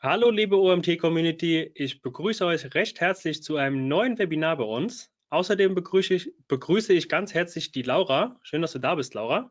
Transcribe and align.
Hallo 0.00 0.30
liebe 0.30 0.56
OMT-Community, 0.56 1.72
ich 1.74 2.00
begrüße 2.02 2.46
euch 2.46 2.72
recht 2.76 3.00
herzlich 3.00 3.42
zu 3.42 3.56
einem 3.56 3.88
neuen 3.88 4.16
Webinar 4.16 4.56
bei 4.56 4.62
uns. 4.62 5.10
Außerdem 5.30 5.74
begrüße 5.74 6.14
ich, 6.14 6.32
begrüße 6.46 6.92
ich 6.92 7.08
ganz 7.08 7.34
herzlich 7.34 7.72
die 7.72 7.82
Laura. 7.82 8.38
Schön, 8.42 8.62
dass 8.62 8.74
du 8.74 8.78
da 8.78 8.94
bist, 8.94 9.14
Laura. 9.14 9.50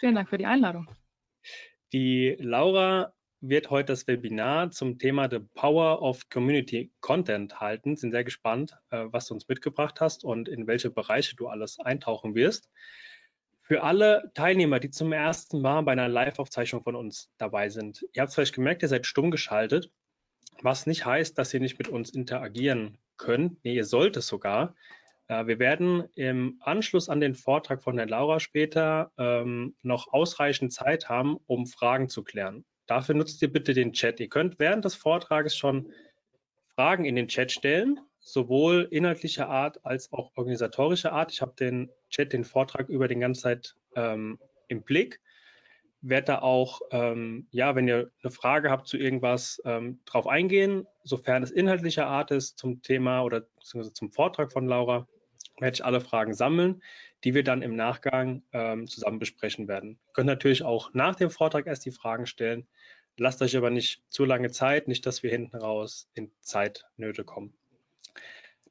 Vielen 0.00 0.16
Dank 0.16 0.28
für 0.28 0.36
die 0.36 0.46
Einladung. 0.46 0.90
Die 1.92 2.36
Laura 2.40 3.14
wird 3.40 3.70
heute 3.70 3.92
das 3.92 4.08
Webinar 4.08 4.72
zum 4.72 4.98
Thema 4.98 5.30
The 5.30 5.38
Power 5.54 6.02
of 6.02 6.28
Community 6.28 6.90
Content 6.98 7.60
halten. 7.60 7.94
Sind 7.94 8.10
sehr 8.10 8.24
gespannt, 8.24 8.76
äh, 8.90 9.04
was 9.12 9.28
du 9.28 9.34
uns 9.34 9.46
mitgebracht 9.46 10.00
hast 10.00 10.24
und 10.24 10.48
in 10.48 10.66
welche 10.66 10.90
Bereiche 10.90 11.36
du 11.36 11.46
alles 11.46 11.78
eintauchen 11.78 12.34
wirst. 12.34 12.68
Für 13.62 13.84
alle 13.84 14.30
Teilnehmer, 14.34 14.80
die 14.80 14.90
zum 14.90 15.12
ersten 15.12 15.62
Mal 15.62 15.82
bei 15.82 15.92
einer 15.92 16.08
Live-Aufzeichnung 16.08 16.82
von 16.82 16.96
uns 16.96 17.30
dabei 17.38 17.68
sind, 17.68 18.04
ihr 18.12 18.22
habt 18.22 18.30
es 18.30 18.34
vielleicht 18.34 18.54
gemerkt, 18.54 18.82
ihr 18.82 18.88
seid 18.88 19.06
stumm 19.06 19.30
geschaltet, 19.30 19.90
was 20.62 20.86
nicht 20.86 21.06
heißt, 21.06 21.38
dass 21.38 21.54
ihr 21.54 21.60
nicht 21.60 21.78
mit 21.78 21.88
uns 21.88 22.10
interagieren 22.10 22.98
könnt. 23.16 23.64
Nee, 23.64 23.74
ihr 23.74 23.84
sollt 23.84 24.16
es 24.16 24.26
sogar. 24.26 24.74
Äh, 25.28 25.46
wir 25.46 25.58
werden 25.60 26.08
im 26.14 26.58
Anschluss 26.60 27.08
an 27.08 27.20
den 27.20 27.34
Vortrag 27.34 27.82
von 27.82 27.96
der 27.96 28.06
Laura 28.06 28.40
später 28.40 29.12
ähm, 29.16 29.76
noch 29.82 30.12
ausreichend 30.12 30.72
Zeit 30.72 31.08
haben, 31.08 31.38
um 31.46 31.66
Fragen 31.66 32.08
zu 32.08 32.24
klären. 32.24 32.64
Dafür 32.86 33.14
nutzt 33.14 33.40
ihr 33.42 33.52
bitte 33.52 33.74
den 33.74 33.92
Chat. 33.92 34.18
Ihr 34.18 34.28
könnt 34.28 34.58
während 34.58 34.84
des 34.84 34.96
Vortrages 34.96 35.56
schon 35.56 35.92
Fragen 36.74 37.04
in 37.04 37.14
den 37.14 37.28
Chat 37.28 37.52
stellen 37.52 38.00
sowohl 38.22 38.88
inhaltlicher 38.90 39.48
Art 39.48 39.84
als 39.84 40.12
auch 40.12 40.30
organisatorischer 40.36 41.12
Art. 41.12 41.32
Ich 41.32 41.42
habe 41.42 41.54
den 41.58 41.90
Chat, 42.08 42.32
den 42.32 42.44
Vortrag 42.44 42.88
über 42.88 43.08
den 43.08 43.20
ganzen 43.20 43.42
Zeit 43.42 43.76
ähm, 43.96 44.38
im 44.68 44.82
Blick. 44.82 45.20
Werde 46.00 46.26
da 46.26 46.38
auch, 46.40 46.80
ähm, 46.90 47.46
ja, 47.50 47.74
wenn 47.76 47.86
ihr 47.86 48.10
eine 48.22 48.32
Frage 48.32 48.70
habt 48.70 48.88
zu 48.88 48.96
irgendwas, 48.96 49.60
ähm, 49.64 50.00
drauf 50.04 50.26
eingehen. 50.26 50.86
Sofern 51.04 51.42
es 51.42 51.50
inhaltlicher 51.50 52.06
Art 52.06 52.30
ist 52.30 52.58
zum 52.58 52.82
Thema 52.82 53.22
oder 53.22 53.46
zum 53.60 54.10
Vortrag 54.10 54.52
von 54.52 54.66
Laura, 54.66 55.06
werde 55.60 55.74
ich 55.74 55.84
alle 55.84 56.00
Fragen 56.00 56.34
sammeln, 56.34 56.82
die 57.24 57.34
wir 57.34 57.44
dann 57.44 57.62
im 57.62 57.76
Nachgang 57.76 58.42
ähm, 58.52 58.86
zusammen 58.86 59.18
besprechen 59.18 59.68
werden. 59.68 59.98
Ihr 60.08 60.12
könnt 60.12 60.26
natürlich 60.26 60.64
auch 60.64 60.92
nach 60.94 61.14
dem 61.14 61.30
Vortrag 61.30 61.66
erst 61.66 61.84
die 61.84 61.92
Fragen 61.92 62.26
stellen. 62.26 62.66
Lasst 63.16 63.42
euch 63.42 63.56
aber 63.56 63.70
nicht 63.70 64.02
zu 64.08 64.24
lange 64.24 64.50
Zeit, 64.50 64.88
nicht, 64.88 65.06
dass 65.06 65.22
wir 65.22 65.30
hinten 65.30 65.56
raus 65.56 66.08
in 66.14 66.32
Zeitnöte 66.40 67.24
kommen. 67.24 67.54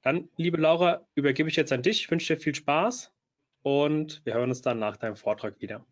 Dann, 0.02 0.30
liebe 0.36 0.58
Laura, 0.58 1.08
übergebe 1.16 1.50
ich 1.50 1.56
jetzt 1.56 1.72
an 1.72 1.84
dich. 1.84 2.02
Ich 2.02 2.12
wünsche 2.12 2.36
dir 2.36 2.42
viel 2.42 2.56
Spaß 2.56 3.12
und 3.64 4.22
wir 4.26 4.34
hören 4.34 4.50
uns 4.50 4.62
dann 4.62 4.80
nach 4.80 4.98
deinem 4.98 5.16
Vortrag 5.16 5.62
wieder. 5.62 5.86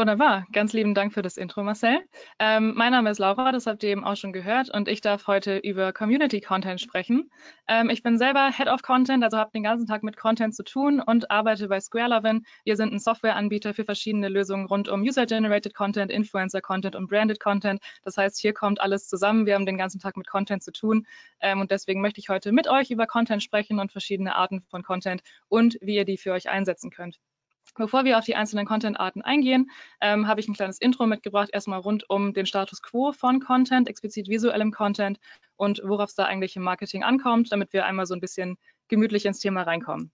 Wunderbar, 0.00 0.46
ganz 0.50 0.72
lieben 0.72 0.94
Dank 0.94 1.12
für 1.12 1.20
das 1.20 1.36
Intro, 1.36 1.62
Marcel. 1.62 1.98
Ähm, 2.38 2.72
mein 2.74 2.90
Name 2.90 3.10
ist 3.10 3.18
Laura, 3.18 3.52
das 3.52 3.66
habt 3.66 3.82
ihr 3.82 3.90
eben 3.90 4.02
auch 4.02 4.16
schon 4.16 4.32
gehört 4.32 4.70
und 4.70 4.88
ich 4.88 5.02
darf 5.02 5.26
heute 5.26 5.58
über 5.58 5.92
Community 5.92 6.40
Content 6.40 6.80
sprechen. 6.80 7.30
Ähm, 7.68 7.90
ich 7.90 8.02
bin 8.02 8.16
selber 8.16 8.50
Head 8.50 8.68
of 8.68 8.80
Content, 8.80 9.22
also 9.22 9.36
habe 9.36 9.50
den 9.52 9.62
ganzen 9.62 9.86
Tag 9.86 10.02
mit 10.02 10.16
Content 10.16 10.54
zu 10.54 10.64
tun 10.64 11.02
und 11.06 11.30
arbeite 11.30 11.68
bei 11.68 11.80
SquareLovin. 11.80 12.46
Wir 12.64 12.76
sind 12.76 12.94
ein 12.94 12.98
Softwareanbieter 12.98 13.74
für 13.74 13.84
verschiedene 13.84 14.30
Lösungen 14.30 14.64
rund 14.64 14.88
um 14.88 15.02
User-Generated 15.02 15.74
Content, 15.74 16.10
Influencer-Content 16.10 16.96
und 16.96 17.06
Branded 17.06 17.38
Content. 17.38 17.82
Das 18.02 18.16
heißt, 18.16 18.40
hier 18.40 18.54
kommt 18.54 18.80
alles 18.80 19.06
zusammen. 19.06 19.44
Wir 19.44 19.54
haben 19.54 19.66
den 19.66 19.76
ganzen 19.76 20.00
Tag 20.00 20.16
mit 20.16 20.26
Content 20.26 20.62
zu 20.62 20.72
tun 20.72 21.06
ähm, 21.42 21.60
und 21.60 21.72
deswegen 21.72 22.00
möchte 22.00 22.20
ich 22.20 22.30
heute 22.30 22.52
mit 22.52 22.68
euch 22.68 22.90
über 22.90 23.06
Content 23.06 23.42
sprechen 23.42 23.78
und 23.78 23.92
verschiedene 23.92 24.34
Arten 24.34 24.62
von 24.70 24.82
Content 24.82 25.20
und 25.48 25.76
wie 25.82 25.96
ihr 25.96 26.06
die 26.06 26.16
für 26.16 26.32
euch 26.32 26.48
einsetzen 26.48 26.90
könnt. 26.90 27.20
Bevor 27.76 28.04
wir 28.04 28.18
auf 28.18 28.24
die 28.24 28.36
einzelnen 28.36 28.66
Content-Arten 28.66 29.22
eingehen, 29.22 29.70
ähm, 30.00 30.26
habe 30.26 30.40
ich 30.40 30.48
ein 30.48 30.54
kleines 30.54 30.80
Intro 30.80 31.06
mitgebracht, 31.06 31.50
erstmal 31.52 31.80
rund 31.80 32.08
um 32.08 32.32
den 32.32 32.46
Status 32.46 32.82
quo 32.82 33.12
von 33.12 33.40
Content, 33.40 33.88
explizit 33.88 34.28
visuellem 34.28 34.72
Content 34.72 35.18
und 35.56 35.80
worauf 35.84 36.10
es 36.10 36.14
da 36.14 36.24
eigentlich 36.24 36.56
im 36.56 36.62
Marketing 36.62 37.02
ankommt, 37.02 37.52
damit 37.52 37.72
wir 37.72 37.86
einmal 37.86 38.06
so 38.06 38.14
ein 38.14 38.20
bisschen 38.20 38.56
gemütlich 38.88 39.26
ins 39.26 39.38
Thema 39.38 39.62
reinkommen. 39.62 40.12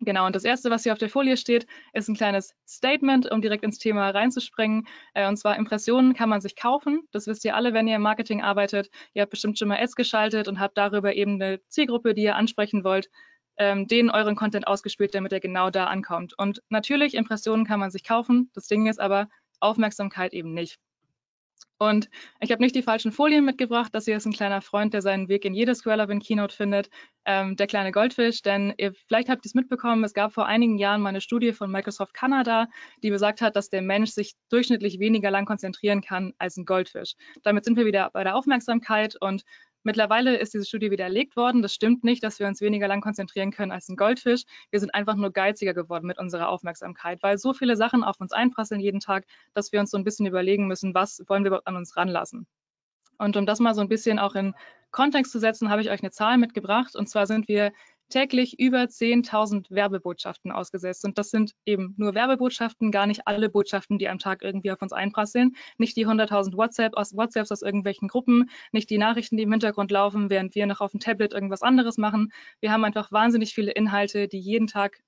Genau, 0.00 0.26
und 0.26 0.36
das 0.36 0.44
erste, 0.44 0.70
was 0.70 0.82
hier 0.82 0.92
auf 0.92 0.98
der 0.98 1.08
Folie 1.08 1.38
steht, 1.38 1.66
ist 1.94 2.08
ein 2.08 2.16
kleines 2.16 2.54
Statement, 2.68 3.30
um 3.30 3.40
direkt 3.40 3.64
ins 3.64 3.78
Thema 3.78 4.10
reinzuspringen. 4.10 4.86
Äh, 5.14 5.26
und 5.26 5.38
zwar 5.38 5.56
Impressionen 5.56 6.12
kann 6.12 6.28
man 6.28 6.42
sich 6.42 6.54
kaufen. 6.54 7.08
Das 7.12 7.26
wisst 7.26 7.46
ihr 7.46 7.56
alle, 7.56 7.72
wenn 7.72 7.88
ihr 7.88 7.96
im 7.96 8.02
Marketing 8.02 8.42
arbeitet. 8.42 8.90
Ihr 9.14 9.22
habt 9.22 9.30
bestimmt 9.30 9.58
schon 9.58 9.68
mal 9.68 9.78
Ads 9.78 9.94
geschaltet 9.94 10.48
und 10.48 10.60
habt 10.60 10.76
darüber 10.76 11.14
eben 11.14 11.40
eine 11.40 11.60
Zielgruppe, 11.68 12.12
die 12.12 12.24
ihr 12.24 12.36
ansprechen 12.36 12.84
wollt 12.84 13.08
ähm, 13.58 13.86
denen 13.86 14.10
euren 14.10 14.36
Content 14.36 14.66
ausgespielt, 14.66 15.14
damit 15.14 15.32
er 15.32 15.40
genau 15.40 15.70
da 15.70 15.84
ankommt. 15.86 16.34
Und 16.38 16.62
natürlich, 16.68 17.14
Impressionen 17.14 17.66
kann 17.66 17.80
man 17.80 17.90
sich 17.90 18.04
kaufen. 18.04 18.50
Das 18.54 18.66
Ding 18.66 18.86
ist 18.86 19.00
aber 19.00 19.28
Aufmerksamkeit 19.60 20.32
eben 20.32 20.52
nicht. 20.52 20.78
Und 21.78 22.08
ich 22.40 22.50
habe 22.50 22.62
nicht 22.62 22.74
die 22.74 22.82
falschen 22.82 23.12
Folien 23.12 23.44
mitgebracht. 23.44 23.94
Das 23.94 24.06
hier 24.06 24.16
ist 24.16 24.24
ein 24.24 24.32
kleiner 24.32 24.62
Freund, 24.62 24.94
der 24.94 25.02
seinen 25.02 25.28
Weg 25.28 25.44
in 25.44 25.52
jedes 25.52 25.78
Squarelovin 25.78 26.20
Keynote 26.20 26.56
findet, 26.56 26.88
ähm, 27.26 27.54
der 27.56 27.66
kleine 27.66 27.92
Goldfisch. 27.92 28.40
Denn 28.40 28.72
ihr, 28.78 28.94
vielleicht 29.08 29.28
habt 29.28 29.44
ihr 29.44 29.48
es 29.50 29.54
mitbekommen, 29.54 30.02
es 30.02 30.14
gab 30.14 30.32
vor 30.32 30.46
einigen 30.46 30.78
Jahren 30.78 31.02
mal 31.02 31.10
eine 31.10 31.20
Studie 31.20 31.52
von 31.52 31.70
Microsoft 31.70 32.14
Kanada, 32.14 32.68
die 33.02 33.10
besagt 33.10 33.42
hat, 33.42 33.56
dass 33.56 33.68
der 33.68 33.82
Mensch 33.82 34.10
sich 34.10 34.34
durchschnittlich 34.48 34.98
weniger 35.00 35.30
lang 35.30 35.44
konzentrieren 35.44 36.00
kann 36.00 36.32
als 36.38 36.56
ein 36.56 36.64
Goldfisch. 36.64 37.14
Damit 37.42 37.66
sind 37.66 37.76
wir 37.76 37.84
wieder 37.84 38.10
bei 38.10 38.24
der 38.24 38.36
Aufmerksamkeit 38.36 39.16
und 39.20 39.44
Mittlerweile 39.86 40.36
ist 40.36 40.52
diese 40.52 40.64
Studie 40.64 40.90
widerlegt 40.90 41.36
worden. 41.36 41.62
Das 41.62 41.72
stimmt 41.72 42.02
nicht, 42.02 42.20
dass 42.24 42.40
wir 42.40 42.48
uns 42.48 42.60
weniger 42.60 42.88
lang 42.88 43.00
konzentrieren 43.00 43.52
können 43.52 43.70
als 43.70 43.88
ein 43.88 43.94
Goldfisch. 43.94 44.42
Wir 44.72 44.80
sind 44.80 44.92
einfach 44.92 45.14
nur 45.14 45.30
geiziger 45.30 45.74
geworden 45.74 46.08
mit 46.08 46.18
unserer 46.18 46.48
Aufmerksamkeit, 46.48 47.22
weil 47.22 47.38
so 47.38 47.52
viele 47.52 47.76
Sachen 47.76 48.02
auf 48.02 48.20
uns 48.20 48.32
einprasseln 48.32 48.80
jeden 48.80 48.98
Tag, 48.98 49.26
dass 49.54 49.70
wir 49.70 49.78
uns 49.78 49.92
so 49.92 49.96
ein 49.96 50.02
bisschen 50.02 50.26
überlegen 50.26 50.66
müssen, 50.66 50.92
was 50.92 51.22
wollen 51.28 51.44
wir 51.44 51.60
an 51.66 51.76
uns 51.76 51.96
ranlassen. 51.96 52.48
Und 53.16 53.36
um 53.36 53.46
das 53.46 53.60
mal 53.60 53.74
so 53.74 53.80
ein 53.80 53.88
bisschen 53.88 54.18
auch 54.18 54.34
in 54.34 54.54
Kontext 54.90 55.30
zu 55.30 55.38
setzen, 55.38 55.70
habe 55.70 55.82
ich 55.82 55.90
euch 55.90 56.02
eine 56.02 56.10
Zahl 56.10 56.36
mitgebracht. 56.36 56.96
Und 56.96 57.08
zwar 57.08 57.28
sind 57.28 57.46
wir 57.46 57.70
täglich 58.08 58.58
über 58.58 58.82
10.000 58.82 59.70
Werbebotschaften 59.70 60.52
ausgesetzt. 60.52 61.04
Und 61.04 61.18
das 61.18 61.30
sind 61.30 61.52
eben 61.64 61.94
nur 61.96 62.14
Werbebotschaften, 62.14 62.90
gar 62.90 63.06
nicht 63.06 63.26
alle 63.26 63.48
Botschaften, 63.48 63.98
die 63.98 64.08
am 64.08 64.18
Tag 64.18 64.42
irgendwie 64.42 64.70
auf 64.70 64.80
uns 64.82 64.92
einprasseln. 64.92 65.56
Nicht 65.78 65.96
die 65.96 66.06
100.000 66.06 66.56
WhatsApp 66.56 66.96
aus, 66.96 67.16
WhatsApps 67.16 67.52
aus 67.52 67.62
irgendwelchen 67.62 68.08
Gruppen, 68.08 68.50
nicht 68.72 68.90
die 68.90 68.98
Nachrichten, 68.98 69.36
die 69.36 69.42
im 69.42 69.52
Hintergrund 69.52 69.90
laufen, 69.90 70.30
während 70.30 70.54
wir 70.54 70.66
noch 70.66 70.80
auf 70.80 70.92
dem 70.92 71.00
Tablet 71.00 71.32
irgendwas 71.32 71.62
anderes 71.62 71.98
machen. 71.98 72.32
Wir 72.60 72.72
haben 72.72 72.84
einfach 72.84 73.12
wahnsinnig 73.12 73.54
viele 73.54 73.72
Inhalte, 73.72 74.28
die 74.28 74.40
jeden 74.40 74.66
Tag 74.66 75.00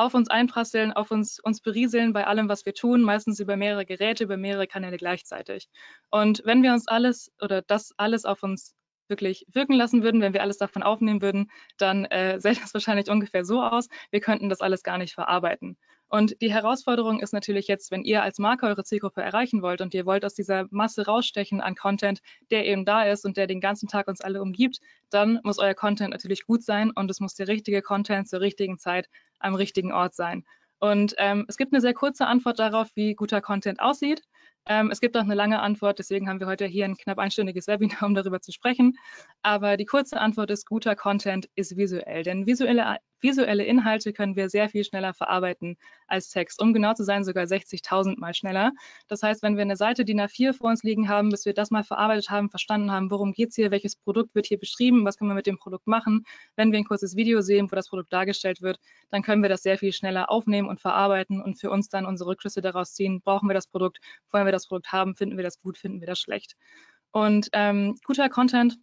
auf 0.00 0.14
uns 0.14 0.30
einprasseln, 0.30 0.92
auf 0.92 1.10
uns, 1.10 1.38
uns 1.40 1.60
berieseln 1.60 2.14
bei 2.14 2.26
allem, 2.26 2.48
was 2.48 2.64
wir 2.64 2.72
tun, 2.72 3.02
meistens 3.02 3.38
über 3.38 3.58
mehrere 3.58 3.84
Geräte, 3.84 4.24
über 4.24 4.38
mehrere 4.38 4.66
Kanäle 4.66 4.96
gleichzeitig. 4.96 5.68
Und 6.10 6.40
wenn 6.46 6.62
wir 6.62 6.72
uns 6.72 6.88
alles 6.88 7.30
oder 7.40 7.60
das 7.60 7.92
alles 7.98 8.24
auf 8.24 8.42
uns 8.42 8.74
wirklich 9.10 9.46
wirken 9.52 9.74
lassen 9.74 10.02
würden, 10.02 10.20
wenn 10.20 10.32
wir 10.32 10.42
alles 10.42 10.58
davon 10.58 10.82
aufnehmen 10.82 11.20
würden, 11.20 11.50
dann 11.76 12.04
äh, 12.06 12.40
sähe 12.40 12.54
das 12.54 12.72
wahrscheinlich 12.74 13.10
ungefähr 13.10 13.44
so 13.44 13.62
aus. 13.62 13.88
Wir 14.10 14.20
könnten 14.20 14.48
das 14.48 14.60
alles 14.60 14.82
gar 14.82 14.98
nicht 14.98 15.14
verarbeiten. 15.14 15.76
Und 16.08 16.40
die 16.42 16.52
Herausforderung 16.52 17.20
ist 17.20 17.32
natürlich 17.32 17.68
jetzt, 17.68 17.92
wenn 17.92 18.02
ihr 18.02 18.24
als 18.24 18.40
Marke 18.40 18.66
eure 18.66 18.82
Zielgruppe 18.82 19.22
erreichen 19.22 19.62
wollt 19.62 19.80
und 19.80 19.94
ihr 19.94 20.06
wollt 20.06 20.24
aus 20.24 20.34
dieser 20.34 20.66
Masse 20.70 21.06
rausstechen 21.06 21.60
an 21.60 21.76
Content, 21.76 22.20
der 22.50 22.66
eben 22.66 22.84
da 22.84 23.04
ist 23.04 23.24
und 23.24 23.36
der 23.36 23.46
den 23.46 23.60
ganzen 23.60 23.88
Tag 23.88 24.08
uns 24.08 24.20
alle 24.20 24.42
umgibt, 24.42 24.80
dann 25.10 25.38
muss 25.44 25.60
euer 25.60 25.74
Content 25.74 26.10
natürlich 26.10 26.46
gut 26.46 26.64
sein 26.64 26.90
und 26.90 27.08
es 27.12 27.20
muss 27.20 27.34
der 27.34 27.46
richtige 27.46 27.80
Content 27.80 28.28
zur 28.28 28.40
richtigen 28.40 28.76
Zeit 28.78 29.08
am 29.38 29.54
richtigen 29.54 29.92
Ort 29.92 30.16
sein. 30.16 30.44
Und 30.80 31.14
ähm, 31.18 31.44
es 31.46 31.56
gibt 31.56 31.72
eine 31.72 31.80
sehr 31.80 31.94
kurze 31.94 32.26
Antwort 32.26 32.58
darauf, 32.58 32.88
wie 32.94 33.14
guter 33.14 33.40
Content 33.40 33.80
aussieht. 33.80 34.22
Ähm, 34.66 34.90
es 34.90 35.00
gibt 35.00 35.16
auch 35.16 35.22
eine 35.22 35.34
lange 35.34 35.60
Antwort, 35.60 35.98
deswegen 35.98 36.28
haben 36.28 36.40
wir 36.40 36.46
heute 36.46 36.66
hier 36.66 36.84
ein 36.84 36.96
knapp 36.96 37.18
einstündiges 37.18 37.66
Webinar, 37.66 38.02
um 38.04 38.14
darüber 38.14 38.40
zu 38.40 38.52
sprechen. 38.52 38.96
Aber 39.42 39.76
die 39.76 39.86
kurze 39.86 40.20
Antwort 40.20 40.50
ist, 40.50 40.66
guter 40.66 40.96
Content 40.96 41.48
ist 41.54 41.76
visuell. 41.76 42.22
Denn 42.22 42.46
visuelle 42.46 42.98
Visuelle 43.20 43.64
Inhalte 43.64 44.12
können 44.12 44.36
wir 44.36 44.48
sehr 44.48 44.68
viel 44.68 44.84
schneller 44.84 45.14
verarbeiten 45.14 45.76
als 46.06 46.30
Text. 46.30 46.60
Um 46.60 46.72
genau 46.72 46.94
zu 46.94 47.04
sein, 47.04 47.24
sogar 47.24 47.44
60.000 47.44 48.18
Mal 48.18 48.34
schneller. 48.34 48.72
Das 49.08 49.22
heißt, 49.22 49.42
wenn 49.42 49.56
wir 49.56 49.62
eine 49.62 49.76
Seite 49.76 50.04
DIN 50.04 50.20
A4 50.20 50.52
vor 50.52 50.70
uns 50.70 50.82
liegen 50.82 51.08
haben, 51.08 51.30
bis 51.30 51.44
wir 51.44 51.54
das 51.54 51.70
mal 51.70 51.84
verarbeitet 51.84 52.30
haben, 52.30 52.50
verstanden 52.50 52.90
haben, 52.90 53.10
worum 53.10 53.32
geht 53.32 53.50
es 53.50 53.56
hier, 53.56 53.70
welches 53.70 53.96
Produkt 53.96 54.34
wird 54.34 54.46
hier 54.46 54.58
beschrieben, 54.58 55.04
was 55.04 55.16
können 55.16 55.30
wir 55.30 55.34
mit 55.34 55.46
dem 55.46 55.58
Produkt 55.58 55.86
machen. 55.86 56.24
Wenn 56.56 56.72
wir 56.72 56.78
ein 56.78 56.84
kurzes 56.84 57.16
Video 57.16 57.40
sehen, 57.40 57.70
wo 57.70 57.76
das 57.76 57.88
Produkt 57.88 58.12
dargestellt 58.12 58.62
wird, 58.62 58.78
dann 59.10 59.22
können 59.22 59.42
wir 59.42 59.48
das 59.48 59.62
sehr 59.62 59.78
viel 59.78 59.92
schneller 59.92 60.30
aufnehmen 60.30 60.68
und 60.68 60.80
verarbeiten 60.80 61.42
und 61.42 61.60
für 61.60 61.70
uns 61.70 61.88
dann 61.88 62.06
unsere 62.06 62.30
Rückschlüsse 62.30 62.60
daraus 62.60 62.94
ziehen. 62.94 63.20
Brauchen 63.20 63.48
wir 63.48 63.54
das 63.54 63.66
Produkt? 63.66 63.98
Wollen 64.30 64.46
wir 64.46 64.52
das 64.52 64.66
Produkt 64.66 64.92
haben? 64.92 65.14
Finden 65.14 65.36
wir 65.36 65.44
das 65.44 65.60
gut? 65.60 65.78
Finden 65.78 66.00
wir 66.00 66.06
das 66.06 66.18
schlecht? 66.18 66.56
Und 67.12 67.48
ähm, 67.52 67.96
guter 68.04 68.28
Content 68.28 68.78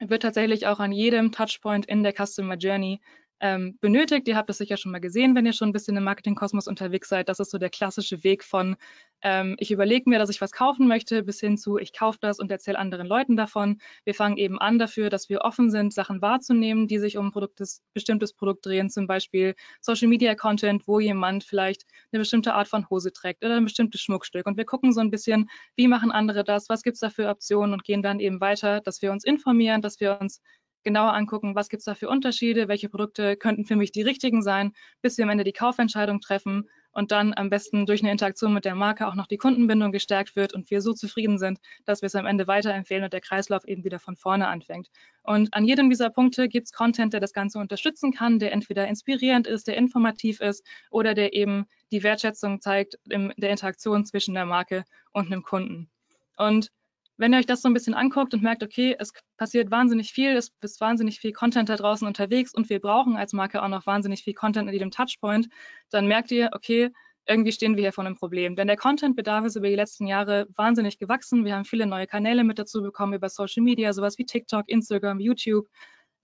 wird 0.00 0.22
tatsächlich 0.22 0.66
auch 0.66 0.78
an 0.78 0.92
jedem 0.92 1.32
Touchpoint 1.32 1.86
in 1.86 2.02
der 2.02 2.14
Customer 2.14 2.56
Journey 2.56 3.00
ähm, 3.40 3.78
benötigt. 3.80 4.26
Ihr 4.28 4.36
habt 4.36 4.48
das 4.48 4.58
sicher 4.58 4.76
schon 4.76 4.92
mal 4.92 5.00
gesehen, 5.00 5.34
wenn 5.34 5.46
ihr 5.46 5.52
schon 5.52 5.68
ein 5.68 5.72
bisschen 5.72 5.96
im 5.96 6.04
Marketingkosmos 6.04 6.66
unterwegs 6.66 7.08
seid. 7.08 7.28
Das 7.28 7.40
ist 7.40 7.50
so 7.50 7.58
der 7.58 7.70
klassische 7.70 8.24
Weg 8.24 8.44
von, 8.44 8.76
ähm, 9.22 9.56
ich 9.58 9.70
überlege 9.70 10.08
mir, 10.08 10.18
dass 10.18 10.30
ich 10.30 10.40
was 10.40 10.52
kaufen 10.52 10.88
möchte, 10.88 11.22
bis 11.22 11.40
hin 11.40 11.56
zu, 11.56 11.78
ich 11.78 11.92
kaufe 11.92 12.18
das 12.20 12.38
und 12.38 12.50
erzähle 12.50 12.78
anderen 12.78 13.06
Leuten 13.06 13.36
davon. 13.36 13.80
Wir 14.04 14.14
fangen 14.14 14.36
eben 14.36 14.58
an 14.58 14.78
dafür, 14.78 15.10
dass 15.10 15.28
wir 15.28 15.42
offen 15.42 15.70
sind, 15.70 15.92
Sachen 15.92 16.22
wahrzunehmen, 16.22 16.88
die 16.88 16.98
sich 16.98 17.16
um 17.16 17.32
Produktes, 17.32 17.82
bestimmtes 17.94 18.32
Produkt 18.32 18.66
drehen, 18.66 18.90
zum 18.90 19.06
Beispiel 19.06 19.54
Social 19.80 20.08
Media 20.08 20.34
Content, 20.34 20.86
wo 20.86 21.00
jemand 21.00 21.44
vielleicht 21.44 21.84
eine 22.12 22.20
bestimmte 22.20 22.54
Art 22.54 22.68
von 22.68 22.88
Hose 22.90 23.12
trägt 23.12 23.44
oder 23.44 23.56
ein 23.56 23.64
bestimmtes 23.64 24.00
Schmuckstück. 24.00 24.46
Und 24.46 24.56
wir 24.56 24.64
gucken 24.64 24.92
so 24.92 25.00
ein 25.00 25.10
bisschen, 25.10 25.48
wie 25.76 25.88
machen 25.88 26.10
andere 26.10 26.44
das, 26.44 26.68
was 26.68 26.82
gibt 26.82 26.94
es 26.94 27.00
da 27.00 27.10
für 27.10 27.28
Optionen 27.28 27.72
und 27.72 27.84
gehen 27.84 28.02
dann 28.02 28.20
eben 28.20 28.40
weiter, 28.40 28.80
dass 28.80 29.02
wir 29.02 29.12
uns 29.12 29.24
informieren, 29.24 29.82
dass 29.82 30.00
wir 30.00 30.18
uns 30.20 30.40
genauer 30.84 31.12
angucken, 31.14 31.54
was 31.54 31.68
gibt 31.68 31.80
es 31.80 31.84
da 31.84 31.94
für 31.94 32.08
Unterschiede, 32.08 32.68
welche 32.68 32.88
Produkte 32.88 33.36
könnten 33.36 33.64
für 33.64 33.76
mich 33.76 33.92
die 33.92 34.02
richtigen 34.02 34.42
sein, 34.42 34.72
bis 35.02 35.18
wir 35.18 35.24
am 35.24 35.30
Ende 35.30 35.44
die 35.44 35.52
Kaufentscheidung 35.52 36.20
treffen 36.20 36.68
und 36.92 37.12
dann 37.12 37.32
am 37.34 37.50
besten 37.50 37.86
durch 37.86 38.02
eine 38.02 38.10
Interaktion 38.10 38.52
mit 38.52 38.64
der 38.64 38.74
Marke 38.74 39.06
auch 39.06 39.14
noch 39.14 39.26
die 39.26 39.36
Kundenbindung 39.36 39.92
gestärkt 39.92 40.36
wird 40.36 40.52
und 40.54 40.70
wir 40.70 40.80
so 40.80 40.92
zufrieden 40.92 41.38
sind, 41.38 41.60
dass 41.84 42.02
wir 42.02 42.06
es 42.06 42.14
am 42.14 42.26
Ende 42.26 42.46
weiterempfehlen 42.46 43.04
und 43.04 43.12
der 43.12 43.20
Kreislauf 43.20 43.64
eben 43.66 43.84
wieder 43.84 43.98
von 43.98 44.16
vorne 44.16 44.48
anfängt. 44.48 44.88
Und 45.22 45.52
an 45.54 45.64
jedem 45.64 45.90
dieser 45.90 46.10
Punkte 46.10 46.48
gibt 46.48 46.66
es 46.66 46.72
Content, 46.72 47.12
der 47.12 47.20
das 47.20 47.32
Ganze 47.32 47.58
unterstützen 47.58 48.12
kann, 48.12 48.38
der 48.38 48.52
entweder 48.52 48.88
inspirierend 48.88 49.46
ist, 49.46 49.68
der 49.68 49.76
informativ 49.76 50.40
ist 50.40 50.66
oder 50.90 51.14
der 51.14 51.34
eben 51.34 51.66
die 51.92 52.02
Wertschätzung 52.02 52.60
zeigt 52.60 52.98
in 53.08 53.32
der 53.36 53.50
Interaktion 53.50 54.04
zwischen 54.04 54.34
der 54.34 54.46
Marke 54.46 54.84
und 55.12 55.26
einem 55.26 55.42
Kunden. 55.42 55.90
Und 56.36 56.70
wenn 57.18 57.34
ihr 57.34 57.38
euch 57.38 57.46
das 57.46 57.60
so 57.60 57.68
ein 57.68 57.74
bisschen 57.74 57.94
anguckt 57.94 58.32
und 58.32 58.42
merkt, 58.42 58.62
okay, 58.62 58.96
es 58.98 59.12
passiert 59.36 59.70
wahnsinnig 59.70 60.12
viel, 60.12 60.36
es 60.36 60.52
ist 60.60 60.80
wahnsinnig 60.80 61.20
viel 61.20 61.32
Content 61.32 61.68
da 61.68 61.76
draußen 61.76 62.06
unterwegs 62.06 62.54
und 62.54 62.70
wir 62.70 62.80
brauchen 62.80 63.16
als 63.16 63.32
Marke 63.32 63.62
auch 63.62 63.68
noch 63.68 63.86
wahnsinnig 63.86 64.22
viel 64.22 64.34
Content 64.34 64.68
in 64.68 64.72
jedem 64.72 64.90
Touchpoint, 64.90 65.48
dann 65.90 66.06
merkt 66.06 66.30
ihr, 66.30 66.50
okay, 66.52 66.90
irgendwie 67.26 67.52
stehen 67.52 67.76
wir 67.76 67.82
hier 67.82 67.92
vor 67.92 68.04
einem 68.04 68.16
Problem. 68.16 68.56
Denn 68.56 68.68
der 68.68 68.76
Contentbedarf 68.76 69.44
ist 69.44 69.56
über 69.56 69.68
die 69.68 69.74
letzten 69.74 70.06
Jahre 70.06 70.46
wahnsinnig 70.56 70.98
gewachsen. 70.98 71.44
Wir 71.44 71.56
haben 71.56 71.66
viele 71.66 71.86
neue 71.86 72.06
Kanäle 72.06 72.42
mit 72.42 72.58
dazu 72.58 72.80
bekommen 72.80 73.12
über 73.12 73.28
Social 73.28 73.62
Media, 73.62 73.92
sowas 73.92 74.16
wie 74.16 74.24
TikTok, 74.24 74.66
Instagram, 74.68 75.20
YouTube. 75.20 75.68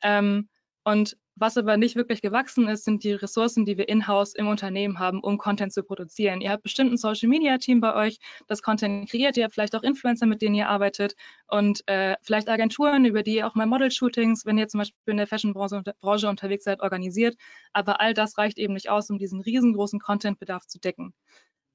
Ähm, 0.02 0.48
und 0.84 1.16
was 1.36 1.56
aber 1.56 1.76
nicht 1.76 1.96
wirklich 1.96 2.22
gewachsen 2.22 2.68
ist, 2.68 2.84
sind 2.84 3.02
die 3.02 3.12
Ressourcen, 3.12 3.64
die 3.64 3.76
wir 3.76 3.88
in-house 3.88 4.34
im 4.34 4.46
Unternehmen 4.46 4.98
haben, 4.98 5.20
um 5.20 5.38
Content 5.38 5.72
zu 5.72 5.82
produzieren. 5.82 6.40
Ihr 6.40 6.50
habt 6.50 6.62
bestimmt 6.62 6.92
ein 6.92 6.96
Social-Media-Team 6.96 7.80
bei 7.80 7.94
euch, 7.94 8.18
das 8.46 8.62
Content 8.62 9.10
kreiert. 9.10 9.36
Ihr 9.36 9.44
habt 9.44 9.54
vielleicht 9.54 9.74
auch 9.74 9.82
Influencer, 9.82 10.26
mit 10.26 10.42
denen 10.42 10.54
ihr 10.54 10.68
arbeitet 10.68 11.14
und 11.48 11.82
äh, 11.88 12.16
vielleicht 12.22 12.48
Agenturen, 12.48 13.04
über 13.04 13.22
die 13.22 13.36
ihr 13.36 13.46
auch 13.46 13.54
mal 13.54 13.66
Model-Shootings, 13.66 14.46
wenn 14.46 14.58
ihr 14.58 14.68
zum 14.68 14.78
Beispiel 14.78 14.98
in 15.06 15.16
der 15.16 15.26
Fashion-Branche 15.26 16.28
unterwegs 16.28 16.64
seid, 16.64 16.80
organisiert. 16.80 17.36
Aber 17.72 18.00
all 18.00 18.14
das 18.14 18.38
reicht 18.38 18.58
eben 18.58 18.74
nicht 18.74 18.88
aus, 18.88 19.10
um 19.10 19.18
diesen 19.18 19.40
riesengroßen 19.40 20.00
Content-Bedarf 20.00 20.66
zu 20.66 20.78
decken. 20.78 21.14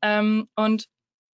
Ähm, 0.01 0.47
und 0.55 0.87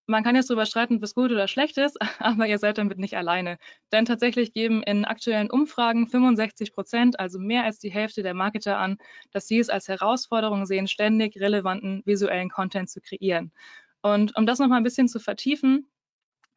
man 0.08 0.24
kann 0.24 0.36
jetzt 0.36 0.50
darüber 0.50 0.66
streiten, 0.66 0.98
ob 0.98 1.04
es 1.04 1.16
gut 1.16 1.32
oder 1.32 1.48
schlecht 1.48 1.78
ist, 1.78 1.98
aber 2.20 2.48
ihr 2.48 2.60
seid 2.60 2.78
damit 2.78 2.98
nicht 2.98 3.18
alleine. 3.18 3.58
Denn 3.92 4.06
tatsächlich 4.06 4.54
geben 4.54 4.84
in 4.84 5.06
aktuellen 5.06 5.50
Umfragen 5.50 6.08
65 6.08 6.74
Prozent, 6.74 7.20
also 7.20 7.40
mehr 7.40 7.64
als 7.64 7.80
die 7.80 7.92
Hälfte 7.92 8.24
der 8.24 8.34
Marketer 8.34 8.78
an, 8.78 8.98
dass 9.32 9.48
sie 9.48 9.60
es 9.60 9.70
als 9.70 9.88
Herausforderung 9.88 10.66
sehen, 10.66 10.88
ständig 10.88 11.40
relevanten 11.40 12.02
visuellen 12.06 12.50
Content 12.50 12.90
zu 12.90 13.02
kreieren. 13.02 13.52
Und 14.02 14.36
um 14.38 14.46
das 14.46 14.60
nochmal 14.60 14.78
ein 14.80 14.84
bisschen 14.84 15.08
zu 15.08 15.20
vertiefen, 15.20 15.88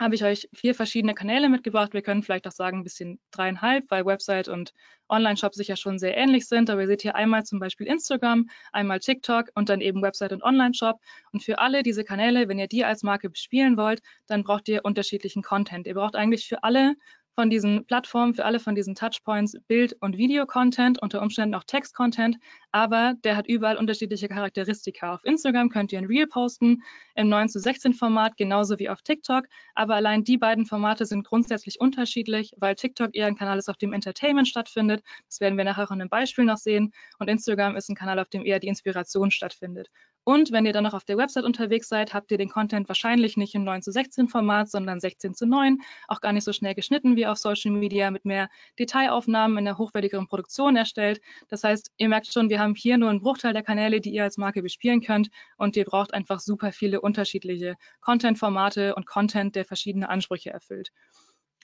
habe 0.01 0.15
ich 0.15 0.25
euch 0.25 0.49
vier 0.55 0.75
verschiedene 0.75 1.15
Kanäle 1.15 1.49
mitgebracht. 1.49 1.93
Wir 1.93 2.03
können 2.03 2.23
vielleicht 2.23 2.47
auch 2.47 2.53
sagen 2.53 2.79
ein 2.79 2.85
bisschen 2.85 3.19
dreieinhalb, 3.31 3.91
weil 3.91 4.07
Website 4.07 4.49
und 4.49 4.73
Online-Shop 5.09 5.55
sicher 5.55 5.77
schon 5.77 5.99
sehr 5.99 6.17
ähnlich 6.17 6.47
sind. 6.47 6.71
Aber 6.71 6.83
ihr 6.83 6.87
seht 6.87 7.03
hier 7.03 7.17
einmal 7.17 7.45
zum 7.45 7.59
Beispiel 7.59 7.87
Instagram, 7.87 8.49
einmal 8.73 9.01
TikTok 9.01 9.51
und 9.55 9.69
dann 9.69 9.81
eben 9.81 10.03
Website 10.03 10.33
und 10.33 10.43
Online-Shop. 10.43 11.01
Und 11.33 11.43
für 11.43 11.59
alle 11.59 11.83
diese 11.83 12.05
Kanäle, 12.05 12.49
wenn 12.49 12.59
ihr 12.59 12.69
die 12.69 12.85
als 12.85 13.03
Marke 13.03 13.31
bespielen 13.31 13.77
wollt, 13.77 14.01
dann 14.27 14.45
braucht 14.45 14.69
ihr 14.69 14.85
unterschiedlichen 14.85 15.43
Content. 15.43 15.87
Ihr 15.87 15.95
braucht 15.95 16.15
eigentlich 16.15 16.47
für 16.47 16.63
alle 16.63 16.95
von 17.39 17.51
diesen 17.51 17.87
Plattformen, 17.87 18.35
für 18.35 18.45
alle 18.45 18.59
von 18.59 18.75
diesen 18.75 18.97
Touchpoints 18.97 19.57
Bild- 19.69 19.97
und 20.01 20.17
Video-Content, 20.19 21.01
unter 21.01 21.23
Umständen 21.23 21.55
auch 21.55 21.63
Text-Content, 21.63 22.37
aber 22.73 23.15
der 23.23 23.37
hat 23.37 23.47
überall 23.47 23.77
unterschiedliche 23.77 24.27
Charakteristika. 24.27 25.15
Auf 25.15 25.25
Instagram 25.25 25.69
könnt 25.69 25.93
ihr 25.93 26.01
ein 26.01 26.07
Reel 26.07 26.27
posten 26.27 26.83
im 27.15 27.29
9 27.29 27.49
zu 27.49 27.61
16 27.61 27.95
Format, 27.95 28.37
genauso 28.37 28.81
wie 28.81 28.89
auf 28.89 29.03
TikTok, 29.03 29.45
aber 29.77 29.95
allein 29.95 30.25
die 30.25 30.37
beiden 30.37 30.67
Formate 30.67 31.07
sind 31.07 31.25
grundsätzlich 31.25 31.81
unterschiedlich, 31.81 32.55
weil 32.57 32.75
TikTok 32.75 33.15
eher 33.15 33.29
ein 33.29 33.37
Kanal 33.37 33.59
ist, 33.59 33.71
auf 33.71 33.77
dem 33.77 33.93
Entertainment 33.93 34.49
stattfindet. 34.49 35.05
Das 35.29 35.39
werden 35.39 35.57
wir 35.57 35.63
nachher 35.63 35.85
auch 35.85 35.93
in 35.93 36.01
einem 36.01 36.11
Beispiel 36.11 36.45
noch 36.45 36.57
sehen. 36.57 36.93
Und 37.21 37.29
Instagram 37.29 37.77
ist 37.77 37.89
ein 37.89 37.95
Kanal, 37.95 38.19
auf 38.19 38.31
dem 38.31 38.45
eher 38.45 38.59
die 38.59 38.67
Inspiration 38.67 39.31
stattfindet. 39.31 39.91
Und 40.29 40.53
wenn 40.53 40.67
ihr 40.67 40.75
dann 40.75 40.85
noch 40.85 40.93
auf 40.93 41.05
der 41.05 41.17
Website 41.17 41.45
unterwegs 41.45 41.89
seid, 41.89 42.13
habt 42.13 42.31
ihr 42.31 42.37
den 42.37 42.51
Content 42.51 42.87
wahrscheinlich 42.89 43.39
nicht 43.39 43.55
im 43.55 43.65
9 43.65 43.81
zu 43.81 43.91
16 43.91 44.29
Format, 44.29 44.69
sondern 44.71 45.01
16 45.01 45.33
zu 45.33 45.47
9, 45.47 45.79
auch 46.07 46.21
gar 46.21 46.35
nicht 46.35 46.45
so 46.45 46.53
schnell 46.53 46.75
geschnitten 46.75 47.17
wie 47.17 47.27
auf 47.27 47.39
Social 47.39 47.71
Media, 47.71 48.11
mit 48.11 48.27
mehr 48.27 48.51
Detailaufnahmen 48.79 49.57
in 49.57 49.65
der 49.65 49.79
hochwertigeren 49.79 50.29
Produktion 50.29 50.77
erstellt. 50.77 51.23
Das 51.49 51.65
heißt, 51.65 51.93
ihr 51.97 52.11
merkt 52.11 52.31
schon, 52.31 52.51
wir 52.51 52.61
haben 52.61 52.75
hier 52.75 52.99
nur 52.99 53.09
einen 53.09 53.23
Bruchteil 53.23 53.55
der 53.55 53.63
Kanäle, 53.63 54.03
die 54.03 54.11
ihr 54.11 54.23
als 54.23 54.37
Marke 54.37 54.61
bespielen 54.61 55.01
könnt 55.01 55.31
und 55.57 55.79
ihr 55.79 55.87
braucht 55.87 56.13
einfach 56.13 56.41
super 56.41 56.73
viele 56.73 57.01
unterschiedliche 57.01 57.77
Content-Formate 58.03 58.97
und 58.97 59.07
Content, 59.07 59.57
der 59.57 59.65
verschiedene 59.65 60.11
Ansprüche 60.11 60.51
erfüllt. 60.51 60.91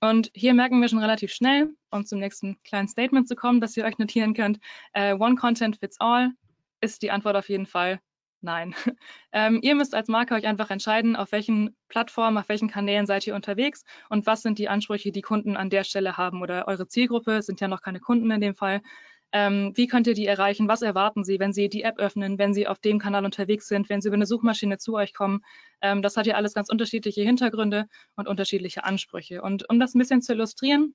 Und 0.01 0.31
hier 0.33 0.55
merken 0.55 0.81
wir 0.81 0.89
schon 0.89 1.01
relativ 1.01 1.35
schnell, 1.35 1.69
um 1.91 2.07
zum 2.07 2.19
nächsten 2.19 2.57
kleinen 2.63 2.89
Statement 2.89 3.29
zu 3.29 3.37
kommen, 3.37 3.61
das 3.61 3.77
ihr 3.77 3.85
euch 3.85 3.99
notieren 3.99 4.33
könnt, 4.33 4.59
uh, 4.97 5.23
One 5.23 5.35
Content 5.35 5.77
Fits 5.77 6.01
All 6.01 6.31
ist 6.81 7.03
die 7.03 7.11
Antwort 7.11 7.37
auf 7.37 7.51
jeden 7.51 7.67
Fall 7.67 8.01
Nein. 8.45 8.75
Ähm, 9.37 9.59
ihr 9.63 9.75
müsst 9.75 9.97
als 9.97 10.07
Marke 10.07 10.35
euch 10.35 10.47
einfach 10.47 10.71
entscheiden, 10.71 11.17
auf 11.17 11.33
welchen 11.33 11.75
Plattformen, 11.89 12.39
auf 12.39 12.49
welchen 12.49 12.69
Kanälen 12.69 13.05
seid 13.05 13.27
ihr 13.27 13.35
unterwegs 13.35 13.83
und 14.09 14.27
was 14.27 14.43
sind 14.43 14.61
die 14.61 14.69
Ansprüche, 14.69 15.11
die 15.11 15.23
Kunden 15.23 15.57
an 15.57 15.71
der 15.71 15.83
Stelle 15.83 16.17
haben 16.17 16.41
oder 16.41 16.69
eure 16.69 16.87
Zielgruppe, 16.87 17.43
sind 17.43 17.61
ja 17.61 17.67
noch 17.67 17.83
keine 17.83 17.99
Kunden 17.99 18.31
in 18.31 18.41
dem 18.41 18.55
Fall. 18.55 18.81
Ähm, 19.33 19.73
wie 19.75 19.89
könnt 19.89 20.07
ihr 20.07 20.15
die 20.15 20.27
erreichen? 20.27 20.69
Was 20.69 20.83
erwarten 20.83 21.25
sie, 21.25 21.41
wenn 21.41 21.53
sie 21.53 21.69
die 21.69 21.83
App 21.83 21.99
öffnen, 21.99 22.39
wenn 22.39 22.55
sie 22.55 22.69
auf 22.69 22.79
dem 22.79 23.01
Kanal 23.01 23.25
unterwegs 23.25 23.67
sind, 23.67 23.89
wenn 23.89 24.01
sie 24.01 24.07
über 24.07 24.15
eine 24.15 24.27
Suchmaschine 24.27 24.79
zu 24.79 24.95
euch 24.95 25.15
kommen? 25.15 25.41
Ähm, 25.81 26.01
das 26.01 26.17
hat 26.17 26.27
ja 26.27 26.37
alles 26.37 26.55
ganz 26.55 26.69
unterschiedliche 26.69 27.23
Hintergründe 27.23 27.87
und 28.15 28.29
unterschiedliche 28.29 28.85
Ansprüche. 28.85 29.43
Und 29.43 29.69
um 29.69 29.81
das 29.81 29.97
ein 29.97 29.99
bisschen 29.99 30.23
zu 30.23 30.33
illustrieren, 30.33 30.95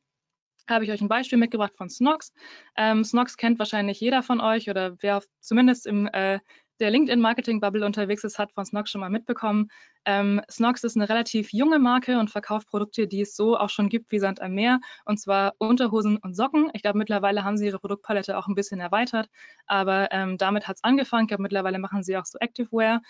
habe 0.69 0.85
ich 0.85 0.91
euch 0.91 1.01
ein 1.01 1.09
Beispiel 1.09 1.37
mitgebracht 1.37 1.75
von 1.75 1.89
Snox. 1.89 2.31
Ähm, 2.77 3.03
Snox 3.03 3.35
kennt 3.35 3.59
wahrscheinlich 3.59 3.99
jeder 3.99 4.23
von 4.23 4.39
euch 4.39 4.69
oder 4.69 4.95
wer 5.01 5.21
zumindest 5.41 5.85
im 5.87 6.07
äh, 6.07 6.39
der 6.79 6.91
LinkedIn-Marketing-Bubble 6.91 7.85
unterwegs 7.85 8.23
ist, 8.23 8.39
hat 8.39 8.51
von 8.51 8.65
Snox 8.65 8.89
schon 8.89 9.01
mal 9.01 9.09
mitbekommen. 9.09 9.69
Ähm, 10.05 10.41
Snox 10.49 10.83
ist 10.83 10.95
eine 10.95 11.09
relativ 11.09 11.51
junge 11.53 11.79
Marke 11.79 12.19
und 12.19 12.29
verkauft 12.29 12.67
Produkte, 12.67 13.07
die 13.07 13.21
es 13.21 13.35
so 13.35 13.57
auch 13.57 13.69
schon 13.69 13.89
gibt 13.89 14.11
wie 14.11 14.19
Sand 14.19 14.41
am 14.41 14.53
Meer, 14.53 14.79
und 15.05 15.19
zwar 15.19 15.53
Unterhosen 15.57 16.17
und 16.17 16.35
Socken. 16.35 16.69
Ich 16.73 16.81
glaube, 16.81 16.97
mittlerweile 16.97 17.43
haben 17.43 17.57
sie 17.57 17.65
ihre 17.67 17.79
Produktpalette 17.79 18.37
auch 18.37 18.47
ein 18.47 18.55
bisschen 18.55 18.79
erweitert, 18.79 19.29
aber 19.67 20.11
ähm, 20.11 20.37
damit 20.37 20.67
hat 20.67 20.77
es 20.77 20.83
angefangen. 20.83 21.23
Ich 21.23 21.29
glaube, 21.29 21.43
mittlerweile 21.43 21.79
machen 21.79 22.03
sie 22.03 22.17
auch 22.17 22.25
so 22.25 22.39
Activewear. 22.39 23.01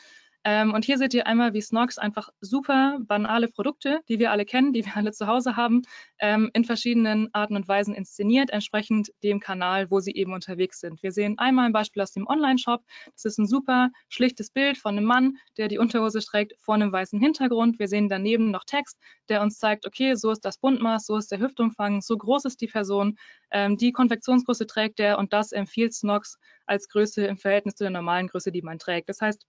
Ähm, 0.45 0.73
und 0.73 0.85
hier 0.85 0.97
seht 0.97 1.13
ihr 1.13 1.27
einmal, 1.27 1.53
wie 1.53 1.61
Snox 1.61 1.97
einfach 1.97 2.29
super 2.39 2.97
banale 3.01 3.49
Produkte, 3.49 3.99
die 4.07 4.19
wir 4.19 4.31
alle 4.31 4.45
kennen, 4.45 4.71
die 4.71 4.85
wir 4.85 4.95
alle 4.95 5.11
zu 5.11 5.27
Hause 5.27 5.57
haben, 5.57 5.81
ähm, 6.19 6.49
in 6.53 6.63
verschiedenen 6.63 7.29
Arten 7.33 7.57
und 7.57 7.67
Weisen 7.67 7.93
inszeniert, 7.93 8.49
entsprechend 8.49 9.11
dem 9.21 9.41
Kanal, 9.41 9.91
wo 9.91 9.99
sie 9.99 10.15
eben 10.15 10.33
unterwegs 10.33 10.79
sind. 10.79 11.03
Wir 11.03 11.11
sehen 11.11 11.37
einmal 11.39 11.65
ein 11.65 11.73
Beispiel 11.73 12.01
aus 12.01 12.13
dem 12.13 12.25
Online-Shop. 12.25 12.83
Das 13.13 13.25
ist 13.25 13.37
ein 13.37 13.47
super 13.47 13.89
schlichtes 14.07 14.49
Bild 14.49 14.77
von 14.77 14.97
einem 14.97 15.05
Mann, 15.05 15.37
der 15.57 15.67
die 15.67 15.77
Unterhose 15.77 16.19
trägt 16.19 16.53
vor 16.59 16.75
einem 16.75 16.91
weißen 16.91 17.19
Hintergrund. 17.19 17.77
Wir 17.77 17.89
sehen 17.89 18.07
daneben 18.07 18.49
noch 18.51 18.63
Text, 18.63 18.97
der 19.27 19.41
uns 19.41 19.59
zeigt, 19.59 19.85
okay, 19.85 20.15
so 20.15 20.31
ist 20.31 20.45
das 20.45 20.57
Bundmaß, 20.57 21.05
so 21.05 21.17
ist 21.17 21.31
der 21.31 21.39
Hüftumfang, 21.39 22.01
so 22.01 22.17
groß 22.17 22.45
ist 22.45 22.61
die 22.61 22.67
Person, 22.67 23.17
ähm, 23.51 23.77
die 23.77 23.91
Konfektionsgröße 23.91 24.67
trägt 24.67 24.99
er 25.01 25.17
und 25.17 25.33
das 25.33 25.51
empfiehlt 25.51 25.93
Snox 25.93 26.37
als 26.65 26.87
Größe 26.87 27.25
im 27.25 27.37
Verhältnis 27.37 27.75
zu 27.75 27.83
der 27.83 27.91
normalen 27.91 28.27
Größe, 28.27 28.51
die 28.51 28.61
man 28.61 28.79
trägt. 28.79 29.09
Das 29.09 29.21
heißt, 29.21 29.45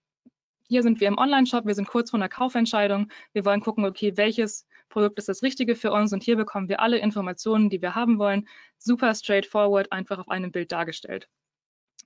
hier 0.70 0.84
sind 0.84 1.00
wir 1.00 1.08
im 1.08 1.18
Online-Shop, 1.18 1.66
wir 1.66 1.74
sind 1.74 1.88
kurz 1.88 2.10
vor 2.10 2.18
einer 2.20 2.28
Kaufentscheidung. 2.28 3.10
Wir 3.32 3.44
wollen 3.44 3.60
gucken, 3.60 3.84
okay, 3.84 4.16
welches 4.16 4.68
Produkt 4.88 5.18
ist 5.18 5.28
das 5.28 5.42
Richtige 5.42 5.74
für 5.74 5.90
uns 5.90 6.12
und 6.12 6.22
hier 6.22 6.36
bekommen 6.36 6.68
wir 6.68 6.78
alle 6.78 6.98
Informationen, 6.98 7.70
die 7.70 7.82
wir 7.82 7.96
haben 7.96 8.20
wollen, 8.20 8.46
super 8.78 9.12
straightforward, 9.12 9.90
einfach 9.90 10.20
auf 10.20 10.28
einem 10.28 10.52
Bild 10.52 10.70
dargestellt. 10.70 11.28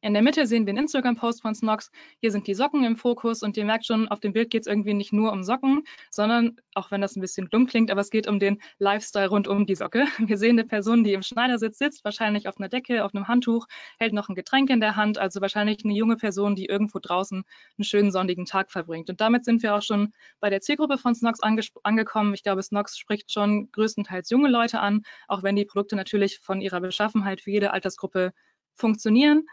In 0.05 0.13
der 0.13 0.23
Mitte 0.23 0.47
sehen 0.47 0.67
wir 0.67 0.73
einen 0.73 0.83
Instagram-Post 0.83 1.41
von 1.41 1.55
Snox. 1.55 1.91
Hier 2.21 2.31
sind 2.31 2.47
die 2.47 2.53
Socken 2.53 2.85
im 2.85 2.99
Fokus 2.99 3.43
und 3.43 3.57
ihr 3.57 3.65
merkt 3.65 3.87
schon, 3.87 4.07
auf 4.09 4.21
dem 4.21 4.35
Bild 4.35 4.51
geht 4.51 4.61
es 4.61 4.67
irgendwie 4.67 4.93
nicht 4.93 5.15
nur 5.15 5.33
um 5.33 5.43
Socken, 5.43 5.85
sondern, 6.11 6.61
auch 6.75 6.91
wenn 6.91 7.01
das 7.01 7.17
ein 7.17 7.23
bisschen 7.23 7.49
dumm 7.49 7.67
klingt, 7.67 7.91
aber 7.91 8.03
es 8.03 8.11
geht 8.11 8.29
um 8.29 8.39
den 8.39 8.61
Lifestyle 8.79 9.31
rund 9.31 9.49
um 9.49 9.65
die 9.65 9.75
Socke. 9.75 10.05
Wir 10.19 10.37
sehen 10.37 10.59
eine 10.59 10.69
Person, 10.69 11.05
die 11.05 11.15
im 11.15 11.23
Schneidersitz 11.23 11.79
sitzt, 11.79 12.05
wahrscheinlich 12.05 12.49
auf 12.49 12.59
einer 12.59 12.69
Decke, 12.69 13.03
auf 13.03 13.15
einem 13.15 13.29
Handtuch, 13.29 13.67
hält 13.99 14.13
noch 14.13 14.29
ein 14.29 14.35
Getränk 14.35 14.69
in 14.69 14.81
der 14.81 14.95
Hand, 14.95 15.17
also 15.17 15.41
wahrscheinlich 15.41 15.83
eine 15.87 15.95
junge 15.95 16.17
Person, 16.17 16.55
die 16.55 16.67
irgendwo 16.67 16.99
draußen 16.99 17.43
einen 17.79 17.85
schönen 17.85 18.13
sonnigen 18.13 18.45
Tag 18.45 18.71
verbringt. 18.71 19.09
Und 19.09 19.23
damit 19.23 19.47
sind 19.47 19.63
wir 19.63 19.75
auch 19.75 19.83
schon 19.83 20.13
bei 20.39 20.51
der 20.51 20.61
Zielgruppe 20.61 20.99
von 20.99 21.15
Snox 21.15 21.41
ange 21.41 21.63
angekommen. 21.83 22.35
Ich 22.35 22.43
glaube, 22.43 22.63
Snox 22.63 22.99
spricht 22.99 23.33
schon 23.33 23.73
größtenteils 23.73 24.29
junge 24.29 24.51
Leute 24.51 24.81
an, 24.81 25.01
auch 25.29 25.43
wenn 25.43 25.57
die 25.57 25.65
Produkte 25.65 25.97
natürlich 25.97 26.41
von 26.41 26.61
ihrer 26.61 26.83
Beschaffenheit 26.83 27.41
für 27.41 27.53
jede 27.53 27.73
Altersgruppe 27.73 28.35
funktionieren. 28.75 29.47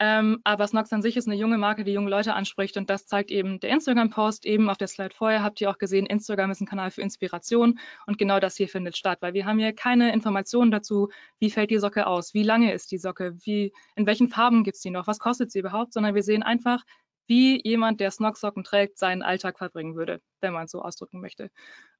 Ähm, 0.00 0.40
aber 0.44 0.66
Snox 0.66 0.92
an 0.92 1.02
sich 1.02 1.16
ist 1.16 1.26
eine 1.26 1.36
junge 1.36 1.58
Marke, 1.58 1.82
die 1.82 1.92
junge 1.92 2.10
Leute 2.10 2.34
anspricht 2.34 2.76
und 2.76 2.88
das 2.88 3.06
zeigt 3.06 3.32
eben 3.32 3.58
der 3.58 3.70
Instagram-Post. 3.70 4.46
Eben 4.46 4.70
auf 4.70 4.76
der 4.76 4.86
Slide 4.86 5.14
vorher 5.14 5.42
habt 5.42 5.60
ihr 5.60 5.70
auch 5.70 5.78
gesehen, 5.78 6.06
Instagram 6.06 6.52
ist 6.52 6.60
ein 6.60 6.66
Kanal 6.66 6.90
für 6.92 7.02
Inspiration 7.02 7.80
und 8.06 8.16
genau 8.16 8.38
das 8.38 8.56
hier 8.56 8.68
findet 8.68 8.96
statt, 8.96 9.18
weil 9.22 9.34
wir 9.34 9.44
haben 9.44 9.58
hier 9.58 9.72
keine 9.72 10.12
Informationen 10.12 10.70
dazu, 10.70 11.08
wie 11.40 11.50
fällt 11.50 11.70
die 11.70 11.78
Socke 11.78 12.06
aus, 12.06 12.32
wie 12.32 12.44
lange 12.44 12.72
ist 12.72 12.92
die 12.92 12.98
Socke, 12.98 13.34
wie, 13.44 13.72
in 13.96 14.06
welchen 14.06 14.28
Farben 14.28 14.62
gibt 14.62 14.76
es 14.76 14.82
die 14.82 14.90
noch, 14.90 15.08
was 15.08 15.18
kostet 15.18 15.50
sie 15.50 15.58
überhaupt, 15.58 15.92
sondern 15.92 16.14
wir 16.14 16.22
sehen 16.22 16.44
einfach, 16.44 16.84
wie 17.28 17.60
jemand, 17.62 18.00
der 18.00 18.10
Snox-Socken 18.10 18.64
trägt, 18.64 18.98
seinen 18.98 19.22
Alltag 19.22 19.58
verbringen 19.58 19.94
würde, 19.94 20.20
wenn 20.40 20.52
man 20.52 20.64
es 20.64 20.72
so 20.72 20.82
ausdrücken 20.82 21.20
möchte. 21.20 21.50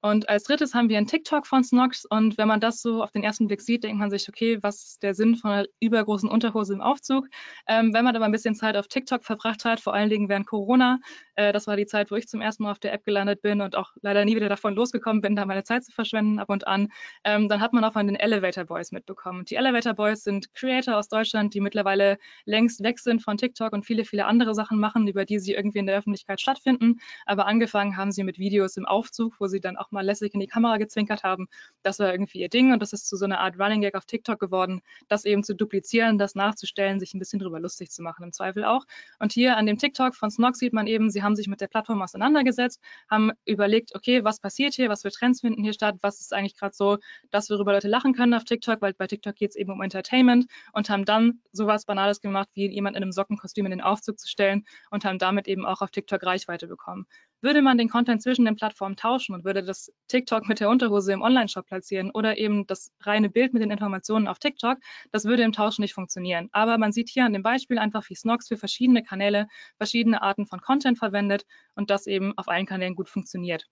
Und 0.01 0.29
als 0.29 0.45
drittes 0.45 0.75
haben 0.75 0.89
wir 0.89 0.97
einen 0.97 1.09
TikTok 1.09 1.45
von 1.45 1.65
Snox 1.65 2.05
und 2.05 2.39
wenn 2.39 2.47
man 2.47 2.61
das 2.61 2.81
so 2.81 3.03
auf 3.03 3.11
den 3.11 3.25
ersten 3.25 3.49
Blick 3.49 3.61
sieht, 3.61 3.83
denkt 3.83 3.99
man 3.99 4.11
sich, 4.11 4.29
okay, 4.29 4.59
was 4.63 4.77
ist 4.85 5.03
der 5.03 5.13
Sinn 5.13 5.35
von 5.35 5.51
einer 5.51 5.67
übergroßen 5.81 6.29
Unterhose 6.29 6.73
im 6.73 6.81
Aufzug? 6.81 7.27
Ähm, 7.67 7.93
wenn 7.93 8.05
man 8.05 8.15
aber 8.15 8.25
ein 8.25 8.31
bisschen 8.31 8.55
Zeit 8.55 8.77
auf 8.77 8.87
TikTok 8.87 9.25
verbracht 9.25 9.65
hat, 9.65 9.81
vor 9.81 9.95
allen 9.95 10.09
Dingen 10.09 10.29
während 10.29 10.47
Corona, 10.47 11.01
äh, 11.35 11.53
das 11.53 11.67
war 11.67 11.77
die 11.77 11.87
Zeit, 11.87 12.13
wo 12.13 12.15
ich 12.15 12.29
zum 12.29 12.41
ersten 12.41 12.63
Mal 12.63 12.71
auf 12.71 12.79
der 12.79 12.93
App 12.93 13.05
gelandet 13.05 13.43
bin 13.43 13.61
und 13.61 13.75
auch 13.75 13.91
leider 14.01 14.25
nie 14.25 14.37
wieder 14.37 14.49
davon 14.49 14.75
losgekommen 14.77 15.21
bin, 15.21 15.35
da 15.35 15.45
meine 15.47 15.65
Zeit 15.65 15.83
zu 15.83 15.91
verschwenden 15.91 16.39
ab 16.39 16.49
und 16.49 16.69
an, 16.69 16.93
ähm, 17.25 17.49
dann 17.49 17.61
hat 17.61 17.73
man 17.73 17.83
auch 17.83 17.95
von 17.95 18.07
den 18.07 18.15
Elevator 18.15 18.67
Boys 18.67 18.93
mitbekommen. 18.93 19.47
Die 19.47 19.57
Elevator 19.57 19.95
Boys 19.95 20.23
sind 20.23 20.55
Creator 20.55 20.97
aus 20.97 21.09
Deutschland, 21.09 21.55
die 21.55 21.61
mittlerweile 21.61 22.19
längst 22.45 22.85
weg 22.85 23.01
sind 23.01 23.21
von 23.21 23.37
TikTok 23.37 23.73
und 23.73 23.85
viele, 23.85 24.05
viele 24.05 24.27
andere 24.27 24.55
Sachen 24.55 24.79
machen, 24.79 25.07
über 25.19 25.25
die 25.25 25.41
sie 25.41 25.55
irgendwie 25.55 25.79
in 25.79 25.87
der 25.87 25.99
Öffentlichkeit 25.99 26.41
stattfinden. 26.41 27.01
Aber 27.27 27.47
angefangen 27.47 27.97
haben 27.97 28.13
sie 28.13 28.23
mit 28.23 28.39
Videos 28.39 28.77
im 28.77 28.87
Aufzug, 28.87 29.35
wo 29.41 29.49
sie 29.49 29.59
dann 29.59 29.77
auch 29.77 29.91
mal 29.91 30.05
lässig 30.05 30.33
in 30.33 30.39
die 30.39 30.47
Kamera 30.47 30.77
gezwinkert 30.77 31.25
haben. 31.25 31.49
Das 31.83 31.99
war 31.99 32.13
irgendwie 32.13 32.39
ihr 32.39 32.49
Ding 32.49 32.73
und 32.73 32.81
das 32.81 32.93
ist 32.93 33.09
zu 33.09 33.17
so 33.17 33.25
einer 33.25 33.41
Art 33.41 33.59
Running 33.59 33.81
Gag 33.81 33.97
auf 33.97 34.05
TikTok 34.05 34.39
geworden, 34.39 34.81
das 35.09 35.25
eben 35.25 35.43
zu 35.43 35.57
duplizieren, 35.57 36.19
das 36.19 36.37
nachzustellen, 36.37 37.01
sich 37.01 37.15
ein 37.15 37.19
bisschen 37.19 37.41
drüber 37.41 37.59
lustig 37.59 37.91
zu 37.91 38.01
machen, 38.03 38.23
im 38.23 38.33
Zweifel 38.33 38.65
auch. 38.65 38.85
Und 39.19 39.33
hier 39.33 39.57
an 39.57 39.67
dem 39.67 39.77
TikTok 39.77 40.15
von 40.15 40.31
Snog 40.31 40.55
sieht 40.55 40.73
man 40.73 40.87
eben, 40.87 41.11
sie 41.11 41.25
haben 41.25 41.35
sich 41.35 41.49
mit 41.49 41.61
der 41.61 41.67
Plattform 41.67 42.01
auseinandergesetzt, 42.01 42.81
haben 43.11 43.33
überlegt, 43.45 43.97
okay, 43.97 44.23
was 44.23 44.39
passiert 44.39 44.75
hier, 44.75 44.89
was 44.89 45.03
für 45.03 45.11
Trends 45.11 45.41
finden 45.41 45.65
hier 45.65 45.73
statt, 45.73 45.97
was 46.01 46.21
ist 46.21 46.33
eigentlich 46.33 46.57
gerade 46.57 46.77
so, 46.77 46.99
dass 47.33 47.51
worüber 47.51 47.73
Leute 47.73 47.89
lachen 47.89 48.15
können 48.15 48.35
auf 48.35 48.45
TikTok, 48.45 48.81
weil 48.83 48.95
bei 48.95 49.09
TikTok 49.09 49.35
geht 49.35 49.51
es 49.51 49.57
eben 49.57 49.73
um 49.73 49.83
Entertainment 49.83 50.47
und 50.73 50.89
haben 50.91 51.05
dann 51.05 51.41
sowas 51.51 51.87
Banales 51.87 52.21
gemacht, 52.21 52.49
wie 52.55 52.71
jemand 52.71 52.97
in 52.97 53.03
einem 53.03 53.13
Sockenkostüm 53.13 53.67
in 53.67 53.71
den 53.71 53.81
Aufzug 53.81 54.19
zu 54.19 54.29
stellen 54.29 54.65
und 54.91 55.05
haben 55.09 55.19
damit 55.19 55.49
eben 55.49 55.67
auch 55.67 55.81
auf 55.81 55.91
TikTok 55.91 56.25
Reichweite 56.25 56.67
bekommen. 56.69 57.07
Würde 57.41 57.63
man 57.63 57.79
den 57.79 57.89
Content 57.89 58.23
zwischen 58.23 58.45
den 58.45 58.57
Plattformen 58.57 58.97
tauschen 58.97 59.35
und 59.35 59.45
würde 59.45 59.63
das 59.63 59.93
TikTok 60.09 60.49
mit 60.49 60.61
der 60.61 60.69
Unterhose 60.71 61.13
im 61.13 61.23
Online-Shop 61.23 61.67
platzieren 61.67 62.11
oder 62.11 62.39
eben 62.39 62.67
das 62.67 62.93
reine 63.01 63.31
Bild 63.31 63.53
mit 63.53 63.63
den 63.63 63.71
Informationen 63.71 64.29
auf 64.29 64.39
TikTok, 64.39 64.79
das 65.11 65.25
würde 65.25 65.43
im 65.43 65.53
Tausch 65.53 65.79
nicht 65.79 65.95
funktionieren. 65.95 66.49
Aber 66.53 66.79
man 66.79 66.93
sieht 66.93 67.09
hier 67.09 67.25
an 67.25 67.33
dem 67.33 67.43
Beispiel 67.43 67.79
einfach, 67.79 68.09
wie 68.09 68.15
Snox 68.15 68.49
für 68.49 68.57
verschiedene 68.57 69.03
Kanäle 69.03 69.49
verschiedene 69.77 70.23
Arten 70.23 70.47
von 70.47 70.61
Content 70.61 70.99
verwendet 70.99 71.45
und 71.75 71.91
das 71.91 72.07
eben 72.07 72.37
auf 72.37 72.49
allen 72.49 72.67
Kanälen 72.67 72.95
gut 72.95 73.09
funktioniert. 73.09 73.67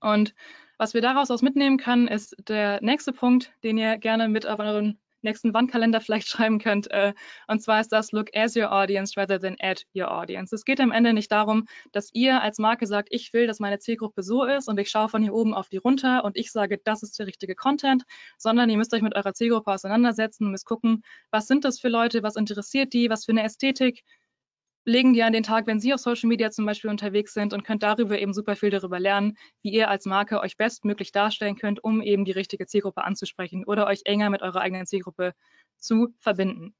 Und 0.00 0.34
was 0.78 0.94
wir 0.94 1.02
daraus 1.02 1.30
aus 1.30 1.42
mitnehmen 1.42 1.78
können, 1.78 2.08
ist 2.08 2.36
der 2.48 2.80
nächste 2.82 3.12
Punkt, 3.12 3.52
den 3.62 3.76
ihr 3.76 3.98
gerne 3.98 4.28
mit 4.28 4.46
auf 4.46 4.58
euren 4.58 4.98
nächsten 5.22 5.54
Wandkalender 5.54 6.00
vielleicht 6.00 6.28
schreiben 6.28 6.58
könnt. 6.58 6.90
Äh, 6.90 7.14
und 7.48 7.62
zwar 7.62 7.80
ist 7.80 7.92
das 7.92 8.12
Look 8.12 8.28
as 8.34 8.56
your 8.56 8.72
audience 8.72 9.18
rather 9.18 9.40
than 9.40 9.56
at 9.60 9.84
your 9.94 10.10
audience. 10.10 10.54
Es 10.54 10.64
geht 10.64 10.80
am 10.80 10.92
Ende 10.92 11.12
nicht 11.12 11.30
darum, 11.32 11.66
dass 11.92 12.10
ihr 12.12 12.42
als 12.42 12.58
Marke 12.58 12.86
sagt, 12.86 13.08
ich 13.10 13.32
will, 13.32 13.46
dass 13.46 13.60
meine 13.60 13.78
Zielgruppe 13.78 14.22
so 14.22 14.44
ist 14.44 14.68
und 14.68 14.78
ich 14.78 14.90
schaue 14.90 15.08
von 15.08 15.22
hier 15.22 15.34
oben 15.34 15.54
auf 15.54 15.68
die 15.68 15.78
runter 15.78 16.24
und 16.24 16.36
ich 16.36 16.52
sage, 16.52 16.78
das 16.82 17.02
ist 17.02 17.18
der 17.18 17.26
richtige 17.26 17.54
Content, 17.54 18.04
sondern 18.38 18.70
ihr 18.70 18.76
müsst 18.76 18.94
euch 18.94 19.02
mit 19.02 19.14
eurer 19.14 19.34
Zielgruppe 19.34 19.72
auseinandersetzen 19.72 20.44
und 20.46 20.52
müsst 20.52 20.66
gucken, 20.66 21.02
was 21.30 21.46
sind 21.46 21.64
das 21.64 21.80
für 21.80 21.88
Leute, 21.88 22.22
was 22.22 22.36
interessiert 22.36 22.92
die, 22.92 23.10
was 23.10 23.24
für 23.24 23.32
eine 23.32 23.42
Ästhetik, 23.42 24.02
legen 24.84 25.12
die 25.12 25.22
an 25.22 25.32
den 25.32 25.42
Tag, 25.42 25.66
wenn 25.66 25.80
Sie 25.80 25.92
auf 25.94 26.00
Social 26.00 26.28
Media 26.28 26.50
zum 26.50 26.66
Beispiel 26.66 26.90
unterwegs 26.90 27.34
sind 27.34 27.52
und 27.52 27.64
könnt 27.64 27.82
darüber 27.82 28.18
eben 28.18 28.32
super 28.32 28.56
viel 28.56 28.70
darüber 28.70 28.98
lernen, 28.98 29.36
wie 29.62 29.70
ihr 29.70 29.88
als 29.90 30.06
Marke 30.06 30.40
euch 30.40 30.56
bestmöglich 30.56 31.12
darstellen 31.12 31.56
könnt, 31.56 31.82
um 31.84 32.02
eben 32.02 32.24
die 32.24 32.32
richtige 32.32 32.66
Zielgruppe 32.66 33.04
anzusprechen 33.04 33.64
oder 33.64 33.86
euch 33.86 34.02
enger 34.04 34.30
mit 34.30 34.42
eurer 34.42 34.60
eigenen 34.60 34.86
Zielgruppe 34.86 35.34
zu 35.78 36.14
verbinden. 36.18 36.74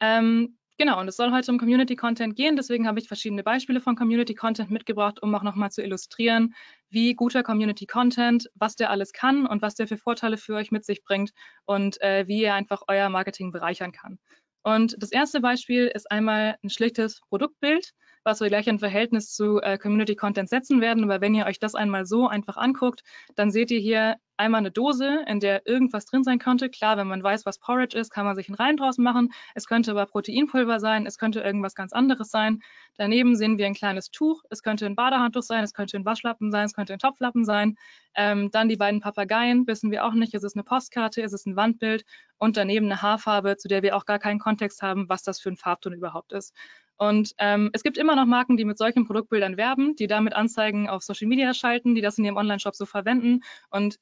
Ähm, 0.00 0.58
genau, 0.78 1.00
und 1.00 1.08
es 1.08 1.16
soll 1.16 1.32
heute 1.32 1.52
um 1.52 1.58
Community 1.58 1.96
Content 1.96 2.36
gehen, 2.36 2.56
deswegen 2.56 2.86
habe 2.86 3.00
ich 3.00 3.08
verschiedene 3.08 3.42
Beispiele 3.42 3.80
von 3.80 3.96
Community 3.96 4.34
Content 4.34 4.70
mitgebracht, 4.70 5.22
um 5.22 5.34
auch 5.34 5.42
nochmal 5.42 5.70
zu 5.70 5.82
illustrieren, 5.82 6.54
wie 6.88 7.14
guter 7.14 7.42
Community 7.42 7.86
Content, 7.86 8.50
was 8.54 8.76
der 8.76 8.90
alles 8.90 9.12
kann 9.12 9.46
und 9.46 9.62
was 9.62 9.74
der 9.74 9.88
für 9.88 9.98
Vorteile 9.98 10.36
für 10.38 10.54
euch 10.54 10.70
mit 10.70 10.84
sich 10.84 11.02
bringt 11.04 11.32
und 11.66 12.00
äh, 12.02 12.26
wie 12.28 12.42
ihr 12.42 12.54
einfach 12.54 12.82
euer 12.88 13.08
Marketing 13.08 13.52
bereichern 13.52 13.92
kann. 13.92 14.18
Und 14.62 14.96
das 14.98 15.12
erste 15.12 15.40
Beispiel 15.40 15.86
ist 15.86 16.10
einmal 16.10 16.56
ein 16.62 16.70
schlichtes 16.70 17.20
Produktbild, 17.28 17.92
was 18.24 18.40
wir 18.40 18.48
gleich 18.48 18.66
in 18.66 18.78
Verhältnis 18.78 19.32
zu 19.34 19.60
äh, 19.60 19.78
Community 19.78 20.16
Content 20.16 20.48
setzen 20.48 20.80
werden. 20.80 21.04
Aber 21.04 21.20
wenn 21.20 21.34
ihr 21.34 21.46
euch 21.46 21.58
das 21.58 21.74
einmal 21.74 22.06
so 22.06 22.28
einfach 22.28 22.56
anguckt, 22.56 23.02
dann 23.34 23.50
seht 23.50 23.70
ihr 23.70 23.80
hier 23.80 24.16
einmal 24.40 24.60
eine 24.60 24.70
Dose, 24.70 25.22
in 25.26 25.38
der 25.38 25.66
irgendwas 25.66 26.06
drin 26.06 26.24
sein 26.24 26.38
könnte. 26.38 26.70
Klar, 26.70 26.96
wenn 26.96 27.06
man 27.06 27.22
weiß, 27.22 27.44
was 27.44 27.58
Porridge 27.58 27.96
ist, 27.96 28.10
kann 28.10 28.24
man 28.24 28.34
sich 28.34 28.48
einen 28.48 28.56
Rein 28.56 28.76
draus 28.76 28.96
machen. 28.96 29.32
Es 29.54 29.66
könnte 29.66 29.90
aber 29.90 30.06
Proteinpulver 30.06 30.80
sein, 30.80 31.06
es 31.06 31.18
könnte 31.18 31.40
irgendwas 31.40 31.74
ganz 31.74 31.92
anderes 31.92 32.30
sein. 32.30 32.60
Daneben 32.96 33.36
sehen 33.36 33.58
wir 33.58 33.66
ein 33.66 33.74
kleines 33.74 34.10
Tuch. 34.10 34.42
Es 34.48 34.62
könnte 34.62 34.86
ein 34.86 34.96
Badehandtuch 34.96 35.42
sein, 35.42 35.62
es 35.62 35.74
könnte 35.74 35.98
ein 35.98 36.06
Waschlappen 36.06 36.50
sein, 36.50 36.64
es 36.64 36.72
könnte 36.72 36.94
ein 36.94 36.98
Topflappen 36.98 37.44
sein. 37.44 37.76
Ähm, 38.14 38.50
dann 38.50 38.68
die 38.68 38.76
beiden 38.76 39.00
Papageien, 39.00 39.66
wissen 39.66 39.90
wir 39.90 40.04
auch 40.06 40.14
nicht, 40.14 40.32
ist 40.32 40.44
es 40.44 40.54
eine 40.54 40.64
Postkarte, 40.64 41.20
ist 41.20 41.34
es 41.34 41.44
ein 41.44 41.56
Wandbild 41.56 42.04
und 42.38 42.56
daneben 42.56 42.86
eine 42.86 43.02
Haarfarbe, 43.02 43.58
zu 43.58 43.68
der 43.68 43.82
wir 43.82 43.94
auch 43.94 44.06
gar 44.06 44.18
keinen 44.18 44.38
Kontext 44.38 44.80
haben, 44.82 45.08
was 45.08 45.22
das 45.22 45.38
für 45.38 45.50
ein 45.50 45.56
Farbton 45.56 45.92
überhaupt 45.92 46.32
ist. 46.32 46.54
Und 47.00 47.32
ähm, 47.38 47.70
es 47.72 47.82
gibt 47.82 47.96
immer 47.96 48.14
noch 48.14 48.26
Marken, 48.26 48.58
die 48.58 48.66
mit 48.66 48.76
solchen 48.76 49.06
Produktbildern 49.06 49.56
werben, 49.56 49.96
die 49.96 50.06
damit 50.06 50.34
Anzeigen 50.34 50.86
auf 50.86 51.02
Social 51.02 51.28
Media 51.28 51.54
schalten, 51.54 51.94
die 51.94 52.02
das 52.02 52.18
in 52.18 52.26
ihrem 52.26 52.36
Online-Shop 52.36 52.74
so 52.76 52.84
verwenden. 52.84 53.40
Und 53.70 53.96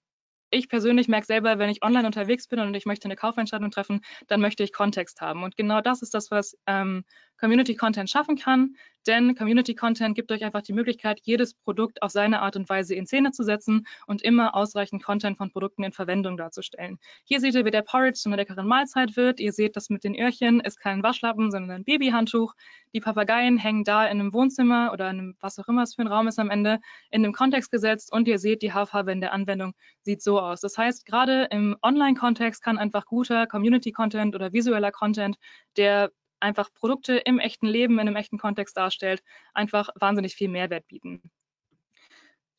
ich 0.51 0.69
persönlich 0.69 1.07
merke 1.07 1.27
selber, 1.27 1.61
wenn 1.61 1.71
ich 1.71 1.85
online 1.85 2.07
unterwegs 2.07 2.49
bin 2.49 2.59
und 2.59 2.75
ich 2.75 2.87
möchte 2.87 3.05
eine 3.05 3.15
Kaufentscheidung 3.15 3.71
treffen, 3.71 4.01
dann 4.27 4.41
möchte 4.41 4.65
ich 4.65 4.73
Kontext 4.73 5.21
haben. 5.21 5.45
Und 5.45 5.57
genau 5.57 5.81
das 5.81 6.03
ist 6.03 6.13
das, 6.13 6.33
was 6.33 6.57
ähm, 6.67 7.05
Community 7.39 7.75
Content 7.75 8.11
schaffen 8.11 8.37
kann. 8.37 8.75
Denn 9.07 9.35
Community 9.35 9.75
Content 9.75 10.15
gibt 10.15 10.31
euch 10.33 10.45
einfach 10.45 10.61
die 10.61 10.73
Möglichkeit, 10.73 11.21
jedes 11.23 11.55
Produkt 11.55 12.03
auf 12.03 12.11
seine 12.11 12.43
Art 12.43 12.57
und 12.57 12.69
Weise 12.69 12.95
in 12.95 13.07
Szene 13.07 13.31
zu 13.31 13.43
setzen 13.43 13.87
und 14.07 14.23
immer 14.23 14.55
ausreichend 14.55 15.03
Content 15.03 15.39
von 15.39 15.51
Produkten 15.51 15.83
in 15.83 15.93
Verwendung 15.93 16.37
darzustellen. 16.37 16.99
Hier 17.25 17.41
seht 17.41 17.55
ihr, 17.55 17.65
wie 17.65 17.71
der 17.71 17.83
Porridge 17.83 18.19
zu 18.19 18.29
einer 18.29 18.37
leckeren 18.37 18.67
Mahlzeit 18.67 19.17
wird. 19.17 19.41
Ihr 19.41 19.53
seht, 19.53 19.77
das 19.77 19.89
mit 19.89 20.05
den 20.05 20.15
Öhrchen 20.15 20.61
ist 20.61 20.79
kein 20.79 21.03
Waschlappen, 21.03 21.51
sondern 21.51 21.71
ein 21.71 21.85
Babyhandtuch. 21.85 22.55
Die 22.93 23.01
Papageien 23.01 23.57
hängen 23.57 23.85
da 23.85 24.05
in 24.05 24.21
einem 24.21 24.33
Wohnzimmer 24.33 24.91
oder 24.93 25.09
in 25.11 25.19
einem, 25.19 25.37
was 25.41 25.59
auch 25.59 25.69
immer 25.69 25.85
es 25.85 25.95
für 25.95 26.03
ein 26.03 26.09
Raum 26.09 26.29
ist 26.29 26.39
am 26.39 26.51
Ende, 26.51 26.81
in 27.11 27.25
einem 27.25 27.33
Kontext 27.33 27.71
gesetzt 27.71 28.13
und 28.13 28.29
ihr 28.29 28.39
seht, 28.39 28.61
die 28.63 28.73
Haarfarbe 28.73 29.13
in 29.13 29.21
der 29.21 29.33
Anwendung 29.33 29.75
sieht 30.03 30.23
so 30.23 30.41
aus. 30.41 30.61
Das 30.61 30.77
heißt, 30.77 31.07
gerade 31.07 31.49
im 31.51 31.77
Online-Kontext 31.83 32.63
kann 32.63 32.77
einfach 32.77 33.07
guter 33.07 33.47
Community-Content 33.47 34.35
oder 34.35 34.53
visueller 34.53 34.93
Content, 34.93 35.37
der 35.77 36.11
einfach 36.41 36.73
Produkte 36.75 37.17
im 37.17 37.39
echten 37.39 37.67
Leben, 37.67 37.95
in 37.95 38.01
einem 38.01 38.17
echten 38.17 38.39
Kontext 38.39 38.77
darstellt, 38.77 39.23
einfach 39.55 39.91
wahnsinnig 39.95 40.35
viel 40.35 40.49
Mehrwert 40.49 40.87
bieten. 40.89 41.23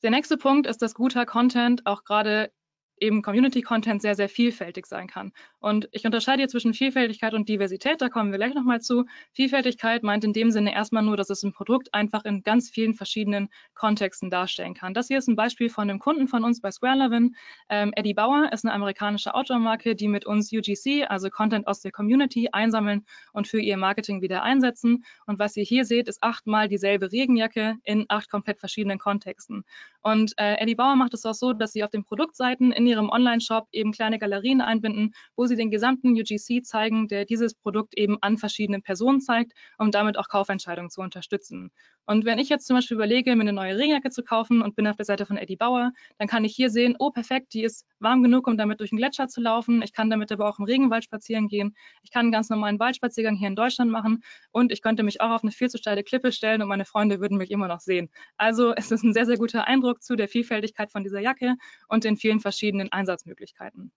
Der 0.01 0.11
nächste 0.11 0.37
Punkt 0.37 0.65
ist, 0.67 0.81
dass 0.81 0.93
guter 0.93 1.25
Content 1.25 1.85
auch 1.85 2.03
gerade 2.03 2.51
eben 2.99 3.21
Community-Content 3.21 4.01
sehr, 4.01 4.15
sehr 4.15 4.29
vielfältig 4.29 4.85
sein 4.85 5.07
kann. 5.07 5.31
Und 5.59 5.89
ich 5.91 6.05
unterscheide 6.05 6.41
hier 6.41 6.47
zwischen 6.47 6.73
Vielfältigkeit 6.73 7.33
und 7.33 7.49
Diversität, 7.49 8.01
da 8.01 8.09
kommen 8.09 8.31
wir 8.31 8.37
gleich 8.37 8.53
nochmal 8.53 8.81
zu. 8.81 9.05
Vielfältigkeit 9.33 10.03
meint 10.03 10.23
in 10.23 10.33
dem 10.33 10.51
Sinne 10.51 10.73
erstmal 10.73 11.03
nur, 11.03 11.17
dass 11.17 11.29
es 11.29 11.43
ein 11.43 11.53
Produkt 11.53 11.93
einfach 11.93 12.25
in 12.25 12.43
ganz 12.43 12.69
vielen 12.69 12.93
verschiedenen 12.93 13.49
Kontexten 13.73 14.29
darstellen 14.29 14.73
kann. 14.73 14.93
Das 14.93 15.07
hier 15.07 15.17
ist 15.17 15.27
ein 15.27 15.35
Beispiel 15.35 15.69
von 15.69 15.89
einem 15.89 15.99
Kunden 15.99 16.27
von 16.27 16.43
uns 16.43 16.61
bei 16.61 16.71
SquareLevin. 16.71 17.35
Ähm, 17.69 17.91
Eddie 17.95 18.13
Bauer 18.13 18.51
ist 18.51 18.65
eine 18.65 18.73
amerikanische 18.73 19.33
Outdoor-Marke, 19.33 19.95
die 19.95 20.07
mit 20.07 20.25
uns 20.25 20.51
UGC, 20.51 21.05
also 21.07 21.29
Content 21.29 21.67
aus 21.67 21.81
der 21.81 21.91
Community, 21.91 22.49
einsammeln 22.51 23.05
und 23.33 23.47
für 23.47 23.59
ihr 23.59 23.77
Marketing 23.77 24.21
wieder 24.21 24.43
einsetzen. 24.43 25.03
Und 25.25 25.39
was 25.39 25.55
ihr 25.57 25.63
hier 25.63 25.85
seht, 25.85 26.07
ist 26.07 26.23
achtmal 26.23 26.67
dieselbe 26.67 27.11
Regenjacke 27.11 27.75
in 27.83 28.05
acht 28.07 28.29
komplett 28.29 28.59
verschiedenen 28.59 28.99
Kontexten. 28.99 29.63
Und 30.01 30.33
äh, 30.37 30.55
Eddie 30.55 30.75
Bauer 30.75 30.95
macht 30.95 31.13
es 31.13 31.25
auch 31.25 31.33
so, 31.33 31.53
dass 31.53 31.73
sie 31.73 31.83
auf 31.83 31.89
den 31.89 32.03
Produktseiten 32.03 32.71
in 32.71 32.87
ihrem 32.87 33.09
Online-Shop 33.09 33.67
eben 33.71 33.91
kleine 33.91 34.19
Galerien 34.19 34.61
einbinden, 34.61 35.13
wo 35.35 35.45
sie 35.45 35.55
den 35.55 35.71
gesamten 35.71 36.11
UGC 36.11 36.63
zeigen, 36.63 37.07
der 37.07 37.25
dieses 37.25 37.53
Produkt 37.53 37.97
eben 37.97 38.17
an 38.21 38.37
verschiedenen 38.37 38.81
Personen 38.81 39.21
zeigt, 39.21 39.53
um 39.77 39.91
damit 39.91 40.17
auch 40.17 40.29
Kaufentscheidungen 40.29 40.89
zu 40.89 41.01
unterstützen. 41.01 41.71
Und 42.05 42.25
wenn 42.25 42.39
ich 42.39 42.49
jetzt 42.49 42.65
zum 42.65 42.75
Beispiel 42.75 42.95
überlege, 42.95 43.35
mir 43.35 43.41
eine 43.41 43.53
neue 43.53 43.77
Regenjacke 43.77 44.09
zu 44.09 44.23
kaufen 44.23 44.63
und 44.63 44.75
bin 44.75 44.87
auf 44.87 44.95
der 44.95 45.05
Seite 45.05 45.27
von 45.27 45.37
Eddie 45.37 45.57
Bauer, 45.57 45.91
dann 46.17 46.27
kann 46.27 46.43
ich 46.43 46.55
hier 46.55 46.71
sehen, 46.71 46.95
oh 46.97 47.11
perfekt, 47.11 47.53
die 47.53 47.63
ist 47.63 47.85
warm 47.99 48.23
genug, 48.23 48.47
um 48.47 48.57
damit 48.57 48.79
durch 48.79 48.89
den 48.89 48.97
Gletscher 48.97 49.27
zu 49.27 49.41
laufen. 49.41 49.83
Ich 49.83 49.93
kann 49.93 50.09
damit 50.09 50.31
aber 50.31 50.49
auch 50.49 50.57
im 50.57 50.65
Regenwald 50.65 51.03
spazieren 51.03 51.47
gehen. 51.47 51.75
Ich 52.01 52.09
kann 52.11 52.21
einen 52.21 52.31
ganz 52.31 52.49
normalen 52.49 52.79
Waldspaziergang 52.79 53.35
hier 53.35 53.47
in 53.47 53.55
Deutschland 53.55 53.91
machen 53.91 54.23
und 54.51 54.71
ich 54.71 54.81
könnte 54.81 55.03
mich 55.03 55.21
auch 55.21 55.29
auf 55.29 55.43
eine 55.43 55.51
viel 55.51 55.69
zu 55.69 55.77
steile 55.77 56.03
Klippe 56.03 56.31
stellen 56.31 56.63
und 56.63 56.67
meine 56.67 56.85
Freunde 56.85 57.19
würden 57.19 57.37
mich 57.37 57.51
immer 57.51 57.67
noch 57.67 57.79
sehen. 57.79 58.09
Also 58.37 58.73
es 58.75 58.89
ist 58.89 59.03
ein 59.03 59.13
sehr, 59.13 59.27
sehr 59.27 59.37
guter 59.37 59.67
Eindruck 59.67 59.88
zu 59.95 60.15
der 60.15 60.27
Vielfältigkeit 60.27 60.91
von 60.91 61.03
dieser 61.03 61.19
Jacke 61.19 61.55
und 61.87 62.03
den 62.03 62.17
vielen 62.17 62.39
verschiedenen 62.39 62.91
Einsatzmöglichkeiten. 62.91 63.91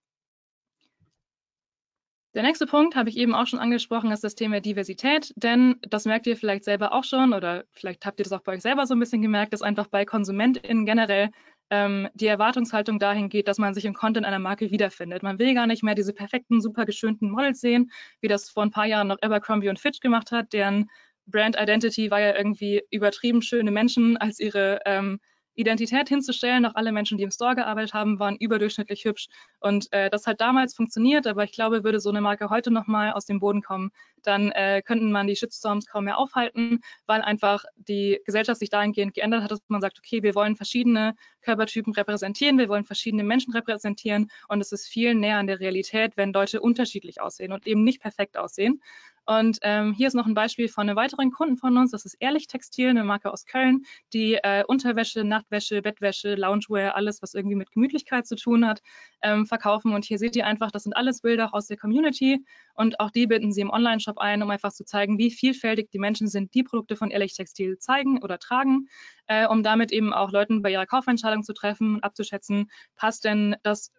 Der 2.33 2.41
nächste 2.41 2.65
Punkt 2.65 2.95
habe 2.95 3.09
ich 3.09 3.17
eben 3.17 3.35
auch 3.35 3.45
schon 3.45 3.59
angesprochen, 3.59 4.11
ist 4.11 4.23
das 4.23 4.33
Thema 4.33 4.59
Diversität, 4.59 5.31
denn 5.35 5.75
das 5.87 6.05
merkt 6.05 6.25
ihr 6.25 6.35
vielleicht 6.35 6.63
selber 6.63 6.91
auch 6.93 7.03
schon 7.03 7.31
oder 7.31 7.63
vielleicht 7.69 8.07
habt 8.07 8.19
ihr 8.19 8.23
das 8.23 8.33
auch 8.33 8.41
bei 8.41 8.53
euch 8.53 8.63
selber 8.63 8.87
so 8.87 8.95
ein 8.95 8.99
bisschen 8.99 9.21
gemerkt, 9.21 9.53
dass 9.53 9.61
einfach 9.61 9.85
bei 9.85 10.03
KonsumentInnen 10.03 10.87
generell 10.87 11.29
ähm, 11.69 12.09
die 12.15 12.25
Erwartungshaltung 12.25 12.97
dahin 12.97 13.29
geht, 13.29 13.47
dass 13.47 13.59
man 13.59 13.75
sich 13.75 13.85
im 13.85 13.93
Content 13.93 14.25
einer 14.25 14.39
Marke 14.39 14.71
wiederfindet. 14.71 15.21
Man 15.21 15.37
will 15.37 15.53
gar 15.53 15.67
nicht 15.67 15.83
mehr 15.83 15.93
diese 15.93 16.11
perfekten, 16.11 16.59
super 16.59 16.85
geschönten 16.85 17.29
Models 17.29 17.61
sehen, 17.61 17.91
wie 18.19 18.27
das 18.27 18.49
vor 18.49 18.63
ein 18.63 18.71
paar 18.71 18.87
Jahren 18.87 19.09
noch 19.09 19.21
Abercrombie 19.21 19.69
und 19.69 19.79
Fitch 19.79 19.99
gemacht 19.99 20.31
hat, 20.31 20.53
deren 20.53 20.89
Brand 21.27 21.55
Identity 21.55 22.09
war 22.09 22.19
ja 22.19 22.35
irgendwie 22.35 22.81
übertrieben 22.89 23.43
schöne 23.43 23.69
Menschen 23.69 24.17
als 24.17 24.39
ihre 24.39 24.79
ähm, 24.85 25.19
Identität 25.55 26.09
hinzustellen. 26.09 26.65
Auch 26.65 26.75
alle 26.75 26.91
Menschen, 26.91 27.17
die 27.17 27.23
im 27.23 27.31
Store 27.31 27.55
gearbeitet 27.55 27.93
haben, 27.93 28.19
waren 28.19 28.35
überdurchschnittlich 28.37 29.05
hübsch. 29.05 29.27
Und 29.59 29.91
äh, 29.91 30.09
das 30.09 30.27
hat 30.27 30.41
damals 30.41 30.75
funktioniert, 30.75 31.27
aber 31.27 31.43
ich 31.43 31.51
glaube, 31.51 31.83
würde 31.83 31.99
so 31.99 32.09
eine 32.09 32.21
Marke 32.21 32.49
heute 32.49 32.71
nochmal 32.71 33.13
aus 33.13 33.25
dem 33.25 33.39
Boden 33.39 33.61
kommen, 33.61 33.91
dann 34.23 34.51
äh, 34.51 34.81
könnten 34.85 35.11
man 35.11 35.27
die 35.27 35.35
Shitstorms 35.35 35.85
kaum 35.85 36.05
mehr 36.05 36.17
aufhalten, 36.17 36.81
weil 37.05 37.21
einfach 37.21 37.63
die 37.75 38.19
Gesellschaft 38.25 38.59
sich 38.59 38.69
dahingehend 38.69 39.13
geändert 39.13 39.43
hat, 39.43 39.51
dass 39.51 39.61
man 39.67 39.81
sagt, 39.81 39.99
okay, 39.99 40.23
wir 40.23 40.35
wollen 40.35 40.55
verschiedene 40.55 41.15
Körpertypen 41.41 41.93
repräsentieren, 41.93 42.57
wir 42.57 42.69
wollen 42.69 42.85
verschiedene 42.85 43.23
Menschen 43.23 43.53
repräsentieren 43.53 44.29
und 44.47 44.61
es 44.61 44.71
ist 44.71 44.87
viel 44.87 45.13
näher 45.15 45.37
an 45.37 45.47
der 45.47 45.59
Realität, 45.59 46.13
wenn 46.15 46.33
Leute 46.33 46.61
unterschiedlich 46.61 47.21
aussehen 47.21 47.51
und 47.51 47.67
eben 47.67 47.83
nicht 47.83 48.01
perfekt 48.01 48.37
aussehen. 48.37 48.81
Und 49.25 49.59
ähm, 49.61 49.93
hier 49.93 50.07
ist 50.07 50.15
noch 50.15 50.25
ein 50.25 50.33
Beispiel 50.33 50.67
von 50.67 50.89
einem 50.89 50.97
weiteren 50.97 51.31
Kunden 51.31 51.57
von 51.57 51.77
uns. 51.77 51.91
Das 51.91 52.03
ist 52.03 52.15
Ehrlich 52.19 52.47
Textil, 52.47 52.89
eine 52.89 53.03
Marke 53.03 53.31
aus 53.31 53.45
Köln, 53.45 53.85
die 54.11 54.33
äh, 54.35 54.63
Unterwäsche, 54.67 55.23
Nachtwäsche, 55.23 55.81
Bettwäsche, 55.81 56.35
Loungewear, 56.35 56.95
alles, 56.95 57.21
was 57.21 57.33
irgendwie 57.33 57.55
mit 57.55 57.71
Gemütlichkeit 57.71 58.27
zu 58.27 58.35
tun 58.35 58.67
hat, 58.67 58.81
ähm, 59.21 59.45
verkaufen. 59.45 59.93
Und 59.93 60.03
hier 60.03 60.17
seht 60.17 60.35
ihr 60.35 60.45
einfach, 60.45 60.71
das 60.71 60.83
sind 60.83 60.93
alles 60.93 61.21
Bilder 61.21 61.53
aus 61.53 61.67
der 61.67 61.77
Community. 61.77 62.43
Und 62.73 62.99
auch 62.99 63.11
die 63.11 63.27
binden 63.27 63.51
sie 63.51 63.61
im 63.61 63.69
Online-Shop 63.69 64.17
ein, 64.17 64.41
um 64.43 64.49
einfach 64.49 64.73
zu 64.73 64.85
zeigen, 64.85 65.17
wie 65.17 65.31
vielfältig 65.31 65.89
die 65.91 65.99
Menschen 65.99 66.27
sind, 66.27 66.53
die 66.53 66.63
Produkte 66.63 66.95
von 66.95 67.11
Ehrlich 67.11 67.35
Textil 67.35 67.77
zeigen 67.77 68.21
oder 68.23 68.39
tragen, 68.39 68.87
äh, 69.27 69.47
um 69.47 69.63
damit 69.63 69.91
eben 69.91 70.13
auch 70.13 70.31
Leuten 70.31 70.61
bei 70.61 70.71
ihrer 70.71 70.85
Kaufentscheidung 70.85 71.43
zu 71.43 71.53
treffen 71.53 71.95
und 71.95 72.03
abzuschätzen, 72.03 72.69
passt 72.95 73.25
denn 73.25 73.55
das 73.63 73.91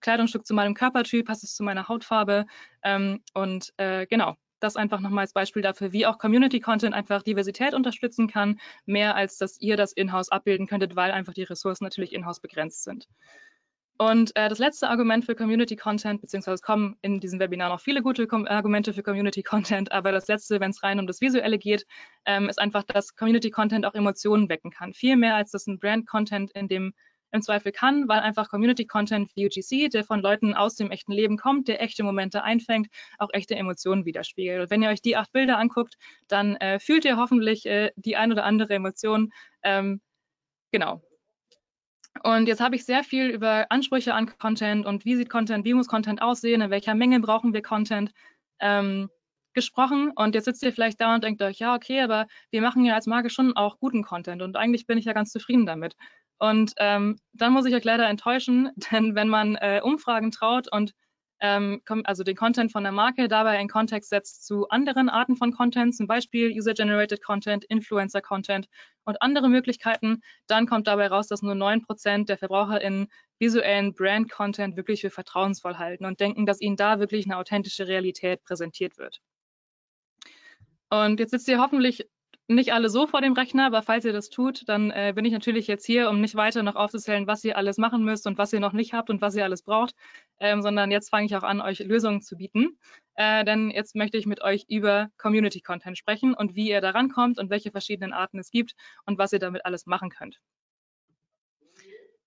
Kleidungsstück 0.00 0.46
zu 0.46 0.54
meinem 0.54 0.74
Körpertyp, 0.74 1.26
passt 1.26 1.44
es 1.44 1.54
zu 1.54 1.62
meiner 1.64 1.88
Hautfarbe 1.88 2.46
ähm, 2.82 3.20
und 3.34 3.72
äh, 3.78 4.06
genau, 4.06 4.36
das 4.60 4.76
einfach 4.76 5.00
nochmal 5.00 5.22
als 5.22 5.32
Beispiel 5.32 5.62
dafür, 5.62 5.92
wie 5.92 6.06
auch 6.06 6.18
Community 6.18 6.60
Content 6.60 6.94
einfach 6.94 7.22
Diversität 7.22 7.74
unterstützen 7.74 8.28
kann, 8.28 8.58
mehr 8.86 9.14
als 9.14 9.38
dass 9.38 9.60
ihr 9.60 9.76
das 9.76 9.92
in-house 9.92 10.30
abbilden 10.30 10.66
könntet, 10.66 10.96
weil 10.96 11.10
einfach 11.10 11.34
die 11.34 11.44
Ressourcen 11.44 11.84
natürlich 11.84 12.12
in-house 12.12 12.40
begrenzt 12.40 12.84
sind. 12.84 13.08
Und 14.00 14.34
äh, 14.36 14.48
das 14.48 14.60
letzte 14.60 14.88
Argument 14.88 15.24
für 15.24 15.34
Community 15.34 15.74
Content, 15.74 16.20
beziehungsweise 16.20 16.54
es 16.54 16.62
kommen 16.62 16.96
in 17.02 17.18
diesem 17.18 17.40
Webinar 17.40 17.68
noch 17.68 17.80
viele 17.80 18.00
gute 18.00 18.28
Kom 18.28 18.46
Argumente 18.46 18.92
für 18.92 19.02
Community 19.02 19.42
Content, 19.42 19.90
aber 19.92 20.12
das 20.12 20.28
letzte, 20.28 20.60
wenn 20.60 20.70
es 20.70 20.84
rein 20.84 21.00
um 21.00 21.08
das 21.08 21.20
Visuelle 21.20 21.58
geht, 21.58 21.84
ähm, 22.24 22.48
ist 22.48 22.60
einfach, 22.60 22.84
dass 22.84 23.16
Community 23.16 23.50
Content 23.50 23.84
auch 23.84 23.94
Emotionen 23.94 24.48
wecken 24.48 24.70
kann. 24.70 24.94
Viel 24.94 25.16
mehr 25.16 25.34
als 25.34 25.50
das 25.50 25.66
ein 25.66 25.80
Brand 25.80 26.06
Content 26.06 26.52
in 26.52 26.68
dem 26.68 26.94
im 27.30 27.42
Zweifel 27.42 27.72
kann, 27.72 28.08
weil 28.08 28.20
einfach 28.20 28.48
Community 28.48 28.86
Content 28.86 29.30
wie 29.34 29.46
UGC, 29.46 29.90
der 29.90 30.04
von 30.04 30.20
Leuten 30.20 30.54
aus 30.54 30.76
dem 30.76 30.90
echten 30.90 31.12
Leben 31.12 31.36
kommt, 31.36 31.68
der 31.68 31.82
echte 31.82 32.02
Momente 32.02 32.42
einfängt, 32.42 32.88
auch 33.18 33.28
echte 33.32 33.54
Emotionen 33.54 34.06
widerspiegelt. 34.06 34.62
Und 34.62 34.70
wenn 34.70 34.82
ihr 34.82 34.88
euch 34.88 35.02
die 35.02 35.16
acht 35.16 35.32
Bilder 35.32 35.58
anguckt, 35.58 35.96
dann 36.28 36.56
äh, 36.56 36.78
fühlt 36.78 37.04
ihr 37.04 37.16
hoffentlich 37.16 37.66
äh, 37.66 37.90
die 37.96 38.16
ein 38.16 38.32
oder 38.32 38.44
andere 38.44 38.74
Emotion. 38.74 39.30
Ähm, 39.62 40.00
genau. 40.72 41.02
Und 42.22 42.48
jetzt 42.48 42.60
habe 42.60 42.76
ich 42.76 42.84
sehr 42.84 43.04
viel 43.04 43.28
über 43.28 43.66
Ansprüche 43.70 44.14
an 44.14 44.26
Content 44.38 44.86
und 44.86 45.04
wie 45.04 45.16
sieht 45.16 45.30
Content, 45.30 45.64
wie 45.64 45.74
muss 45.74 45.88
Content 45.88 46.22
aussehen, 46.22 46.60
in 46.60 46.70
welcher 46.70 46.94
Menge 46.94 47.20
brauchen 47.20 47.52
wir 47.52 47.62
Content 47.62 48.12
ähm, 48.60 49.08
gesprochen. 49.54 50.12
Und 50.14 50.34
jetzt 50.34 50.44
sitzt 50.44 50.62
ihr 50.62 50.72
vielleicht 50.72 51.00
da 51.00 51.14
und 51.14 51.24
denkt 51.24 51.42
euch, 51.42 51.58
ja, 51.58 51.74
okay, 51.74 52.00
aber 52.00 52.26
wir 52.50 52.62
machen 52.62 52.84
ja 52.84 52.94
als 52.94 53.06
Marke 53.06 53.30
schon 53.30 53.56
auch 53.56 53.78
guten 53.78 54.02
Content 54.02 54.42
und 54.42 54.56
eigentlich 54.56 54.86
bin 54.86 54.98
ich 54.98 55.04
ja 55.04 55.12
ganz 55.12 55.30
zufrieden 55.30 55.66
damit. 55.66 55.96
Und 56.38 56.72
ähm, 56.76 57.18
dann 57.32 57.52
muss 57.52 57.66
ich 57.66 57.74
euch 57.74 57.84
leider 57.84 58.08
enttäuschen, 58.08 58.70
denn 58.92 59.14
wenn 59.14 59.28
man 59.28 59.56
äh, 59.56 59.80
Umfragen 59.82 60.30
traut 60.30 60.70
und 60.72 60.92
ähm, 61.40 61.82
also 62.04 62.24
den 62.24 62.36
Content 62.36 62.72
von 62.72 62.82
der 62.82 62.92
Marke 62.92 63.28
dabei 63.28 63.60
in 63.60 63.68
Kontext 63.68 64.10
setzt 64.10 64.46
zu 64.46 64.68
anderen 64.68 65.08
Arten 65.08 65.36
von 65.36 65.52
Content, 65.52 65.94
zum 65.96 66.06
Beispiel 66.06 66.50
User-Generated 66.50 67.22
Content, 67.22 67.64
Influencer-Content 67.64 68.68
und 69.04 69.22
andere 69.22 69.48
Möglichkeiten, 69.48 70.22
dann 70.46 70.66
kommt 70.66 70.86
dabei 70.86 71.06
raus, 71.08 71.28
dass 71.28 71.42
nur 71.42 71.54
9% 71.54 72.26
der 72.26 72.38
VerbraucherInnen 72.38 73.08
visuellen 73.38 73.94
Brand-Content 73.94 74.76
wirklich 74.76 75.00
für 75.02 75.10
vertrauensvoll 75.10 75.78
halten 75.78 76.04
und 76.04 76.20
denken, 76.20 76.46
dass 76.46 76.60
ihnen 76.60 76.76
da 76.76 76.98
wirklich 76.98 77.26
eine 77.26 77.36
authentische 77.36 77.86
Realität 77.86 78.42
präsentiert 78.42 78.98
wird. 78.98 79.20
Und 80.90 81.20
jetzt 81.20 81.30
sitzt 81.30 81.48
ihr 81.48 81.60
hoffentlich 81.60 82.08
nicht 82.48 82.72
alle 82.72 82.88
so 82.88 83.06
vor 83.06 83.20
dem 83.20 83.34
Rechner, 83.34 83.66
aber 83.66 83.82
falls 83.82 84.06
ihr 84.06 84.12
das 84.14 84.30
tut, 84.30 84.66
dann 84.68 84.90
äh, 84.90 85.12
bin 85.14 85.24
ich 85.26 85.32
natürlich 85.32 85.66
jetzt 85.66 85.84
hier, 85.84 86.08
um 86.08 86.20
nicht 86.20 86.34
weiter 86.34 86.62
noch 86.62 86.76
aufzuzählen, 86.76 87.26
was 87.26 87.44
ihr 87.44 87.56
alles 87.58 87.76
machen 87.76 88.04
müsst 88.04 88.26
und 88.26 88.38
was 88.38 88.52
ihr 88.52 88.60
noch 88.60 88.72
nicht 88.72 88.94
habt 88.94 89.10
und 89.10 89.20
was 89.20 89.36
ihr 89.36 89.44
alles 89.44 89.62
braucht, 89.62 89.94
ähm, 90.40 90.62
sondern 90.62 90.90
jetzt 90.90 91.10
fange 91.10 91.26
ich 91.26 91.36
auch 91.36 91.42
an, 91.42 91.60
euch 91.60 91.80
Lösungen 91.80 92.22
zu 92.22 92.36
bieten. 92.36 92.78
Äh, 93.14 93.44
denn 93.44 93.70
jetzt 93.70 93.94
möchte 93.94 94.16
ich 94.16 94.24
mit 94.26 94.40
euch 94.40 94.64
über 94.68 95.10
Community 95.18 95.60
Content 95.60 95.98
sprechen 95.98 96.32
und 96.32 96.54
wie 96.54 96.70
ihr 96.70 96.80
daran 96.80 97.10
kommt 97.10 97.38
und 97.38 97.50
welche 97.50 97.70
verschiedenen 97.70 98.14
Arten 98.14 98.38
es 98.38 98.50
gibt 98.50 98.72
und 99.04 99.18
was 99.18 99.32
ihr 99.32 99.40
damit 99.40 99.66
alles 99.66 99.84
machen 99.84 100.08
könnt. 100.08 100.40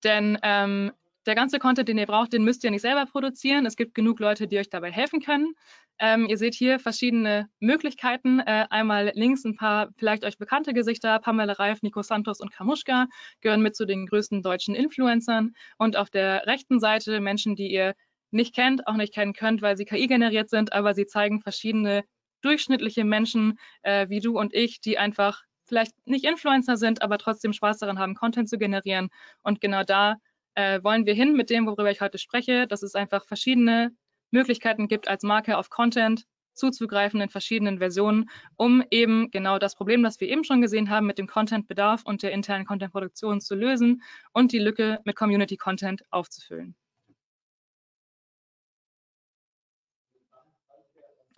Denn 0.03 0.37
ähm, 0.43 0.91
der 1.25 1.35
ganze 1.35 1.59
Content, 1.59 1.87
den 1.87 1.97
ihr 1.97 2.05
braucht, 2.05 2.33
den 2.33 2.43
müsst 2.43 2.63
ihr 2.63 2.71
nicht 2.71 2.81
selber 2.81 3.05
produzieren. 3.05 3.65
Es 3.65 3.75
gibt 3.75 3.93
genug 3.93 4.19
Leute, 4.19 4.47
die 4.47 4.57
euch 4.57 4.69
dabei 4.69 4.91
helfen 4.91 5.21
können. 5.21 5.53
Ähm, 5.99 6.25
ihr 6.27 6.37
seht 6.37 6.55
hier 6.55 6.79
verschiedene 6.79 7.47
Möglichkeiten. 7.59 8.39
Äh, 8.39 8.65
einmal 8.69 9.11
links 9.13 9.43
ein 9.45 9.55
paar 9.55 9.89
vielleicht 9.97 10.25
euch 10.25 10.37
bekannte 10.37 10.73
Gesichter. 10.73 11.19
Pamela 11.19 11.53
Reif, 11.53 11.81
Nico 11.83 12.01
Santos 12.01 12.39
und 12.39 12.51
Kamuschka 12.51 13.07
gehören 13.41 13.61
mit 13.61 13.75
zu 13.75 13.85
den 13.85 14.07
größten 14.07 14.41
deutschen 14.41 14.73
Influencern. 14.73 15.53
Und 15.77 15.95
auf 15.95 16.09
der 16.09 16.47
rechten 16.47 16.79
Seite 16.79 17.19
Menschen, 17.19 17.55
die 17.55 17.71
ihr 17.71 17.93
nicht 18.31 18.55
kennt, 18.55 18.87
auch 18.87 18.95
nicht 18.95 19.13
kennen 19.13 19.33
könnt, 19.33 19.61
weil 19.61 19.77
sie 19.77 19.85
KI 19.85 20.07
generiert 20.07 20.49
sind, 20.49 20.73
aber 20.73 20.93
sie 20.93 21.05
zeigen 21.05 21.41
verschiedene 21.41 22.03
durchschnittliche 22.41 23.03
Menschen 23.03 23.59
äh, 23.83 24.09
wie 24.09 24.21
du 24.21 24.39
und 24.39 24.55
ich, 24.55 24.81
die 24.81 24.97
einfach 24.97 25.43
vielleicht 25.65 25.93
nicht 26.05 26.25
Influencer 26.25 26.77
sind, 26.77 27.01
aber 27.01 27.17
trotzdem 27.17 27.53
Spaß 27.53 27.77
daran 27.77 27.99
haben, 27.99 28.15
Content 28.15 28.49
zu 28.49 28.57
generieren. 28.57 29.09
Und 29.43 29.61
genau 29.61 29.83
da 29.83 30.15
äh, 30.55 30.83
wollen 30.83 31.05
wir 31.05 31.13
hin 31.13 31.33
mit 31.35 31.49
dem, 31.49 31.65
worüber 31.65 31.91
ich 31.91 32.01
heute 32.01 32.17
spreche, 32.17 32.67
dass 32.67 32.83
es 32.83 32.95
einfach 32.95 33.25
verschiedene 33.25 33.91
Möglichkeiten 34.31 34.87
gibt, 34.87 35.07
als 35.07 35.23
Marke 35.23 35.57
auf 35.57 35.69
Content 35.69 36.25
zuzugreifen 36.53 37.21
in 37.21 37.29
verschiedenen 37.29 37.79
Versionen, 37.79 38.29
um 38.57 38.83
eben 38.91 39.31
genau 39.31 39.57
das 39.57 39.75
Problem, 39.75 40.03
das 40.03 40.19
wir 40.19 40.27
eben 40.27 40.43
schon 40.43 40.61
gesehen 40.61 40.89
haben, 40.89 41.07
mit 41.07 41.17
dem 41.17 41.27
Content-Bedarf 41.27 42.03
und 42.05 42.23
der 42.23 42.31
internen 42.31 42.65
Content-Produktion 42.65 43.41
zu 43.41 43.55
lösen 43.55 44.03
und 44.33 44.51
die 44.51 44.59
Lücke 44.59 44.99
mit 45.05 45.15
Community-Content 45.15 46.03
aufzufüllen. 46.11 46.75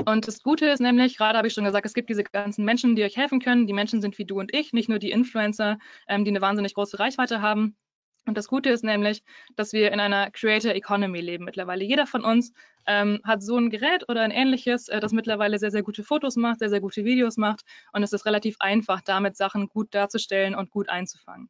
Und 0.06 0.28
das 0.28 0.44
Gute 0.44 0.66
ist 0.68 0.82
nämlich, 0.82 1.18
gerade 1.18 1.38
habe 1.38 1.48
ich 1.48 1.54
schon 1.54 1.64
gesagt, 1.64 1.86
es 1.86 1.94
gibt 1.94 2.10
diese 2.10 2.24
ganzen 2.24 2.66
Menschen, 2.66 2.96
die 2.96 3.04
euch 3.04 3.16
helfen 3.16 3.40
können. 3.40 3.68
Die 3.68 3.74
Menschen 3.74 4.02
sind 4.02 4.18
wie 4.18 4.26
du 4.26 4.40
und 4.40 4.54
ich, 4.54 4.74
nicht 4.74 4.90
nur 4.90 5.00
die 5.00 5.12
Influencer, 5.12 5.78
ähm, 6.08 6.26
die 6.26 6.32
eine 6.32 6.42
wahnsinnig 6.42 6.74
große 6.74 7.00
Reichweite 7.00 7.42
haben, 7.42 7.78
und 8.26 8.38
das 8.38 8.48
Gute 8.48 8.70
ist 8.70 8.84
nämlich, 8.84 9.22
dass 9.56 9.74
wir 9.74 9.92
in 9.92 10.00
einer 10.00 10.32
Creator 10.32 10.72
Economy 10.72 11.20
leben 11.20 11.44
mittlerweile. 11.44 11.84
Jeder 11.84 12.08
von 12.08 12.24
uns 12.24 12.54
ähm, 12.88 13.20
hat 13.24 13.44
so 13.44 13.58
ein 13.58 13.70
Gerät 13.70 14.08
oder 14.08 14.22
ein 14.22 14.32
ähnliches, 14.32 14.88
äh, 14.88 15.00
das 15.00 15.12
mittlerweile 15.12 15.60
sehr, 15.60 15.72
sehr 15.72 15.84
gute 15.84 16.04
Fotos 16.04 16.38
macht, 16.38 16.60
sehr, 16.60 16.70
sehr 16.70 16.80
gute 16.82 17.04
Videos 17.04 17.36
macht. 17.38 17.62
Und 17.92 18.02
es 18.04 18.14
ist 18.14 18.26
relativ 18.26 18.56
einfach, 18.60 19.02
damit 19.02 19.36
Sachen 19.36 19.68
gut 19.68 19.94
darzustellen 19.94 20.56
und 20.56 20.72
gut 20.72 20.90
einzufangen. 20.90 21.50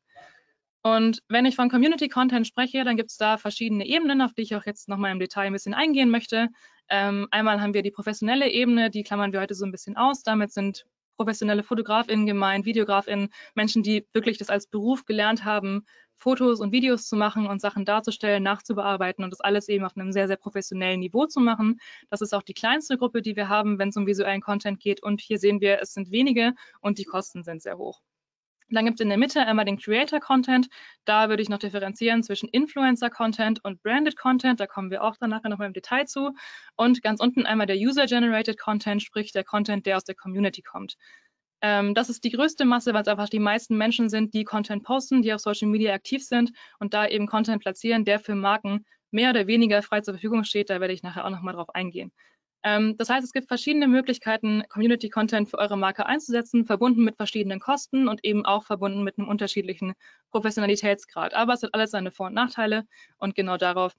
Und 0.82 1.22
wenn 1.30 1.46
ich 1.46 1.56
von 1.56 1.70
Community 1.70 2.10
Content 2.10 2.46
spreche, 2.46 2.84
dann 2.84 2.98
gibt 2.98 3.12
es 3.12 3.18
da 3.18 3.38
verschiedene 3.38 3.86
Ebenen, 3.86 4.22
auf 4.22 4.34
die 4.34 4.42
ich 4.42 4.56
auch 4.56 4.66
jetzt 4.66 4.90
nochmal 4.90 5.12
im 5.12 5.20
Detail 5.20 5.48
ein 5.48 5.54
bisschen 5.54 5.74
eingehen 5.74 6.10
möchte. 6.10 6.50
Ähm, 6.90 7.28
einmal 7.32 7.62
haben 7.62 7.74
wir 7.74 7.84
die 7.84 7.92
professionelle 7.92 8.50
Ebene, 8.50 8.90
die 8.90 9.04
klammern 9.04 9.32
wir 9.32 9.40
heute 9.40 9.54
so 9.54 9.66
ein 9.66 9.72
bisschen 9.72 9.96
aus. 9.96 10.24
Damit 10.24 10.52
sind 10.52 10.86
professionelle 11.16 11.64
FotografInnen 11.64 12.26
gemeint, 12.26 12.66
VideografInnen, 12.66 13.30
Menschen, 13.56 13.84
die 13.84 14.08
wirklich 14.14 14.38
das 14.38 14.50
als 14.50 14.68
Beruf 14.68 15.06
gelernt 15.06 15.46
haben, 15.46 15.86
Fotos 16.18 16.62
und 16.62 16.72
Videos 16.72 17.08
zu 17.08 17.16
machen 17.18 17.48
und 17.48 17.60
Sachen 17.60 17.86
darzustellen, 17.86 18.44
nachzubearbeiten 18.44 19.24
und 19.24 19.32
das 19.32 19.42
alles 19.42 19.68
eben 19.68 19.84
auf 19.84 19.98
einem 19.98 20.12
sehr, 20.14 20.28
sehr 20.28 20.38
professionellen 20.38 21.02
Niveau 21.02 21.26
zu 21.26 21.42
machen. 21.42 21.80
Das 22.10 22.22
ist 22.22 22.34
auch 22.34 22.44
die 22.44 22.54
kleinste 22.54 22.98
Gruppe, 22.98 23.22
die 23.22 23.36
wir 23.36 23.50
haben, 23.50 23.78
wenn 23.78 23.90
es 23.90 23.98
um 23.98 24.08
visuellen 24.08 24.42
Content 24.42 24.80
geht. 24.80 25.04
Und 25.04 25.20
hier 25.20 25.38
sehen 25.38 25.60
wir, 25.60 25.82
es 25.82 25.94
sind 25.94 26.12
wenige 26.12 26.54
und 26.80 26.98
die 26.98 27.04
Kosten 27.04 27.44
sind 27.44 27.62
sehr 27.62 27.78
hoch. 27.78 28.02
Dann 28.74 28.86
gibt 28.86 29.00
es 29.00 29.04
in 29.04 29.10
der 29.10 29.18
Mitte 29.18 29.42
einmal 29.46 29.66
den 29.66 29.78
Creator 29.78 30.20
Content. 30.20 30.68
Da 31.06 31.30
würde 31.30 31.42
ich 31.42 31.50
noch 31.50 31.60
differenzieren 31.60 32.24
zwischen 32.24 32.50
Influencer 32.50 33.10
Content 33.10 33.64
und 33.64 33.82
Branded 33.82 34.18
Content. 34.18 34.60
Da 34.60 34.68
kommen 34.68 34.92
wir 34.92 35.04
auch 35.04 35.16
dann 35.18 35.30
nachher 35.30 35.50
nochmal 35.50 35.68
im 35.68 35.74
Detail 35.74 36.06
zu. 36.06 36.32
Und 36.76 37.02
ganz 37.02 37.20
unten 37.20 37.46
einmal 37.46 37.68
der 37.68 37.78
User 37.78 38.06
Generated 38.06 38.60
Content, 38.60 39.02
sprich 39.04 39.32
der 39.32 39.44
Content, 39.44 39.86
der 39.86 39.98
aus 39.98 40.04
der 40.04 40.16
Community 40.16 40.62
kommt. 40.62 40.96
Ähm, 41.62 41.94
das 41.94 42.10
ist 42.10 42.24
die 42.26 42.32
größte 42.32 42.66
Masse, 42.66 42.94
weil 42.94 43.04
es 43.04 43.08
einfach 43.08 43.30
die 43.30 43.40
meisten 43.40 43.78
Menschen 43.78 44.10
sind, 44.10 44.34
die 44.34 44.44
Content 44.44 44.84
posten, 44.84 45.22
die 45.22 45.34
auf 45.34 45.40
Social 45.40 45.70
Media 45.70 45.94
aktiv 45.94 46.24
sind 46.24 46.52
und 46.80 46.94
da 46.94 47.08
eben 47.08 47.26
Content 47.26 47.62
platzieren, 47.62 48.04
der 48.04 48.20
für 48.20 48.36
Marken 48.36 48.86
mehr 49.12 49.30
oder 49.30 49.48
weniger 49.48 49.82
frei 49.82 50.02
zur 50.02 50.16
Verfügung 50.16 50.44
steht. 50.44 50.70
Da 50.70 50.82
werde 50.82 50.94
ich 50.94 51.04
nachher 51.04 51.26
auch 51.26 51.30
nochmal 51.30 51.54
drauf 51.54 51.74
eingehen. 51.74 52.12
Ähm, 52.64 52.96
das 52.98 53.10
heißt, 53.10 53.24
es 53.26 53.34
gibt 53.34 53.48
verschiedene 53.48 53.88
Möglichkeiten, 53.88 54.64
Community 54.70 55.10
Content 55.10 55.50
für 55.50 55.58
eure 55.58 55.78
Marke 55.78 56.06
einzusetzen, 56.06 56.66
verbunden 56.66 57.04
mit 57.04 57.18
verschiedenen 57.18 57.60
Kosten 57.60 58.08
und 58.08 58.24
eben 58.24 58.46
auch 58.46 58.64
verbunden 58.64 59.04
mit 59.04 59.18
einem 59.18 59.28
unterschiedlichen 59.28 59.94
Professionalitätsgrad. 60.32 61.34
Aber 61.34 61.54
es 61.54 61.64
hat 61.64 61.74
alles 61.74 61.92
seine 61.92 62.12
Vor- 62.12 62.28
und 62.28 62.34
Nachteile 62.34 62.86
und 63.18 63.36
genau 63.36 63.58
darauf 63.58 63.94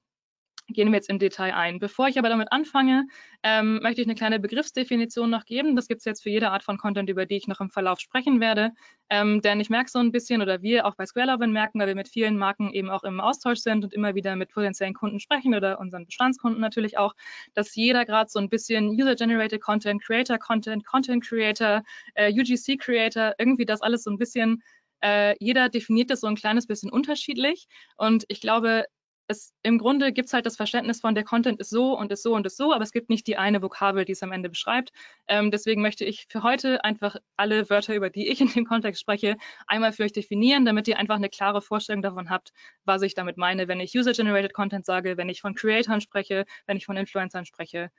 gehen 0.68 0.88
wir 0.88 0.96
jetzt 0.96 1.10
im 1.10 1.18
Detail 1.18 1.54
ein. 1.54 1.78
Bevor 1.78 2.08
ich 2.08 2.18
aber 2.18 2.28
damit 2.28 2.50
anfange, 2.50 3.06
ähm, 3.42 3.80
möchte 3.82 4.00
ich 4.00 4.06
eine 4.06 4.14
kleine 4.14 4.40
Begriffsdefinition 4.40 5.28
noch 5.28 5.44
geben. 5.44 5.76
Das 5.76 5.88
gibt 5.88 5.98
es 6.00 6.04
jetzt 6.04 6.22
für 6.22 6.30
jede 6.30 6.50
Art 6.50 6.62
von 6.62 6.78
Content, 6.78 7.10
über 7.10 7.26
die 7.26 7.36
ich 7.36 7.46
noch 7.46 7.60
im 7.60 7.70
Verlauf 7.70 8.00
sprechen 8.00 8.40
werde. 8.40 8.72
Ähm, 9.10 9.42
denn 9.42 9.60
ich 9.60 9.68
merke 9.68 9.90
so 9.90 9.98
ein 9.98 10.12
bisschen, 10.12 10.40
oder 10.40 10.62
wir 10.62 10.86
auch 10.86 10.94
bei 10.94 11.04
SquareLovin 11.06 11.52
merken, 11.52 11.78
weil 11.80 11.88
wir 11.88 11.94
mit 11.94 12.08
vielen 12.08 12.38
Marken 12.38 12.72
eben 12.72 12.88
auch 12.88 13.04
im 13.04 13.20
Austausch 13.20 13.58
sind 13.58 13.84
und 13.84 13.92
immer 13.92 14.14
wieder 14.14 14.36
mit 14.36 14.50
potenziellen 14.50 14.94
Kunden 14.94 15.20
sprechen 15.20 15.54
oder 15.54 15.78
unseren 15.78 16.06
Bestandskunden 16.06 16.60
natürlich 16.60 16.96
auch, 16.96 17.14
dass 17.52 17.74
jeder 17.74 18.04
gerade 18.06 18.30
so 18.30 18.38
ein 18.38 18.48
bisschen 18.48 18.88
User-Generated 18.88 19.60
Content, 19.60 20.02
Creator-Content, 20.02 20.86
Content-Creator, 20.86 21.82
äh, 22.14 22.32
UGC-Creator, 22.32 23.34
irgendwie 23.38 23.66
das 23.66 23.82
alles 23.82 24.04
so 24.04 24.10
ein 24.10 24.18
bisschen 24.18 24.62
äh, 25.02 25.36
jeder 25.38 25.68
definiert 25.68 26.08
das 26.08 26.20
so 26.20 26.26
ein 26.26 26.34
kleines 26.34 26.66
bisschen 26.66 26.90
unterschiedlich. 26.90 27.66
Und 27.96 28.24
ich 28.28 28.40
glaube, 28.40 28.86
es, 29.26 29.54
im 29.62 29.78
Grunde 29.78 30.12
gibt 30.12 30.26
es 30.26 30.32
halt 30.34 30.46
das 30.46 30.56
Verständnis 30.56 31.00
von, 31.00 31.14
der 31.14 31.24
Content 31.24 31.60
ist 31.60 31.70
so 31.70 31.96
und 31.96 32.12
ist 32.12 32.22
so 32.22 32.34
und 32.34 32.46
ist 32.46 32.56
so, 32.56 32.72
aber 32.72 32.82
es 32.82 32.92
gibt 32.92 33.08
nicht 33.08 33.26
die 33.26 33.36
eine 33.36 33.62
Vokabel, 33.62 34.04
die 34.04 34.12
es 34.12 34.22
am 34.22 34.32
Ende 34.32 34.48
beschreibt. 34.48 34.92
Ähm, 35.28 35.50
deswegen 35.50 35.80
möchte 35.82 36.04
ich 36.04 36.26
für 36.28 36.42
heute 36.42 36.84
einfach 36.84 37.16
alle 37.36 37.68
Wörter, 37.70 37.94
über 37.94 38.10
die 38.10 38.28
ich 38.28 38.40
in 38.40 38.48
dem 38.48 38.66
Kontext 38.66 39.00
spreche, 39.00 39.36
einmal 39.66 39.92
für 39.92 40.04
euch 40.04 40.12
definieren, 40.12 40.64
damit 40.64 40.88
ihr 40.88 40.98
einfach 40.98 41.16
eine 41.16 41.30
klare 41.30 41.62
Vorstellung 41.62 42.02
davon 42.02 42.28
habt, 42.30 42.52
was 42.84 43.02
ich 43.02 43.14
damit 43.14 43.36
meine, 43.38 43.68
wenn 43.68 43.80
ich 43.80 43.96
User-Generated 43.96 44.52
Content 44.52 44.84
sage, 44.84 45.16
wenn 45.16 45.28
ich 45.28 45.40
von 45.40 45.54
Creatoren 45.54 46.00
spreche, 46.00 46.44
wenn 46.66 46.76
ich 46.76 46.86
von 46.86 46.96
Influencern 46.96 47.46
spreche. 47.46 47.90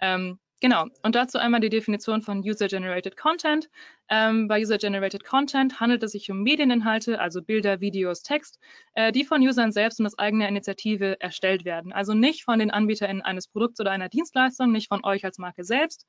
Ähm, 0.00 0.38
Genau, 0.64 0.86
und 1.02 1.14
dazu 1.14 1.36
einmal 1.36 1.60
die 1.60 1.68
Definition 1.68 2.22
von 2.22 2.38
User-Generated 2.38 3.18
Content. 3.18 3.68
Ähm, 4.08 4.48
bei 4.48 4.62
User-Generated 4.62 5.22
Content 5.22 5.78
handelt 5.78 6.02
es 6.02 6.12
sich 6.12 6.30
um 6.30 6.42
Medieninhalte, 6.42 7.20
also 7.20 7.42
Bilder, 7.42 7.82
Videos, 7.82 8.22
Text, 8.22 8.58
äh, 8.94 9.12
die 9.12 9.26
von 9.26 9.42
Usern 9.42 9.72
selbst 9.72 10.00
und 10.00 10.06
aus 10.06 10.18
eigener 10.18 10.48
Initiative 10.48 11.20
erstellt 11.20 11.66
werden. 11.66 11.92
Also 11.92 12.14
nicht 12.14 12.44
von 12.44 12.58
den 12.58 12.70
AnbieterInnen 12.70 13.20
eines 13.20 13.46
Produkts 13.46 13.78
oder 13.78 13.90
einer 13.90 14.08
Dienstleistung, 14.08 14.72
nicht 14.72 14.88
von 14.88 15.04
euch 15.04 15.26
als 15.26 15.36
Marke 15.36 15.64
selbst, 15.64 16.06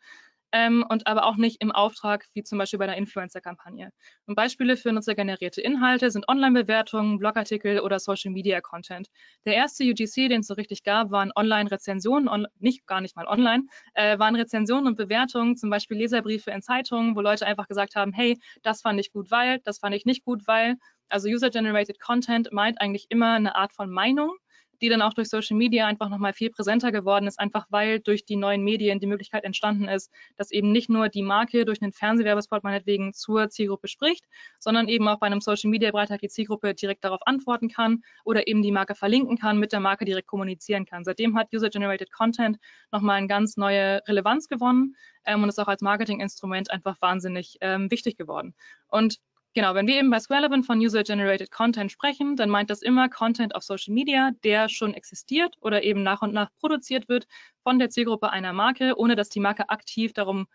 ähm, 0.56 0.86
und 0.88 1.06
aber 1.06 1.26
auch 1.26 1.36
nicht 1.36 1.62
im 1.62 1.74
Auftrag, 1.74 2.28
wie 2.34 2.42
zum 2.42 2.58
Beispiel 2.58 2.80
bei 2.80 2.86
einer 2.86 2.96
Influencer-Kampagne. 2.96 3.92
Und 4.26 4.36
Beispiele 4.36 4.78
für 4.78 4.94
nutzergenerierte 4.94 5.60
Inhalte 5.60 6.10
sind 6.10 6.30
Online-Bewertungen, 6.30 7.20
Blogartikel 7.20 7.82
oder 7.82 8.00
Social-Media-Content. 8.00 9.10
Der 9.46 9.56
erste 9.56 9.84
UGC, 9.84 10.30
den 10.30 10.40
es 10.40 10.48
so 10.48 10.54
richtig 10.54 10.84
gab, 10.84 11.12
waren 11.12 11.34
Online-Rezensionen, 11.36 12.30
on, 12.30 12.48
nicht 12.58 12.88
gar 12.88 13.02
nicht 13.02 13.18
mal 13.18 13.28
online, 13.28 13.66
äh, 13.96 14.18
waren 14.18 14.38
Rezensionen 14.38 14.88
und 14.88 14.96
Bewertungen, 14.96 15.58
zum 15.58 15.70
Beispiel 15.70 15.98
Leserbriefe 15.98 16.52
in 16.52 16.62
Zeitungen, 16.62 17.18
wo 17.18 17.22
Leute 17.22 17.46
einfach 17.46 17.68
gesagt 17.68 17.98
haben, 17.98 18.14
hey, 18.14 18.40
das 18.64 18.82
fand 18.82 18.98
ich 19.02 19.12
gut, 19.12 19.32
weil, 19.32 19.60
das 19.66 19.80
fand 19.80 19.94
ich 19.94 20.06
nicht 20.06 20.24
gut, 20.24 20.48
weil. 20.48 20.76
Also 21.10 21.30
User-Generated 21.30 22.00
Content 22.00 22.52
meint 22.52 22.82
eigentlich 22.82 23.08
immer 23.10 23.34
eine 23.34 23.56
Art 23.56 23.74
von 23.74 23.92
Meinung 23.92 24.36
die 24.82 24.90
dann 24.90 25.02
auch 25.02 25.14
durch 25.14 25.30
Social 25.30 25.58
Media 25.58 25.86
einfach 25.88 26.10
nochmal 26.10 26.34
viel 26.34 26.50
präsenter 26.50 26.92
geworden 26.92 27.28
ist, 27.28 27.40
einfach 27.40 27.66
weil 27.70 28.00
durch 28.00 28.26
die 28.26 28.36
neuen 28.36 28.64
Medien 28.64 29.00
die 29.00 29.08
Möglichkeit 29.08 29.44
entstanden 29.44 29.88
ist, 29.88 30.12
dass 30.38 30.52
eben 30.52 30.72
nicht 30.72 30.90
nur 30.90 31.10
die 31.10 31.24
Marke 31.24 31.66
durch 31.66 31.82
einen 31.82 31.92
Fernsehwerbespot 31.92 32.64
meinetwegen 32.64 33.14
zur 33.14 33.50
Zielgruppe 33.50 33.88
spricht, 33.88 34.26
sondern 34.60 34.88
eben 34.88 35.08
auch 35.08 35.20
bei 35.20 35.28
einem 35.28 35.42
Social 35.42 35.70
Media 35.70 35.92
Beitrag 35.92 36.20
die 36.20 36.30
Zielgruppe 36.30 36.74
direkt 36.74 37.04
darauf 37.04 37.22
antworten 37.26 37.70
kann 37.70 38.04
oder 38.24 38.48
eben 38.48 38.62
die 38.62 38.72
Marke 38.72 38.96
verlinken 38.96 39.38
kann, 39.38 39.58
mit 39.58 39.72
der 39.72 39.80
Marke 39.80 40.06
direkt 40.06 40.28
kommunizieren 40.28 40.86
kann. 40.86 41.04
Seitdem 41.04 41.38
hat 41.38 41.54
User-Generated 41.54 42.12
Content 42.12 42.58
nochmal 42.92 43.18
eine 43.18 43.28
ganz 43.28 43.58
neue 43.58 44.02
Relevanz 44.08 44.48
gewonnen 44.48 44.96
ähm, 45.26 45.44
und 45.44 45.50
ist 45.50 45.60
auch 45.60 45.68
als 45.68 45.82
Marketinginstrument 45.82 46.72
einfach 46.72 47.02
wahnsinnig 47.02 47.58
ähm, 47.62 47.90
wichtig 47.92 48.18
geworden. 48.18 48.54
Und 48.88 49.20
Genau, 49.58 49.74
wenn 49.74 49.88
wir 49.88 49.96
eben 49.96 50.10
bei 50.10 50.20
Squareleven 50.20 50.64
von 50.64 50.80
User-Generated 50.80 51.50
Content 51.50 51.90
sprechen, 51.90 52.36
dann 52.36 52.50
meint 52.50 52.70
das 52.70 52.82
immer 52.82 53.08
Content 53.08 53.56
auf 53.56 53.64
Social 53.64 53.94
Media, 53.94 54.32
der 54.44 54.68
schon 54.68 54.94
existiert 54.94 55.56
oder 55.62 55.82
eben 55.84 56.04
nach 56.04 56.22
und 56.22 56.34
nach 56.34 56.50
produziert 56.60 57.08
wird 57.08 57.26
von 57.64 57.80
der 57.80 57.90
Zielgruppe 57.90 58.32
einer 58.32 58.52
Marke, 58.52 58.98
ohne 58.98 59.16
dass 59.16 59.30
die 59.30 59.40
Marke 59.40 59.70
aktiv 59.70 60.12
darum, 60.12 60.48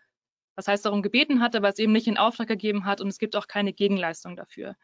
was 0.55 0.67
heißt 0.67 0.85
darum 0.85 1.01
gebeten 1.01 1.41
hat, 1.41 1.55
aber 1.55 1.69
es 1.69 1.79
eben 1.79 1.93
nicht 1.93 2.05
in 2.05 2.19
Auftrag 2.19 2.47
gegeben 2.47 2.85
hat 2.85 3.01
und 3.01 3.07
es 3.07 3.17
gibt 3.17 3.35
auch 3.35 3.47
keine 3.47 3.73
Gegenleistung 3.73 4.35
dafür. 4.35 4.75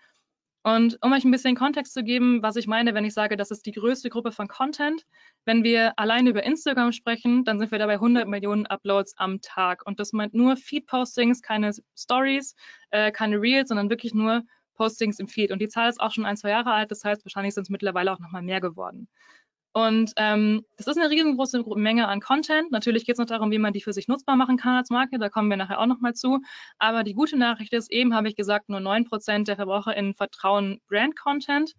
Und 0.68 0.98
um 1.02 1.14
euch 1.14 1.24
ein 1.24 1.32
bisschen 1.32 1.56
Kontext 1.56 1.94
zu 1.94 2.04
geben, 2.04 2.44
was 2.44 2.58
ich 2.58 2.68
meine, 2.68 2.94
wenn 2.94 3.06
ich 3.06 3.14
sage, 3.14 3.38
das 3.38 3.52
ist 3.52 3.66
die 3.66 3.72
größte 3.72 4.10
Gruppe 4.10 4.34
von 4.34 4.50
Content, 4.50 5.06
wenn 5.46 5.64
wir 5.64 5.98
allein 5.98 6.28
über 6.28 6.44
Instagram 6.44 6.92
sprechen, 6.92 7.46
dann 7.46 7.58
sind 7.58 7.72
wir 7.72 7.80
dabei 7.80 7.94
100 7.94 8.28
Millionen 8.28 8.66
Uploads 8.66 9.14
am 9.18 9.40
Tag. 9.40 9.86
Und 9.86 10.02
das 10.02 10.12
meint 10.12 10.34
nur 10.34 10.58
Feed-Postings, 10.58 11.42
keine 11.42 11.72
Stories, 11.98 12.54
äh, 12.90 13.14
keine 13.14 13.40
Reels, 13.40 13.70
sondern 13.70 13.90
wirklich 13.90 14.14
nur 14.14 14.44
Postings 14.74 15.20
im 15.20 15.30
Feed. 15.30 15.54
Und 15.54 15.60
die 15.60 15.70
Zahl 15.70 15.88
ist 15.90 16.02
auch 16.02 16.12
schon 16.12 16.26
ein, 16.26 16.36
zwei 16.36 16.50
Jahre 16.50 16.74
alt, 16.74 16.92
das 16.92 17.02
heißt, 17.06 17.24
wahrscheinlich 17.24 17.54
sind 17.54 17.64
es 17.64 17.70
mittlerweile 17.70 18.12
auch 18.12 18.20
nochmal 18.20 18.42
mehr 18.42 18.60
geworden. 18.60 19.08
Und 19.78 20.14
ähm, 20.16 20.66
das 20.76 20.88
ist 20.88 20.98
eine 20.98 21.12
riesengroße 21.12 21.64
Menge 21.76 22.08
an 22.08 22.20
Content. 22.20 22.72
Natürlich 22.72 23.06
geht 23.06 23.14
es 23.14 23.20
noch 23.20 23.28
darum, 23.28 23.52
wie 23.52 23.60
man 23.60 23.74
die 23.74 23.82
für 23.82 23.94
sich 23.94 24.08
nutzbar 24.08 24.36
machen 24.36 24.58
kann 24.58 24.76
als 24.76 24.90
Marke. 24.90 25.20
Da 25.20 25.30
kommen 25.30 25.52
wir 25.52 25.58
nachher 25.58 25.80
auch 25.80 25.86
nochmal 25.86 26.16
zu. 26.16 26.40
Aber 26.80 27.04
die 27.04 27.14
gute 27.14 27.38
Nachricht 27.38 27.74
ist, 27.74 27.92
eben 27.92 28.16
habe 28.16 28.28
ich 28.28 28.36
gesagt, 28.36 28.70
nur 28.70 28.80
9% 28.80 29.44
der 29.44 29.56
VerbraucherInnen 29.56 30.16
vertrauen 30.16 30.82
Brand-Content. 30.88 31.74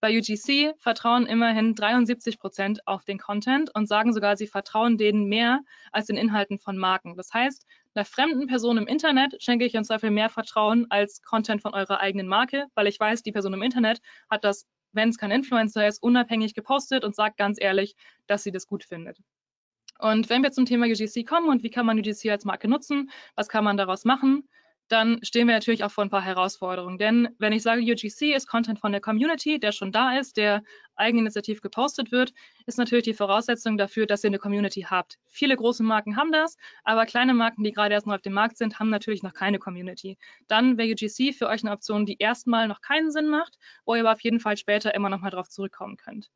Bei 0.00 0.18
UGC 0.18 0.74
vertrauen 0.80 1.26
immerhin 1.26 1.76
73% 1.76 2.78
auf 2.84 3.04
den 3.04 3.18
Content 3.20 3.72
und 3.76 3.86
sagen 3.86 4.12
sogar, 4.12 4.36
sie 4.36 4.48
vertrauen 4.48 4.98
denen 4.98 5.26
mehr 5.26 5.60
als 5.92 6.06
den 6.06 6.16
Inhalten 6.16 6.58
von 6.58 6.76
Marken. 6.76 7.16
Das 7.16 7.32
heißt, 7.32 7.64
einer 7.94 8.04
fremden 8.04 8.48
Person 8.48 8.76
im 8.76 8.88
Internet 8.88 9.40
schenke 9.40 9.64
ich 9.64 9.76
im 9.76 9.84
Zweifel 9.84 10.10
mehr 10.10 10.30
Vertrauen 10.30 10.86
als 10.90 11.22
Content 11.22 11.62
von 11.62 11.74
eurer 11.74 12.00
eigenen 12.00 12.26
Marke, 12.26 12.66
weil 12.74 12.88
ich 12.88 12.98
weiß, 12.98 13.22
die 13.22 13.30
Person 13.30 13.54
im 13.54 13.62
Internet 13.62 14.00
hat 14.28 14.42
das 14.42 14.66
wenn 14.92 15.08
es 15.08 15.18
kein 15.18 15.30
Influencer 15.30 15.86
ist, 15.86 16.02
unabhängig 16.02 16.54
gepostet 16.54 17.04
und 17.04 17.14
sagt 17.14 17.36
ganz 17.36 17.58
ehrlich, 17.60 17.94
dass 18.26 18.42
sie 18.42 18.52
das 18.52 18.66
gut 18.66 18.84
findet. 18.84 19.18
Und 19.98 20.28
wenn 20.28 20.42
wir 20.42 20.52
zum 20.52 20.66
Thema 20.66 20.86
UGC 20.86 21.26
kommen 21.26 21.48
und 21.48 21.62
wie 21.62 21.70
kann 21.70 21.86
man 21.86 21.98
UGC 21.98 22.30
als 22.30 22.44
Marke 22.44 22.68
nutzen, 22.68 23.10
was 23.34 23.48
kann 23.48 23.64
man 23.64 23.76
daraus 23.76 24.04
machen, 24.04 24.48
dann 24.88 25.18
stehen 25.22 25.48
wir 25.48 25.54
natürlich 25.54 25.84
auch 25.84 25.90
vor 25.90 26.04
ein 26.04 26.10
paar 26.10 26.22
Herausforderungen. 26.22 26.98
Denn 26.98 27.28
wenn 27.38 27.52
ich 27.52 27.62
sage, 27.62 27.82
UGC 27.82 28.34
ist 28.34 28.46
Content 28.46 28.78
von 28.78 28.92
der 28.92 29.00
Community, 29.00 29.58
der 29.58 29.72
schon 29.72 29.92
da 29.92 30.18
ist, 30.18 30.36
der 30.36 30.62
eigeninitiativ 30.94 31.60
gepostet 31.60 32.12
wird, 32.12 32.32
ist 32.66 32.78
natürlich 32.78 33.04
die 33.04 33.14
Voraussetzung 33.14 33.78
dafür, 33.78 34.06
dass 34.06 34.24
ihr 34.24 34.28
eine 34.28 34.38
Community 34.38 34.82
habt. 34.82 35.18
Viele 35.26 35.56
große 35.56 35.82
Marken 35.82 36.16
haben 36.16 36.32
das, 36.32 36.56
aber 36.84 37.06
kleine 37.06 37.34
Marken, 37.34 37.64
die 37.64 37.72
gerade 37.72 37.94
erst 37.94 38.06
noch 38.06 38.14
auf 38.14 38.22
dem 38.22 38.32
Markt 38.32 38.56
sind, 38.56 38.78
haben 38.78 38.90
natürlich 38.90 39.22
noch 39.22 39.34
keine 39.34 39.58
Community. 39.58 40.18
Dann 40.48 40.78
wäre 40.78 40.92
UGC 40.92 41.34
für 41.34 41.48
euch 41.48 41.62
eine 41.64 41.72
Option, 41.72 42.06
die 42.06 42.16
erstmal 42.18 42.68
noch 42.68 42.80
keinen 42.80 43.10
Sinn 43.10 43.28
macht, 43.28 43.58
wo 43.84 43.94
ihr 43.94 44.00
aber 44.00 44.12
auf 44.12 44.20
jeden 44.20 44.40
Fall 44.40 44.56
später 44.56 44.94
immer 44.94 45.08
noch 45.08 45.20
mal 45.20 45.30
drauf 45.30 45.48
zurückkommen 45.48 45.96
könnt. 45.96 46.30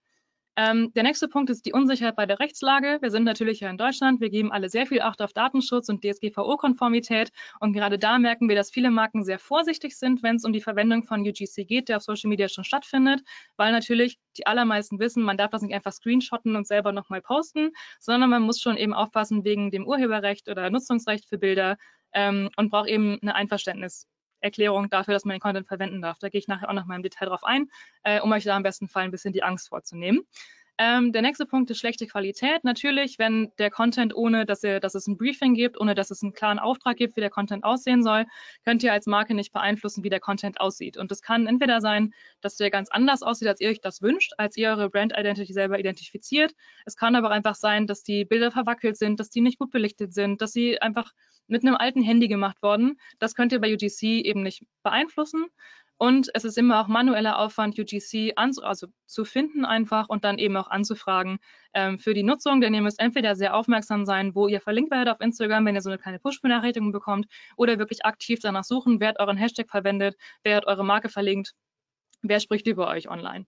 Ähm, 0.57 0.93
der 0.95 1.05
nächste 1.05 1.29
Punkt 1.29 1.49
ist 1.49 1.65
die 1.65 1.73
Unsicherheit 1.73 2.17
bei 2.17 2.27
der 2.27 2.41
Rechtslage. 2.41 2.99
Wir 3.01 3.11
sind 3.11 3.25
natürlich 3.25 3.61
hier 3.61 3.71
in 3.71 3.79
Deutschland. 3.79 4.21
Wir 4.21 4.31
geben 4.31 4.51
alle 4.51 4.69
sehr 4.69 4.87
viel 4.87 5.01
Acht 5.01 5.23
auf 5.23 5.33
Datenschutz 5.33 5.89
und 5.89 6.05
DSGVO-Konformität. 6.05 7.31
Und 7.61 7.73
gerade 7.73 7.99
da 7.99 8.19
merken 8.19 8.49
wir, 8.49 8.57
dass 8.57 8.71
viele 8.71 8.91
Marken 8.91 9.23
sehr 9.23 9.39
vorsichtig 9.39 9.97
sind, 9.97 10.23
wenn 10.23 10.37
es 10.37 10.45
um 10.45 10.53
die 10.53 10.61
Verwendung 10.61 11.05
von 11.05 11.21
UGC 11.21 11.67
geht, 11.67 11.89
der 11.89 11.99
auf 11.99 12.03
Social 12.03 12.29
Media 12.29 12.49
schon 12.49 12.65
stattfindet, 12.65 13.23
weil 13.57 13.73
natürlich 13.73 14.19
die 14.37 14.47
allermeisten 14.47 14.99
wissen, 14.99 15.23
man 15.23 15.37
darf 15.37 15.51
das 15.51 15.63
nicht 15.63 15.75
einfach 15.75 15.93
screenshotten 15.93 16.57
und 16.57 16.67
selber 16.67 16.93
nochmal 16.93 17.23
posten, 17.23 17.71
sondern 18.01 18.31
man 18.31 18.43
muss 18.43 18.61
schon 18.61 18.77
eben 18.77 18.93
aufpassen 18.93 19.45
wegen 19.45 19.71
dem 19.71 19.87
Urheberrecht 19.87 20.49
oder 20.49 20.69
Nutzungsrecht 20.71 21.29
für 21.29 21.39
Bilder 21.39 21.77
ähm, 22.13 22.51
und 22.57 22.71
braucht 22.71 22.89
eben 22.89 23.19
eine 23.23 23.35
Einverständnis 23.35 24.09
Erklärung 24.41 24.91
dafür, 24.91 25.15
dass 25.15 25.25
man 25.25 25.35
den 25.35 25.41
Content 25.41 25.67
verwenden 25.69 26.03
darf. 26.03 26.19
Da 26.19 26.29
gehe 26.29 26.39
ich 26.39 26.49
nachher 26.49 26.69
auch 26.69 26.75
noch 26.75 26.87
mal 26.87 26.97
im 26.97 27.03
Detail 27.03 27.27
drauf 27.27 27.45
ein, 27.45 27.71
äh, 28.03 28.21
um 28.21 28.33
euch 28.33 28.45
da 28.45 28.57
am 28.57 28.63
besten 28.63 28.89
Fall 28.89 29.05
ein 29.05 29.11
bisschen 29.11 29.33
die 29.33 29.43
Angst 29.43 29.69
vorzunehmen. 29.69 30.23
Ähm, 30.83 31.13
der 31.13 31.21
nächste 31.21 31.45
Punkt 31.45 31.71
ist 31.71 31.79
schlechte 31.79 32.07
Qualität. 32.07 32.65
Natürlich, 32.65 33.19
wenn 33.19 33.53
der 33.59 33.71
Content 33.71 34.15
ohne, 34.15 34.47
dass, 34.47 34.65
ihr, 34.65 34.81
dass 34.81 34.95
es 34.95 35.07
ein 35.07 35.19
Briefing 35.19 35.53
gibt, 35.53 35.79
ohne 35.79 35.95
dass 35.95 36.11
es 36.11 36.23
einen 36.23 36.33
klaren 36.33 36.59
Auftrag 36.59 36.97
gibt, 36.97 37.17
wie 37.17 37.21
der 37.21 37.29
Content 37.29 37.65
aussehen 37.65 38.03
soll, 38.03 38.25
könnt 38.65 38.83
ihr 38.83 38.91
als 38.91 39.05
Marke 39.05 39.35
nicht 39.35 39.53
beeinflussen, 39.53 40.05
wie 40.05 40.09
der 40.09 40.21
Content 40.21 40.59
aussieht. 40.59 40.97
Und 40.97 41.11
das 41.11 41.21
kann 41.21 41.47
entweder 41.47 41.83
sein, 41.83 42.15
dass 42.41 42.57
der 42.57 42.71
ganz 42.71 42.89
anders 42.91 43.23
aussieht, 43.23 43.49
als 43.49 43.61
ihr 43.61 43.69
euch 43.69 43.83
das 43.83 44.01
wünscht, 44.01 44.33
als 44.39 44.57
ihr 44.57 44.71
eure 44.71 44.89
Brand 44.89 45.13
Identity 45.15 45.53
selber 45.53 45.79
identifiziert. 45.79 46.55
Es 46.87 46.97
kann 46.97 47.15
aber 47.15 47.29
einfach 47.31 47.57
sein, 47.57 47.87
dass 47.87 48.03
die 48.03 48.25
Bilder 48.25 48.51
verwackelt 48.51 48.97
sind, 48.97 49.21
dass 49.21 49.29
die 49.29 49.43
nicht 49.43 49.59
gut 49.59 49.71
belichtet 49.73 50.15
sind, 50.15 50.41
dass 50.41 50.53
sie 50.53 50.81
einfach 50.81 51.13
mit 51.47 51.63
einem 51.63 51.77
alten 51.77 52.01
Handy 52.01 52.29
gemacht 52.29 52.63
worden. 52.63 52.99
Das 53.19 53.35
könnt 53.35 53.53
ihr 53.53 53.61
bei 53.61 53.75
UGC 53.75 54.25
eben 54.25 54.43
nicht 54.43 54.65
beeinflussen. 54.83 55.45
Und 56.03 56.31
es 56.33 56.45
ist 56.45 56.57
immer 56.57 56.81
auch 56.81 56.89
manueller 56.89 57.39
Aufwand, 57.39 57.79
UGC 57.79 58.33
also 58.35 58.87
zu 59.05 59.25
finden 59.27 59.67
einfach 59.67 60.09
und 60.09 60.25
dann 60.25 60.39
eben 60.39 60.57
auch 60.57 60.69
anzufragen 60.69 61.41
ähm, 61.75 61.99
für 61.99 62.15
die 62.15 62.23
Nutzung. 62.23 62.63
Denn 62.63 62.73
ihr 62.73 62.81
müsst 62.81 62.99
entweder 62.99 63.37
sehr 63.37 63.55
aufmerksam 63.55 64.07
sein, 64.07 64.35
wo 64.35 64.49
ihr 64.49 64.63
verlinkt 64.63 64.91
werdet 64.91 65.13
auf 65.13 65.21
Instagram, 65.21 65.67
wenn 65.67 65.75
ihr 65.75 65.83
so 65.83 65.91
eine 65.91 65.99
kleine 65.99 66.19
Push-Benachrichtigung 66.19 66.91
bekommt, 66.91 67.27
oder 67.55 67.79
wirklich 67.79 68.07
aktiv 68.07 68.41
danach 68.41 68.65
suchen, 68.65 68.99
wer 68.99 69.09
hat 69.09 69.21
euren 69.21 69.37
Hashtag 69.37 69.69
verwendet, 69.69 70.17
wer 70.43 70.57
hat 70.57 70.67
eure 70.67 70.87
Marke 70.87 71.11
verlinkt, 71.11 71.53
wer 72.23 72.41
spricht 72.41 72.67
über 72.67 72.89
euch 72.89 73.11
online. 73.11 73.45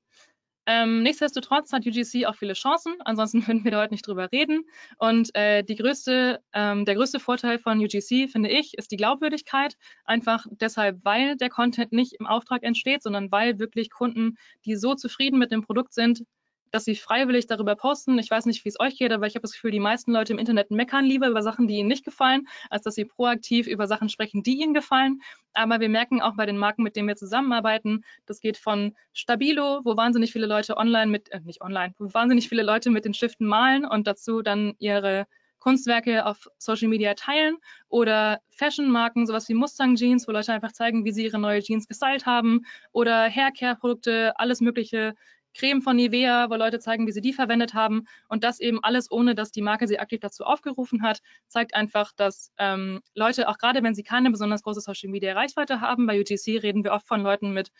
Ähm, 0.66 1.02
nichtsdestotrotz 1.02 1.72
hat 1.72 1.86
UGC 1.86 2.26
auch 2.26 2.36
viele 2.36 2.52
Chancen, 2.52 2.94
ansonsten 3.04 3.46
würden 3.46 3.64
wir 3.64 3.72
da 3.72 3.80
heute 3.80 3.94
nicht 3.94 4.06
drüber 4.06 4.30
reden. 4.30 4.64
Und 4.98 5.34
äh, 5.34 5.64
die 5.64 5.74
größte, 5.74 6.40
ähm, 6.52 6.84
der 6.84 6.94
größte 6.94 7.18
Vorteil 7.20 7.58
von 7.58 7.78
UGC, 7.78 8.28
finde 8.30 8.48
ich, 8.48 8.74
ist 8.78 8.92
die 8.92 8.96
Glaubwürdigkeit. 8.96 9.76
Einfach 10.04 10.46
deshalb, 10.50 11.00
weil 11.04 11.36
der 11.36 11.50
Content 11.50 11.92
nicht 11.92 12.14
im 12.14 12.26
Auftrag 12.26 12.62
entsteht, 12.62 13.02
sondern 13.02 13.32
weil 13.32 13.58
wirklich 13.58 13.90
Kunden, 13.90 14.36
die 14.64 14.76
so 14.76 14.94
zufrieden 14.94 15.38
mit 15.38 15.50
dem 15.50 15.62
Produkt 15.62 15.94
sind, 15.94 16.24
dass 16.72 16.84
sie 16.84 16.96
freiwillig 16.96 17.46
darüber 17.46 17.76
posten. 17.76 18.18
Ich 18.18 18.30
weiß 18.30 18.46
nicht, 18.46 18.64
wie 18.64 18.70
es 18.70 18.80
euch 18.80 18.98
geht, 18.98 19.12
aber 19.12 19.26
ich 19.26 19.34
habe 19.34 19.42
das 19.42 19.52
Gefühl, 19.52 19.70
die 19.70 19.78
meisten 19.78 20.10
Leute 20.12 20.32
im 20.32 20.38
Internet 20.38 20.70
meckern 20.70 21.04
lieber 21.04 21.28
über 21.28 21.42
Sachen, 21.42 21.68
die 21.68 21.76
ihnen 21.76 21.88
nicht 21.88 22.04
gefallen, 22.04 22.48
als 22.70 22.82
dass 22.82 22.94
sie 22.94 23.04
proaktiv 23.04 23.66
über 23.66 23.86
Sachen 23.86 24.08
sprechen, 24.08 24.42
die 24.42 24.60
ihnen 24.60 24.74
gefallen. 24.74 25.20
Aber 25.52 25.78
wir 25.80 25.88
merken 25.88 26.20
auch 26.20 26.34
bei 26.34 26.46
den 26.46 26.58
Marken, 26.58 26.82
mit 26.82 26.96
denen 26.96 27.08
wir 27.08 27.16
zusammenarbeiten, 27.16 28.04
das 28.26 28.40
geht 28.40 28.56
von 28.56 28.96
Stabilo, 29.12 29.82
wo 29.84 29.96
wahnsinnig 29.96 30.32
viele 30.32 30.46
Leute 30.46 30.76
online 30.76 31.10
mit, 31.10 31.30
äh, 31.30 31.40
nicht 31.40 31.60
online, 31.60 31.94
wo 31.98 32.12
wahnsinnig 32.12 32.48
viele 32.48 32.62
Leute 32.62 32.90
mit 32.90 33.04
den 33.04 33.14
Stiften 33.14 33.46
malen 33.46 33.84
und 33.84 34.06
dazu 34.06 34.42
dann 34.42 34.74
ihre 34.78 35.26
Kunstwerke 35.62 36.26
auf 36.26 36.48
Social 36.58 36.88
Media 36.88 37.14
teilen 37.14 37.56
oder 37.88 38.40
Fashion-Marken, 38.50 39.26
sowas 39.26 39.48
wie 39.48 39.54
Mustang 39.54 39.94
Jeans, 39.94 40.26
wo 40.26 40.32
Leute 40.32 40.52
einfach 40.52 40.72
zeigen, 40.72 41.04
wie 41.04 41.12
sie 41.12 41.24
ihre 41.24 41.38
neue 41.38 41.62
Jeans 41.62 41.86
gestylt 41.86 42.26
haben 42.26 42.62
oder 42.90 43.30
Haircare-Produkte, 43.30 44.32
alles 44.40 44.60
mögliche 44.60 45.14
Creme 45.54 45.82
von 45.82 45.96
Nivea, 45.96 46.50
wo 46.50 46.54
Leute 46.54 46.78
zeigen, 46.78 47.06
wie 47.06 47.12
sie 47.12 47.20
die 47.20 47.32
verwendet 47.32 47.74
haben. 47.74 48.04
Und 48.28 48.44
das 48.44 48.60
eben 48.60 48.82
alles, 48.82 49.10
ohne 49.10 49.34
dass 49.34 49.50
die 49.50 49.62
Marke 49.62 49.86
sie 49.86 49.98
aktiv 49.98 50.20
dazu 50.20 50.44
aufgerufen 50.44 51.02
hat, 51.02 51.20
zeigt 51.48 51.74
einfach, 51.74 52.12
dass 52.16 52.52
ähm, 52.58 53.00
Leute, 53.14 53.48
auch 53.48 53.58
gerade 53.58 53.82
wenn 53.82 53.94
sie 53.94 54.02
keine 54.02 54.30
besonders 54.30 54.62
große 54.62 54.80
Social 54.80 55.10
Media 55.10 55.34
Reichweite 55.34 55.80
haben, 55.80 56.06
bei 56.06 56.20
UGC 56.20 56.62
reden 56.62 56.84
wir 56.84 56.92
oft 56.92 57.06
von 57.06 57.22
Leuten 57.22 57.52
mit 57.52 57.70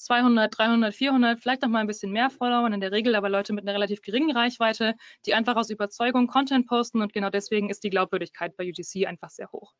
200, 0.00 0.56
300, 0.56 0.94
400, 0.94 1.40
vielleicht 1.40 1.62
noch 1.62 1.68
mal 1.68 1.80
ein 1.80 1.86
bisschen 1.86 2.10
mehr 2.10 2.30
Followern, 2.30 2.72
in 2.72 2.80
der 2.80 2.90
Regel 2.90 3.14
aber 3.14 3.28
Leute 3.28 3.52
mit 3.52 3.64
einer 3.64 3.74
relativ 3.74 4.00
geringen 4.00 4.34
Reichweite, 4.34 4.94
die 5.26 5.34
einfach 5.34 5.56
aus 5.56 5.68
Überzeugung 5.68 6.26
Content 6.26 6.66
posten 6.66 7.02
und 7.02 7.12
genau 7.12 7.28
deswegen 7.28 7.68
ist 7.68 7.84
die 7.84 7.90
Glaubwürdigkeit 7.90 8.56
bei 8.56 8.66
UGC 8.66 9.06
einfach 9.06 9.28
sehr 9.28 9.52
hoch. 9.52 9.74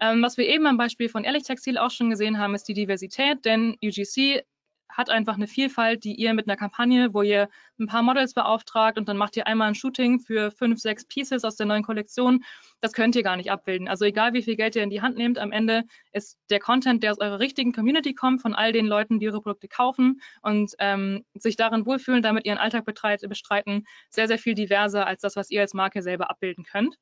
Ähm, 0.00 0.20
was 0.20 0.36
wir 0.36 0.48
eben 0.48 0.66
am 0.66 0.78
Beispiel 0.78 1.08
von 1.08 1.22
Ehrlich 1.22 1.44
Textil 1.44 1.78
auch 1.78 1.92
schon 1.92 2.10
gesehen 2.10 2.38
haben, 2.38 2.56
ist 2.56 2.64
die 2.64 2.74
Diversität, 2.74 3.44
denn 3.44 3.76
UGC 3.84 4.44
hat 4.92 5.10
einfach 5.10 5.34
eine 5.34 5.46
Vielfalt, 5.46 6.04
die 6.04 6.14
ihr 6.14 6.34
mit 6.34 6.46
einer 6.46 6.56
Kampagne, 6.56 7.12
wo 7.12 7.22
ihr 7.22 7.48
ein 7.78 7.86
paar 7.86 8.02
Models 8.02 8.34
beauftragt 8.34 8.98
und 8.98 9.08
dann 9.08 9.16
macht 9.16 9.36
ihr 9.36 9.46
einmal 9.46 9.68
ein 9.68 9.74
Shooting 9.74 10.20
für 10.20 10.50
fünf, 10.50 10.78
sechs 10.80 11.06
Pieces 11.06 11.44
aus 11.44 11.56
der 11.56 11.66
neuen 11.66 11.82
Kollektion. 11.82 12.44
Das 12.80 12.92
könnt 12.92 13.16
ihr 13.16 13.22
gar 13.22 13.36
nicht 13.36 13.50
abbilden. 13.50 13.88
Also 13.88 14.04
egal, 14.04 14.34
wie 14.34 14.42
viel 14.42 14.56
Geld 14.56 14.76
ihr 14.76 14.82
in 14.82 14.90
die 14.90 15.02
Hand 15.02 15.16
nehmt, 15.16 15.38
am 15.38 15.52
Ende 15.52 15.84
ist 16.12 16.38
der 16.50 16.60
Content, 16.60 17.02
der 17.02 17.12
aus 17.12 17.20
eurer 17.20 17.40
richtigen 17.40 17.72
Community 17.72 18.14
kommt, 18.14 18.42
von 18.42 18.54
all 18.54 18.72
den 18.72 18.86
Leuten, 18.86 19.18
die 19.18 19.26
ihre 19.26 19.40
Produkte 19.40 19.68
kaufen 19.68 20.20
und 20.42 20.72
ähm, 20.78 21.24
sich 21.34 21.56
darin 21.56 21.86
wohlfühlen, 21.86 22.22
damit 22.22 22.44
ihren 22.44 22.58
Alltag 22.58 22.84
bestreiten, 22.84 23.84
sehr, 24.10 24.28
sehr 24.28 24.38
viel 24.38 24.54
diverser 24.54 25.06
als 25.06 25.22
das, 25.22 25.36
was 25.36 25.50
ihr 25.50 25.62
als 25.62 25.74
Marke 25.74 26.02
selber 26.02 26.30
abbilden 26.30 26.64
könnt. 26.64 26.96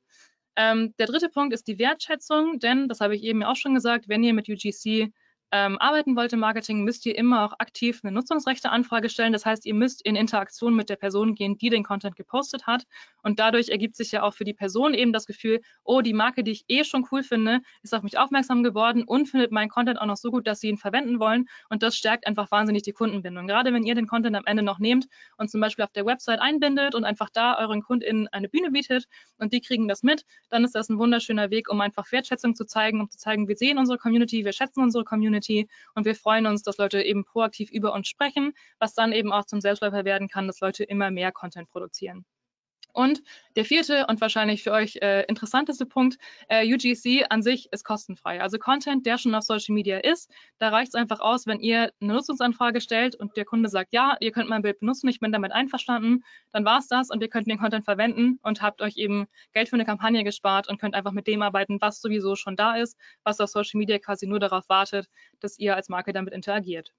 Ähm, 0.55 0.93
der 0.99 1.07
dritte 1.07 1.29
Punkt 1.29 1.53
ist 1.53 1.67
die 1.67 1.79
Wertschätzung, 1.79 2.59
denn, 2.59 2.87
das 2.89 2.99
habe 2.99 3.15
ich 3.15 3.23
eben 3.23 3.43
auch 3.43 3.55
schon 3.55 3.73
gesagt, 3.73 4.09
wenn 4.09 4.23
ihr 4.23 4.33
mit 4.33 4.49
UGC 4.49 5.11
ähm, 5.51 5.77
arbeiten 5.79 6.15
wollt 6.15 6.31
im 6.33 6.39
Marketing, 6.39 6.83
müsst 6.83 7.05
ihr 7.05 7.17
immer 7.17 7.45
auch 7.45 7.53
aktiv 7.59 7.99
eine 8.03 8.13
Nutzungsrechteanfrage 8.13 9.09
stellen. 9.09 9.33
Das 9.33 9.45
heißt, 9.45 9.65
ihr 9.65 9.73
müsst 9.73 10.05
in 10.05 10.15
Interaktion 10.15 10.73
mit 10.73 10.89
der 10.89 10.95
Person 10.95 11.35
gehen, 11.35 11.57
die 11.57 11.69
den 11.69 11.83
Content 11.83 12.15
gepostet 12.15 12.67
hat. 12.67 12.83
Und 13.21 13.39
dadurch 13.39 13.69
ergibt 13.69 13.95
sich 13.95 14.11
ja 14.11 14.23
auch 14.23 14.33
für 14.33 14.45
die 14.45 14.53
Person 14.53 14.93
eben 14.93 15.11
das 15.11 15.25
Gefühl, 15.25 15.61
oh, 15.83 16.01
die 16.01 16.13
Marke, 16.13 16.43
die 16.43 16.51
ich 16.51 16.63
eh 16.69 16.83
schon 16.83 17.05
cool 17.11 17.23
finde, 17.23 17.59
ist 17.83 17.93
auf 17.93 18.01
mich 18.01 18.17
aufmerksam 18.17 18.63
geworden 18.63 19.03
und 19.03 19.27
findet 19.27 19.51
meinen 19.51 19.69
Content 19.69 19.99
auch 19.99 20.05
noch 20.05 20.15
so 20.17 20.31
gut, 20.31 20.47
dass 20.47 20.61
sie 20.61 20.69
ihn 20.69 20.77
verwenden 20.77 21.19
wollen. 21.19 21.47
Und 21.69 21.83
das 21.83 21.97
stärkt 21.97 22.27
einfach 22.27 22.49
wahnsinnig 22.51 22.83
die 22.83 22.93
Kundenbindung. 22.93 23.47
Gerade 23.47 23.73
wenn 23.73 23.83
ihr 23.83 23.95
den 23.95 24.07
Content 24.07 24.35
am 24.37 24.45
Ende 24.45 24.63
noch 24.63 24.79
nehmt 24.79 25.07
und 25.37 25.51
zum 25.51 25.59
Beispiel 25.59 25.83
auf 25.83 25.91
der 25.91 26.05
Website 26.05 26.39
einbindet 26.39 26.95
und 26.95 27.03
einfach 27.03 27.29
da 27.29 27.57
euren 27.57 27.81
KundInnen 27.81 28.29
eine 28.29 28.47
Bühne 28.47 28.71
bietet 28.71 29.05
und 29.37 29.51
die 29.51 29.59
kriegen 29.59 29.89
das 29.89 30.01
mit, 30.01 30.23
dann 30.49 30.63
ist 30.63 30.75
das 30.75 30.89
ein 30.89 30.97
wunderschöner 30.97 31.49
Weg, 31.49 31.69
um 31.69 31.81
einfach 31.81 32.09
Wertschätzung 32.11 32.55
zu 32.55 32.65
zeigen, 32.65 33.01
um 33.01 33.09
zu 33.09 33.17
zeigen, 33.17 33.47
wir 33.49 33.57
sehen 33.57 33.77
unsere 33.77 33.97
Community, 33.97 34.45
wir 34.45 34.53
schätzen 34.53 34.81
unsere 34.81 35.03
Community 35.03 35.40
Community 35.41 35.69
und 35.95 36.05
wir 36.05 36.15
freuen 36.15 36.45
uns, 36.45 36.63
dass 36.63 36.77
Leute 36.77 37.01
eben 37.01 37.25
proaktiv 37.25 37.71
über 37.71 37.93
uns 37.93 38.07
sprechen, 38.07 38.53
was 38.79 38.93
dann 38.93 39.11
eben 39.11 39.31
auch 39.31 39.45
zum 39.45 39.61
Selbstläufer 39.61 40.05
werden 40.05 40.27
kann, 40.29 40.47
dass 40.47 40.59
Leute 40.59 40.83
immer 40.83 41.11
mehr 41.11 41.31
Content 41.31 41.69
produzieren. 41.69 42.25
Und 42.93 43.21
der 43.55 43.65
vierte 43.65 44.05
und 44.07 44.21
wahrscheinlich 44.21 44.63
für 44.63 44.71
euch 44.71 44.97
äh, 45.01 45.25
interessanteste 45.25 45.85
Punkt, 45.85 46.17
äh, 46.47 46.65
UGC 46.65 47.25
an 47.29 47.41
sich 47.41 47.71
ist 47.71 47.83
kostenfrei. 47.83 48.41
Also 48.41 48.57
Content, 48.57 49.05
der 49.05 49.17
schon 49.17 49.35
auf 49.35 49.43
Social 49.43 49.73
Media 49.73 49.97
ist, 49.97 50.31
da 50.57 50.69
reicht 50.69 50.89
es 50.89 50.95
einfach 50.95 51.19
aus, 51.19 51.47
wenn 51.47 51.59
ihr 51.59 51.91
eine 52.01 52.13
Nutzungsanfrage 52.13 52.81
stellt 52.81 53.15
und 53.15 53.35
der 53.37 53.45
Kunde 53.45 53.69
sagt, 53.69 53.93
ja, 53.93 54.15
ihr 54.19 54.31
könnt 54.31 54.49
mein 54.49 54.61
Bild 54.61 54.79
benutzen, 54.79 55.07
ich 55.09 55.19
bin 55.19 55.31
damit 55.31 55.51
einverstanden, 55.51 56.23
dann 56.51 56.65
war 56.65 56.79
es 56.79 56.87
das 56.87 57.09
und 57.09 57.21
ihr 57.21 57.29
könnt 57.29 57.47
den 57.47 57.59
Content 57.59 57.85
verwenden 57.85 58.39
und 58.43 58.61
habt 58.61 58.81
euch 58.81 58.97
eben 58.97 59.27
Geld 59.53 59.69
für 59.69 59.75
eine 59.75 59.85
Kampagne 59.85 60.23
gespart 60.23 60.69
und 60.69 60.79
könnt 60.79 60.95
einfach 60.95 61.11
mit 61.11 61.27
dem 61.27 61.41
arbeiten, 61.41 61.79
was 61.81 62.01
sowieso 62.01 62.35
schon 62.35 62.55
da 62.55 62.75
ist, 62.75 62.97
was 63.23 63.39
auf 63.39 63.49
Social 63.49 63.79
Media 63.79 63.99
quasi 63.99 64.27
nur 64.27 64.39
darauf 64.39 64.69
wartet, 64.69 65.07
dass 65.39 65.59
ihr 65.59 65.75
als 65.75 65.89
Marke 65.89 66.13
damit 66.13 66.33
interagiert. 66.33 66.93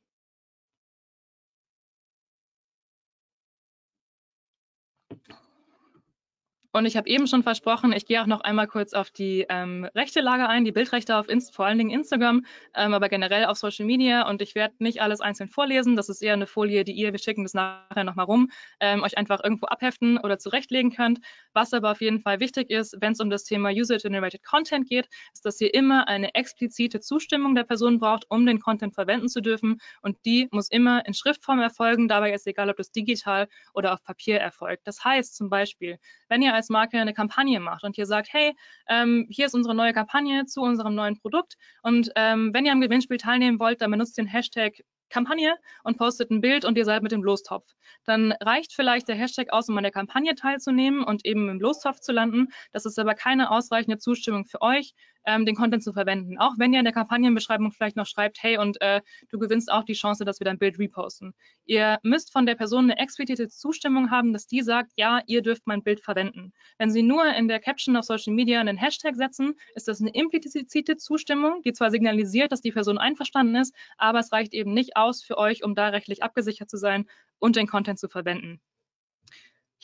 Und 6.75 6.87
ich 6.87 6.97
habe 6.97 7.07
eben 7.07 7.27
schon 7.27 7.43
versprochen, 7.43 7.93
ich 7.93 8.07
gehe 8.07 8.23
auch 8.23 8.27
noch 8.27 8.41
einmal 8.41 8.67
kurz 8.67 8.95
auf 8.95 9.11
die 9.11 9.45
ähm, 9.51 9.85
rechte 9.95 10.23
Lage 10.23 10.49
ein, 10.49 10.65
die 10.65 10.73
Bildrechte 10.73 11.19
auf 11.19 11.29
Inst 11.29 11.55
vor 11.55 11.67
allen 11.67 11.77
Dingen 11.77 11.91
Instagram, 11.91 12.47
ähm, 12.75 12.95
aber 12.95 13.11
generell 13.11 13.45
auf 13.45 13.59
Social 13.59 13.85
Media. 13.85 14.27
Und 14.27 14.41
ich 14.41 14.55
werde 14.55 14.75
nicht 14.79 15.03
alles 15.03 15.21
einzeln 15.21 15.51
vorlesen. 15.51 15.97
Das 15.97 16.09
ist 16.09 16.23
eher 16.23 16.33
eine 16.33 16.47
Folie, 16.47 16.85
die 16.85 16.93
ihr, 16.93 17.13
wir 17.13 17.19
schicken 17.19 17.43
das 17.43 17.53
nachher 17.53 18.05
nochmal 18.05 18.25
rum, 18.25 18.51
ähm, 18.81 19.03
euch 19.03 19.19
einfach 19.19 19.45
irgendwo 19.45 19.67
abheften 19.67 20.17
oder 20.17 20.39
zurechtlegen 20.39 20.91
könnt. 20.91 21.21
Was 21.53 21.75
aber 21.75 21.91
auf 21.91 22.01
jeden 22.01 22.21
Fall 22.21 22.41
wichtig 22.41 22.71
ist, 22.71 22.97
wenn 23.01 23.13
es 23.13 23.21
um 23.21 23.29
das 23.29 23.45
Thema 23.45 23.69
User-Generated 23.69 24.43
Content 24.43 24.89
geht, 24.89 25.09
ist, 25.35 25.45
dass 25.45 25.61
ihr 25.61 25.75
immer 25.75 26.09
eine 26.09 26.35
explizite 26.35 27.01
Zustimmung 27.01 27.55
der 27.55 27.65
Person 27.65 27.99
braucht, 27.99 28.25
um 28.31 28.47
den 28.47 28.61
Content 28.61 28.95
verwenden 28.95 29.29
zu 29.29 29.43
dürfen. 29.43 29.79
Und 30.01 30.17
die 30.25 30.49
muss 30.51 30.71
immer 30.71 31.05
in 31.05 31.13
Schriftform 31.13 31.61
erfolgen. 31.61 32.09
Dabei 32.09 32.33
ist 32.33 32.47
egal, 32.47 32.71
ob 32.71 32.79
das 32.79 32.93
digital 32.93 33.47
oder 33.75 33.93
auf 33.93 34.03
Papier 34.03 34.41
erfolgt. 34.41 34.87
Das 34.87 35.05
heißt 35.05 35.37
zum 35.37 35.51
Beispiel, 35.51 35.99
wenn 36.31 36.41
ihr 36.41 36.55
als 36.55 36.62
Marke 36.69 36.99
eine 36.99 37.15
Kampagne 37.15 37.61
macht 37.61 37.85
und 37.85 37.97
ihr 37.99 38.07
sagt, 38.07 38.33
hey, 38.33 38.55
ähm, 38.89 39.27
hier 39.31 39.47
ist 39.47 39.55
unsere 39.55 39.75
neue 39.75 39.93
Kampagne 39.93 40.47
zu 40.47 40.61
unserem 40.61 40.95
neuen 40.95 41.19
Produkt 41.19 41.55
und 41.83 42.11
ähm, 42.17 42.51
wenn 42.53 42.67
ihr 42.67 42.73
am 42.73 42.81
Gewinnspiel 42.81 43.19
teilnehmen 43.19 43.59
wollt, 43.59 43.81
dann 43.81 43.91
benutzt 43.91 44.19
den 44.19 44.27
Hashtag 44.27 44.83
Kampagne 45.13 45.55
und 45.85 45.99
postet 45.99 46.31
ein 46.31 46.41
Bild 46.41 46.65
und 46.65 46.77
ihr 46.77 46.85
seid 46.85 47.03
mit 47.03 47.13
dem 47.13 47.23
Lostopf. 47.23 47.67
Dann 48.05 48.33
reicht 48.41 48.73
vielleicht 48.73 49.07
der 49.09 49.15
Hashtag 49.15 49.53
aus, 49.53 49.69
um 49.69 49.77
an 49.77 49.85
der 49.85 49.93
Kampagne 49.93 50.35
teilzunehmen 50.35 51.05
und 51.05 51.25
eben 51.25 51.49
im 51.49 51.61
Lostopf 51.61 52.01
zu 52.01 52.13
landen. 52.13 52.49
Das 52.73 52.87
ist 52.87 52.99
aber 52.99 53.15
keine 53.15 53.51
ausreichende 53.51 53.99
Zustimmung 53.99 54.47
für 54.47 54.63
euch, 54.63 54.95
ähm, 55.25 55.47
den 55.47 55.55
Content 55.55 55.83
zu 55.83 55.93
verwenden. 55.93 56.39
Auch 56.39 56.55
wenn 56.59 56.73
ihr 56.73 56.79
in 56.79 56.85
der 56.85 56.95
Kampagnenbeschreibung 56.95 57.73
vielleicht 57.73 57.97
noch 57.97 58.07
schreibt, 58.07 58.43
hey, 58.43 58.59
und 58.59 58.81
äh, 58.81 59.01
du 59.31 59.39
gewinnst 59.39 59.71
auch 59.71 59.85
die 59.85 59.93
Chance, 59.95 60.25
dass 60.25 60.41
wir 60.41 60.45
dein 60.45 60.59
Bild 60.59 60.79
reposten. 60.79 61.35
Ihr 61.65 61.99
müsst 62.03 62.33
von 62.33 62.47
der 62.47 62.55
Person 62.55 62.85
eine 62.85 62.99
explizite 62.99 63.49
Zustimmung 63.49 64.11
haben, 64.11 64.33
dass 64.33 64.47
die 64.47 64.63
sagt, 64.63 64.93
ja, 64.97 65.23
ihr 65.27 65.43
dürft 65.43 65.67
mein 65.67 65.83
Bild 65.83 66.01
verwenden. 66.01 66.53
Wenn 66.79 66.91
sie 66.91 67.03
nur 67.03 67.25
in 67.35 67.49
der 67.49 67.61
Caption 67.61 67.97
auf 67.97 68.05
Social 68.05 68.35
Media 68.35 68.61
einen 68.61 68.77
Hashtag 68.77 69.17
setzen, 69.17 69.55
ist 69.75 69.89
das 69.89 70.01
eine 70.01 70.11
implizite 70.11 70.97
Zustimmung, 70.97 71.63
die 71.63 71.73
zwar 71.73 71.91
signalisiert, 71.91 72.53
dass 72.53 72.61
die 72.61 72.73
Person 72.73 72.99
einverstanden 72.99 73.57
ist, 73.57 73.75
aber 73.99 74.19
es 74.19 74.33
reicht 74.33 74.55
eben 74.55 74.75
nicht 74.75 74.97
aus 74.97 75.23
für 75.23 75.39
euch, 75.39 75.65
um 75.65 75.75
da 75.75 75.89
rechtlich 75.89 76.23
abgesichert 76.23 76.71
zu 76.71 76.77
sein 76.77 77.07
und 77.39 77.57
den 77.57 77.67
Content 77.67 77.99
zu 77.99 78.09
verwenden. 78.09 78.61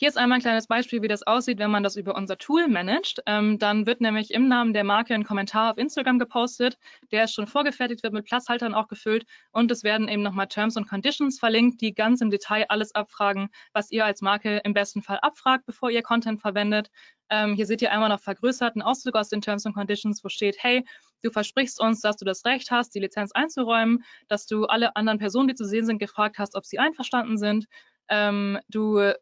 Hier 0.01 0.07
ist 0.07 0.17
einmal 0.17 0.37
ein 0.37 0.41
kleines 0.41 0.67
Beispiel, 0.67 1.01
wie 1.01 1.09
das 1.09 1.27
aussieht, 1.27 1.59
wenn 1.59 1.71
man 1.71 1.83
das 1.83 1.97
über 1.97 2.15
unser 2.15 2.37
Tool 2.37 2.69
managt. 2.69 3.21
Ähm, 3.25 3.59
dann 3.59 3.85
wird 3.85 3.99
nämlich 3.99 4.31
im 4.33 4.47
Namen 4.47 4.71
der 4.71 4.85
Marke 4.85 5.13
ein 5.13 5.25
Kommentar 5.25 5.71
auf 5.73 5.77
Instagram 5.77 6.19
gepostet, 6.19 6.77
der 7.11 7.25
ist 7.25 7.33
schon 7.33 7.47
vorgefertigt, 7.47 8.01
wird 8.01 8.13
mit 8.13 8.23
Platzhaltern 8.23 8.73
auch 8.73 8.87
gefüllt 8.87 9.25
und 9.51 9.69
es 9.71 9.83
werden 9.83 10.07
eben 10.07 10.21
nochmal 10.21 10.47
Terms 10.47 10.77
und 10.77 10.87
Conditions 10.87 11.37
verlinkt, 11.37 11.81
die 11.81 11.93
ganz 11.93 12.21
im 12.21 12.29
Detail 12.29 12.65
alles 12.69 12.95
abfragen, 12.95 13.49
was 13.73 13.91
ihr 13.91 14.05
als 14.05 14.21
Marke 14.21 14.61
im 14.63 14.73
besten 14.73 15.01
Fall 15.01 15.19
abfragt, 15.21 15.65
bevor 15.65 15.91
ihr 15.91 16.01
Content 16.01 16.39
verwendet. 16.39 16.89
Ähm, 17.29 17.55
hier 17.55 17.65
seht 17.65 17.81
ihr 17.81 17.91
einmal 17.91 18.07
noch 18.07 18.21
vergrößerten 18.21 18.81
Auszug 18.81 19.15
aus 19.15 19.27
den 19.27 19.41
Terms 19.41 19.65
and 19.65 19.75
Conditions, 19.75 20.23
wo 20.23 20.29
steht, 20.29 20.55
hey, 20.59 20.85
du 21.23 21.29
versprichst 21.29 21.77
uns, 21.81 21.99
dass 21.99 22.15
du 22.15 22.23
das 22.23 22.45
Recht 22.45 22.71
hast, 22.71 22.95
die 22.95 23.01
Lizenz 23.01 23.33
einzuräumen, 23.33 24.05
dass 24.29 24.45
du 24.45 24.63
alle 24.63 24.95
anderen 24.95 25.19
Personen, 25.19 25.49
die 25.49 25.55
zu 25.55 25.65
sehen 25.65 25.85
sind, 25.85 25.99
gefragt 25.99 26.37
hast, 26.39 26.55
ob 26.55 26.65
sie 26.65 26.79
einverstanden 26.79 27.37
sind. 27.37 27.65
Ähm, 28.07 28.59
du 28.69 29.13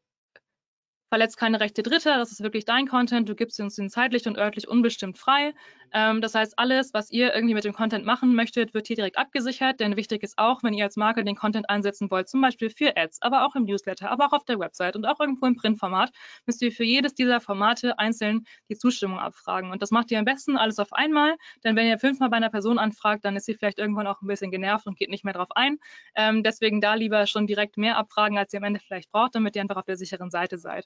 verletzt 1.10 1.38
keine 1.38 1.60
Rechte 1.60 1.84
Dritter, 1.84 2.17
das 2.17 2.32
ist 2.32 2.41
wirklich 2.43 2.65
dein 2.65 2.88
Content, 2.88 3.30
du 3.30 3.36
gibst 3.36 3.60
uns 3.60 3.76
den 3.76 3.89
zeitlich 3.89 4.28
und 4.28 4.38
örtlich 4.38 4.67
unbestimmt 4.67 5.17
frei. 5.17 5.54
Ähm, 5.93 6.22
das 6.22 6.36
heißt, 6.36 6.60
alles, 6.60 6.93
was 6.93 7.12
ihr 7.12 7.34
irgendwie 7.34 7.54
mit 7.54 7.63
dem 7.63 7.74
Content 7.74 8.06
machen 8.06 8.36
möchtet, 8.36 8.74
wird 8.74 8.88
hier 8.88 8.98
direkt 8.98 9.17
abgesichert, 9.17 9.80
denn 9.80 9.96
wichtig 9.96 10.22
ist 10.24 10.38
auch, 10.38 10.63
wenn 10.63 10.74
ihr 10.74 10.84
als 10.84 10.98
Marke 10.98 11.24
den 11.24 11.36
Content 11.36 11.70
einsetzen 11.70 12.12
wollt, 12.12 12.28
zum 12.28 12.41
Beispiel 12.41 12.70
für 12.70 12.98
Ads, 12.98 13.22
aber 13.22 13.46
auch 13.46 13.56
im 13.56 13.63
Newsletter, 13.63 14.12
aber 14.12 14.28
auch 14.28 14.34
auf 14.34 14.43
der 14.43 14.60
Website 14.60 14.96
und 14.98 15.06
auch 15.06 15.20
irgendwo 15.20 15.46
im 15.46 15.56
Printformat, 15.56 16.12
müsst 16.46 16.62
ihr 16.62 16.72
für 16.72 16.84
jedes 16.84 17.13
dieser 17.13 17.39
Formate 17.39 17.98
einzeln 18.00 18.46
die 18.70 18.76
Zustimmung 18.76 19.20
abfragen. 19.20 19.72
Und 19.72 19.82
das 19.82 19.91
macht 19.91 20.12
ihr 20.12 20.20
am 20.20 20.26
besten 20.26 20.58
alles 20.58 20.80
auf 20.80 20.91
einmal, 20.91 21.36
denn 21.63 21.76
wenn 21.76 21.88
ihr 21.88 22.00
fünfmal 22.00 22.30
bei 22.30 22.38
einer 22.38 22.50
Person 22.50 22.80
anfragt, 22.80 23.24
dann 23.24 23.36
ist 23.38 23.46
sie 23.46 23.54
vielleicht 23.56 23.80
irgendwann 23.80 24.08
auch 24.08 24.22
ein 24.22 24.28
bisschen 24.28 24.52
genervt 24.52 24.88
und 24.88 24.98
geht 24.98 25.10
nicht 25.10 25.24
mehr 25.24 25.34
drauf 25.34 25.50
ein. 25.56 25.78
Ähm, 26.15 26.43
deswegen 26.43 26.82
da 26.82 26.96
lieber 26.96 27.28
schon 27.28 27.48
direkt 27.48 27.78
mehr 27.78 27.98
abfragen, 27.98 28.38
als 28.38 28.54
ihr 28.54 28.58
am 28.60 28.65
Ende 28.65 28.80
vielleicht 28.80 29.12
braucht, 29.12 29.36
damit 29.36 29.56
ihr 29.56 29.62
einfach 29.62 29.78
auf 29.78 29.86
der 29.86 29.98
sicheren 29.98 30.30
Seite 30.32 30.58
seid. 30.58 30.86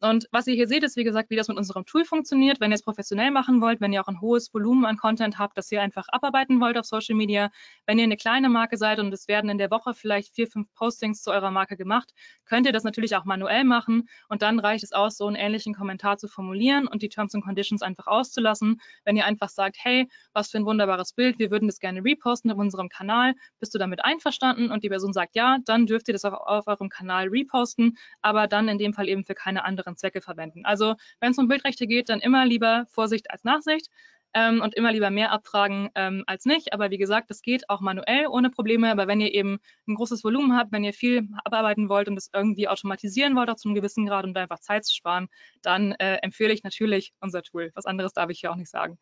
Und 0.00 0.26
was 0.32 0.46
ihr 0.48 0.54
hier 0.54 0.66
seht, 0.66 0.82
ist 0.82 0.96
wie 0.96 1.04
gesagt, 1.04 1.30
wie 1.30 1.36
das 1.36 1.48
mit 1.48 1.56
unserem 1.56 1.84
Tool 1.86 2.04
funktioniert. 2.04 2.60
Wenn 2.60 2.72
ihr 2.72 2.74
es 2.74 2.82
professionell 2.82 3.30
machen 3.30 3.60
wollt, 3.60 3.80
wenn 3.80 3.92
ihr 3.92 4.02
auch 4.02 4.08
ein 4.08 4.20
hohes 4.20 4.52
Volumen 4.52 4.84
an 4.84 4.96
Content 4.96 5.38
habt, 5.38 5.56
das 5.56 5.70
ihr 5.70 5.80
einfach 5.80 6.06
abarbeiten 6.08 6.60
wollt 6.60 6.76
auf 6.76 6.86
Social 6.86 7.14
Media, 7.14 7.50
wenn 7.86 7.98
ihr 7.98 8.04
eine 8.04 8.16
kleine 8.16 8.48
Marke 8.48 8.76
seid 8.76 8.98
und 8.98 9.12
es 9.14 9.28
werden 9.28 9.48
in 9.48 9.58
der 9.58 9.70
Woche 9.70 9.94
vielleicht 9.94 10.34
vier, 10.34 10.48
fünf 10.48 10.72
Postings 10.74 11.22
zu 11.22 11.30
eurer 11.30 11.50
Marke 11.50 11.76
gemacht, 11.76 12.12
könnt 12.46 12.66
ihr 12.66 12.72
das 12.72 12.84
natürlich 12.84 13.14
auch 13.16 13.24
manuell 13.24 13.64
machen 13.64 14.08
und 14.28 14.42
dann 14.42 14.58
reicht 14.58 14.82
es 14.82 14.92
aus, 14.92 15.16
so 15.16 15.26
einen 15.26 15.36
ähnlichen 15.36 15.74
Kommentar 15.74 16.16
zu 16.18 16.28
formulieren 16.28 16.86
und 16.88 17.02
die 17.02 17.08
Terms 17.08 17.34
and 17.34 17.44
Conditions 17.44 17.82
einfach 17.82 18.06
auszulassen. 18.06 18.80
Wenn 19.04 19.16
ihr 19.16 19.24
einfach 19.24 19.48
sagt, 19.48 19.76
hey, 19.78 20.08
was 20.32 20.50
für 20.50 20.58
ein 20.58 20.66
wunderbares 20.66 21.12
Bild, 21.12 21.38
wir 21.38 21.50
würden 21.50 21.68
das 21.68 21.78
gerne 21.78 22.04
reposten 22.04 22.50
auf 22.50 22.58
unserem 22.58 22.88
Kanal, 22.88 23.34
bist 23.60 23.74
du 23.74 23.78
damit 23.78 24.04
einverstanden? 24.04 24.70
Und 24.70 24.84
die 24.84 24.88
Person 24.88 25.12
sagt 25.12 25.36
ja, 25.36 25.58
dann 25.64 25.86
dürft 25.86 26.08
ihr 26.08 26.12
das 26.14 26.24
auch 26.24 26.32
auf 26.32 26.66
eurem 26.66 26.88
Kanal 26.88 27.28
reposten, 27.28 27.96
aber 28.20 28.46
dann 28.48 28.68
in 28.68 28.78
dem 28.78 28.92
Fall 28.92 29.08
eben 29.08 29.24
für 29.24 29.34
keine 29.34 29.64
anderen 29.64 29.91
anderen 29.92 29.96
Zwecke 29.96 30.20
verwenden. 30.20 30.64
Also 30.64 30.94
wenn 31.20 31.32
es 31.32 31.38
um 31.38 31.48
Bildrechte 31.48 31.86
geht, 31.86 32.08
dann 32.08 32.20
immer 32.20 32.46
lieber 32.46 32.84
Vorsicht 32.88 33.30
als 33.30 33.44
Nachsicht 33.44 33.88
ähm, 34.34 34.62
und 34.62 34.74
immer 34.74 34.92
lieber 34.92 35.10
mehr 35.10 35.30
abfragen 35.30 35.90
ähm, 35.94 36.24
als 36.26 36.46
nicht. 36.46 36.72
Aber 36.72 36.90
wie 36.90 36.98
gesagt, 36.98 37.30
das 37.30 37.42
geht 37.42 37.68
auch 37.68 37.80
manuell 37.80 38.26
ohne 38.28 38.50
Probleme. 38.50 38.90
Aber 38.90 39.06
wenn 39.06 39.20
ihr 39.20 39.32
eben 39.34 39.58
ein 39.86 39.94
großes 39.94 40.24
Volumen 40.24 40.56
habt, 40.56 40.72
wenn 40.72 40.84
ihr 40.84 40.94
viel 40.94 41.28
abarbeiten 41.44 41.88
wollt 41.88 42.08
und 42.08 42.16
es 42.16 42.30
irgendwie 42.32 42.68
automatisieren 42.68 43.36
wollt, 43.36 43.50
auch 43.50 43.56
zu 43.56 43.68
einem 43.68 43.74
gewissen 43.74 44.06
Grad, 44.06 44.24
um 44.24 44.34
da 44.34 44.42
einfach 44.42 44.60
Zeit 44.60 44.84
zu 44.84 44.94
sparen, 44.94 45.28
dann 45.60 45.92
äh, 45.92 46.16
empfehle 46.22 46.52
ich 46.52 46.62
natürlich 46.62 47.12
unser 47.20 47.42
Tool. 47.42 47.70
Was 47.74 47.86
anderes 47.86 48.12
darf 48.12 48.30
ich 48.30 48.40
hier 48.40 48.50
auch 48.50 48.56
nicht 48.56 48.70
sagen. 48.70 48.98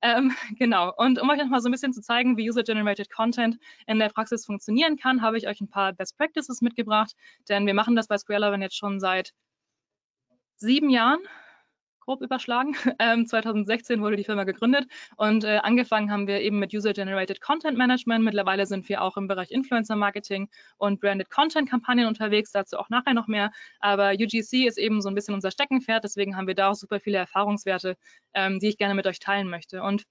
Ähm, 0.00 0.32
genau. 0.58 0.92
Und 0.96 1.20
um 1.20 1.28
euch 1.30 1.38
nochmal 1.38 1.60
so 1.60 1.68
ein 1.68 1.72
bisschen 1.72 1.92
zu 1.92 2.00
zeigen, 2.00 2.36
wie 2.36 2.48
User-Generated 2.48 3.10
Content 3.10 3.58
in 3.86 3.98
der 3.98 4.10
Praxis 4.10 4.46
funktionieren 4.46 4.96
kann, 4.96 5.22
habe 5.22 5.38
ich 5.38 5.48
euch 5.48 5.60
ein 5.60 5.68
paar 5.68 5.92
Best 5.92 6.16
Practices 6.16 6.60
mitgebracht. 6.60 7.14
Denn 7.48 7.66
wir 7.66 7.74
machen 7.74 7.96
das 7.96 8.06
bei 8.06 8.16
SquareLover 8.16 8.58
jetzt 8.58 8.76
schon 8.76 9.00
seit 9.00 9.32
sieben 10.58 10.90
Jahren, 10.90 11.20
grob 12.08 12.22
überschlagen. 12.22 12.74
Ähm, 13.00 13.26
2016 13.26 14.00
wurde 14.00 14.16
die 14.16 14.24
Firma 14.24 14.44
gegründet 14.44 14.86
und 15.16 15.44
äh, 15.44 15.58
angefangen 15.62 16.10
haben 16.10 16.26
wir 16.26 16.40
eben 16.40 16.58
mit 16.58 16.74
User-Generated 16.74 17.40
Content 17.40 17.78
Management. 17.78 18.24
Mittlerweile 18.24 18.66
sind 18.66 18.88
wir 18.88 19.02
auch 19.02 19.16
im 19.16 19.28
Bereich 19.28 19.50
Influencer 19.50 19.94
Marketing 19.94 20.48
und 20.78 21.00
Branded 21.00 21.30
Content 21.30 21.68
Kampagnen 21.70 22.06
unterwegs, 22.06 22.50
dazu 22.50 22.78
auch 22.78 22.88
nachher 22.88 23.14
noch 23.14 23.28
mehr. 23.28 23.52
Aber 23.80 24.12
UGC 24.12 24.66
ist 24.66 24.78
eben 24.78 25.00
so 25.00 25.08
ein 25.08 25.14
bisschen 25.14 25.34
unser 25.34 25.50
Steckenpferd, 25.50 26.02
deswegen 26.02 26.36
haben 26.36 26.46
wir 26.48 26.54
da 26.54 26.70
auch 26.70 26.74
super 26.74 26.98
viele 26.98 27.18
Erfahrungswerte, 27.18 27.96
ähm, 28.34 28.58
die 28.58 28.68
ich 28.68 28.78
gerne 28.78 28.94
mit 28.94 29.06
euch 29.06 29.20
teilen 29.20 29.48
möchte. 29.48 29.82
Und 29.82 30.04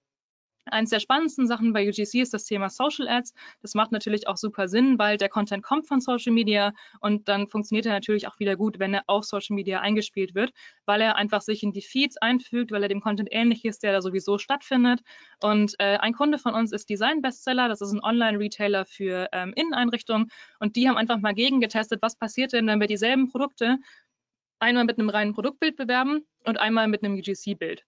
Eines 0.70 0.90
der 0.90 1.00
spannendsten 1.00 1.48
Sachen 1.48 1.74
bei 1.74 1.88
UGC 1.88 2.22
ist 2.22 2.34
das 2.34 2.46
Thema 2.46 2.70
Social 2.70 3.08
Ads. 3.08 3.34
Das 3.62 3.74
macht 3.74 3.92
natürlich 3.92 4.28
auch 4.28 4.38
super 4.38 4.68
Sinn, 4.68 4.98
weil 5.00 5.18
der 5.18 5.30
Content 5.30 5.64
kommt 5.64 5.88
von 5.88 6.02
Social 6.02 6.34
Media 6.34 6.74
und 7.00 7.28
dann 7.28 7.48
funktioniert 7.48 7.86
er 7.86 7.94
natürlich 7.94 8.28
auch 8.28 8.40
wieder 8.40 8.56
gut, 8.56 8.80
wenn 8.80 8.94
er 8.94 9.04
auf 9.08 9.26
Social 9.26 9.56
Media 9.56 9.80
eingespielt 9.80 10.36
wird, 10.36 10.52
weil 10.86 11.02
er 11.02 11.16
einfach 11.16 11.42
sich 11.42 11.64
in 11.64 11.72
die 11.72 11.82
Feeds 11.82 12.18
einfügt, 12.18 12.72
weil 12.72 12.84
er 12.84 12.90
dem 12.90 13.02
Content 13.02 13.30
ähnlich 13.32 13.66
ist, 13.66 13.84
der 13.84 13.92
da 13.92 14.02
sowieso 14.02 14.38
stattfindet. 14.38 15.02
Und 15.42 15.76
äh, 15.80 15.98
ein 15.98 16.14
Kunde 16.14 16.38
von 16.38 16.54
uns 16.54 16.72
ist 16.72 16.90
Design 16.90 17.22
Bestseller. 17.22 17.68
Das 17.70 17.82
ist 17.82 17.92
ein 17.92 18.04
Online-Retailer 18.04 18.86
für 18.86 19.28
ähm, 19.32 19.54
Inneneinrichtungen 19.56 20.30
und 20.60 20.76
die 20.76 20.88
haben 20.88 20.98
einfach 20.98 21.20
mal 21.20 21.34
gegengetestet, 21.34 22.02
was 22.02 22.16
passiert 22.16 22.54
denn, 22.54 22.68
wenn 22.68 22.80
wir 22.80 22.88
dieselben 22.88 23.30
Produkte 23.30 23.78
einmal 24.60 24.86
mit 24.86 25.00
einem 25.00 25.10
reinen 25.10 25.34
Produktbild 25.34 25.76
bewerben 25.76 26.26
und 26.46 26.60
einmal 26.60 26.88
mit 26.88 27.04
einem 27.04 27.16
UGC-Bild. 27.16 27.86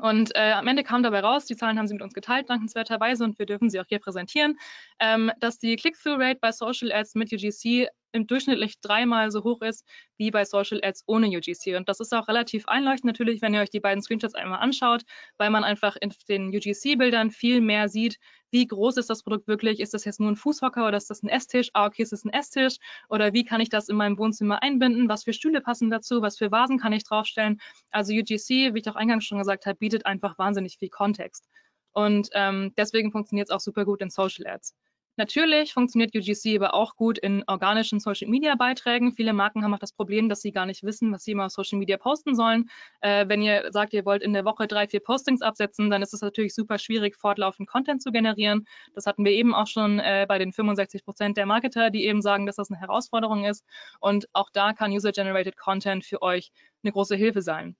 Und 0.00 0.34
äh, 0.36 0.52
am 0.52 0.66
Ende 0.68 0.84
kam 0.84 1.02
dabei 1.02 1.20
raus, 1.20 1.46
die 1.46 1.56
Zahlen 1.56 1.78
haben 1.78 1.88
sie 1.88 1.94
mit 1.94 2.02
uns 2.02 2.14
geteilt, 2.14 2.48
dankenswerterweise, 2.48 3.24
und 3.24 3.38
wir 3.38 3.46
dürfen 3.46 3.68
sie 3.68 3.80
auch 3.80 3.86
hier 3.88 3.98
präsentieren, 3.98 4.56
ähm, 5.00 5.32
dass 5.40 5.58
die 5.58 5.74
Click-Through-Rate 5.76 6.38
bei 6.40 6.52
Social 6.52 6.92
Ads 6.92 7.16
mit 7.16 7.32
UGC 7.32 7.88
im 8.12 8.26
durchschnittlich 8.26 8.80
dreimal 8.80 9.30
so 9.30 9.44
hoch 9.44 9.60
ist 9.60 9.84
wie 10.16 10.30
bei 10.30 10.44
Social 10.44 10.80
Ads 10.82 11.04
ohne 11.06 11.26
UGC. 11.26 11.76
Und 11.76 11.88
das 11.88 12.00
ist 12.00 12.14
auch 12.14 12.28
relativ 12.28 12.66
einleuchtend 12.68 13.06
natürlich, 13.06 13.42
wenn 13.42 13.54
ihr 13.54 13.60
euch 13.60 13.70
die 13.70 13.80
beiden 13.80 14.02
Screenshots 14.02 14.34
einmal 14.34 14.60
anschaut, 14.60 15.02
weil 15.36 15.50
man 15.50 15.64
einfach 15.64 15.96
in 16.00 16.12
den 16.28 16.48
UGC-Bildern 16.48 17.30
viel 17.30 17.60
mehr 17.60 17.88
sieht, 17.88 18.18
wie 18.50 18.66
groß 18.66 18.96
ist 18.96 19.10
das 19.10 19.22
Produkt 19.22 19.46
wirklich? 19.48 19.80
Ist 19.80 19.94
das 19.94 20.04
jetzt 20.04 20.20
nur 20.20 20.30
ein 20.30 20.36
Fußhocker 20.36 20.86
oder 20.86 20.96
ist 20.96 21.10
das 21.10 21.22
ein 21.22 21.28
Esstisch? 21.28 21.70
Ah, 21.74 21.86
okay, 21.86 22.02
ist 22.02 22.12
das 22.12 22.24
ein 22.24 22.32
Esstisch? 22.32 22.76
Oder 23.08 23.32
wie 23.32 23.44
kann 23.44 23.60
ich 23.60 23.68
das 23.68 23.88
in 23.88 23.96
meinem 23.96 24.18
Wohnzimmer 24.18 24.62
einbinden? 24.62 25.08
Was 25.08 25.24
für 25.24 25.32
Stühle 25.32 25.60
passen 25.60 25.90
dazu? 25.90 26.22
Was 26.22 26.38
für 26.38 26.50
Vasen 26.50 26.78
kann 26.78 26.92
ich 26.92 27.04
draufstellen? 27.04 27.60
Also 27.90 28.12
UGC, 28.12 28.74
wie 28.74 28.78
ich 28.78 28.88
auch 28.88 28.96
eingangs 28.96 29.24
schon 29.24 29.38
gesagt 29.38 29.66
habe, 29.66 29.78
bietet 29.78 30.06
einfach 30.06 30.38
wahnsinnig 30.38 30.78
viel 30.78 30.88
Kontext. 30.88 31.48
Und 31.92 32.30
ähm, 32.32 32.72
deswegen 32.76 33.12
funktioniert 33.12 33.48
es 33.48 33.54
auch 33.54 33.60
super 33.60 33.84
gut 33.84 34.00
in 34.00 34.10
Social 34.10 34.46
Ads. 34.46 34.74
Natürlich 35.18 35.74
funktioniert 35.74 36.14
UGC 36.14 36.54
aber 36.56 36.74
auch 36.74 36.94
gut 36.94 37.18
in 37.18 37.42
organischen 37.48 37.98
Social-Media-Beiträgen. 37.98 39.10
Viele 39.12 39.32
Marken 39.32 39.64
haben 39.64 39.74
auch 39.74 39.80
das 39.80 39.92
Problem, 39.92 40.28
dass 40.28 40.42
sie 40.42 40.52
gar 40.52 40.64
nicht 40.64 40.84
wissen, 40.84 41.10
was 41.12 41.24
sie 41.24 41.32
immer 41.32 41.46
auf 41.46 41.50
Social 41.50 41.76
Media 41.76 41.96
posten 41.96 42.36
sollen. 42.36 42.70
Äh, 43.00 43.28
wenn 43.28 43.42
ihr 43.42 43.72
sagt, 43.72 43.92
ihr 43.94 44.04
wollt 44.04 44.22
in 44.22 44.32
der 44.32 44.44
Woche 44.44 44.68
drei, 44.68 44.86
vier 44.86 45.00
Postings 45.00 45.42
absetzen, 45.42 45.90
dann 45.90 46.02
ist 46.02 46.14
es 46.14 46.20
natürlich 46.20 46.54
super 46.54 46.78
schwierig, 46.78 47.16
fortlaufend 47.16 47.68
Content 47.68 48.00
zu 48.00 48.12
generieren. 48.12 48.68
Das 48.94 49.06
hatten 49.06 49.24
wir 49.24 49.32
eben 49.32 49.56
auch 49.56 49.66
schon 49.66 49.98
äh, 49.98 50.24
bei 50.28 50.38
den 50.38 50.52
65 50.52 51.04
Prozent 51.04 51.36
der 51.36 51.46
Marketer, 51.46 51.90
die 51.90 52.04
eben 52.04 52.22
sagen, 52.22 52.46
dass 52.46 52.54
das 52.54 52.70
eine 52.70 52.78
Herausforderung 52.78 53.44
ist. 53.44 53.64
Und 53.98 54.28
auch 54.34 54.50
da 54.52 54.72
kann 54.72 54.92
User-Generated 54.92 55.56
Content 55.56 56.04
für 56.04 56.22
euch 56.22 56.52
eine 56.84 56.92
große 56.92 57.16
Hilfe 57.16 57.42
sein. 57.42 57.74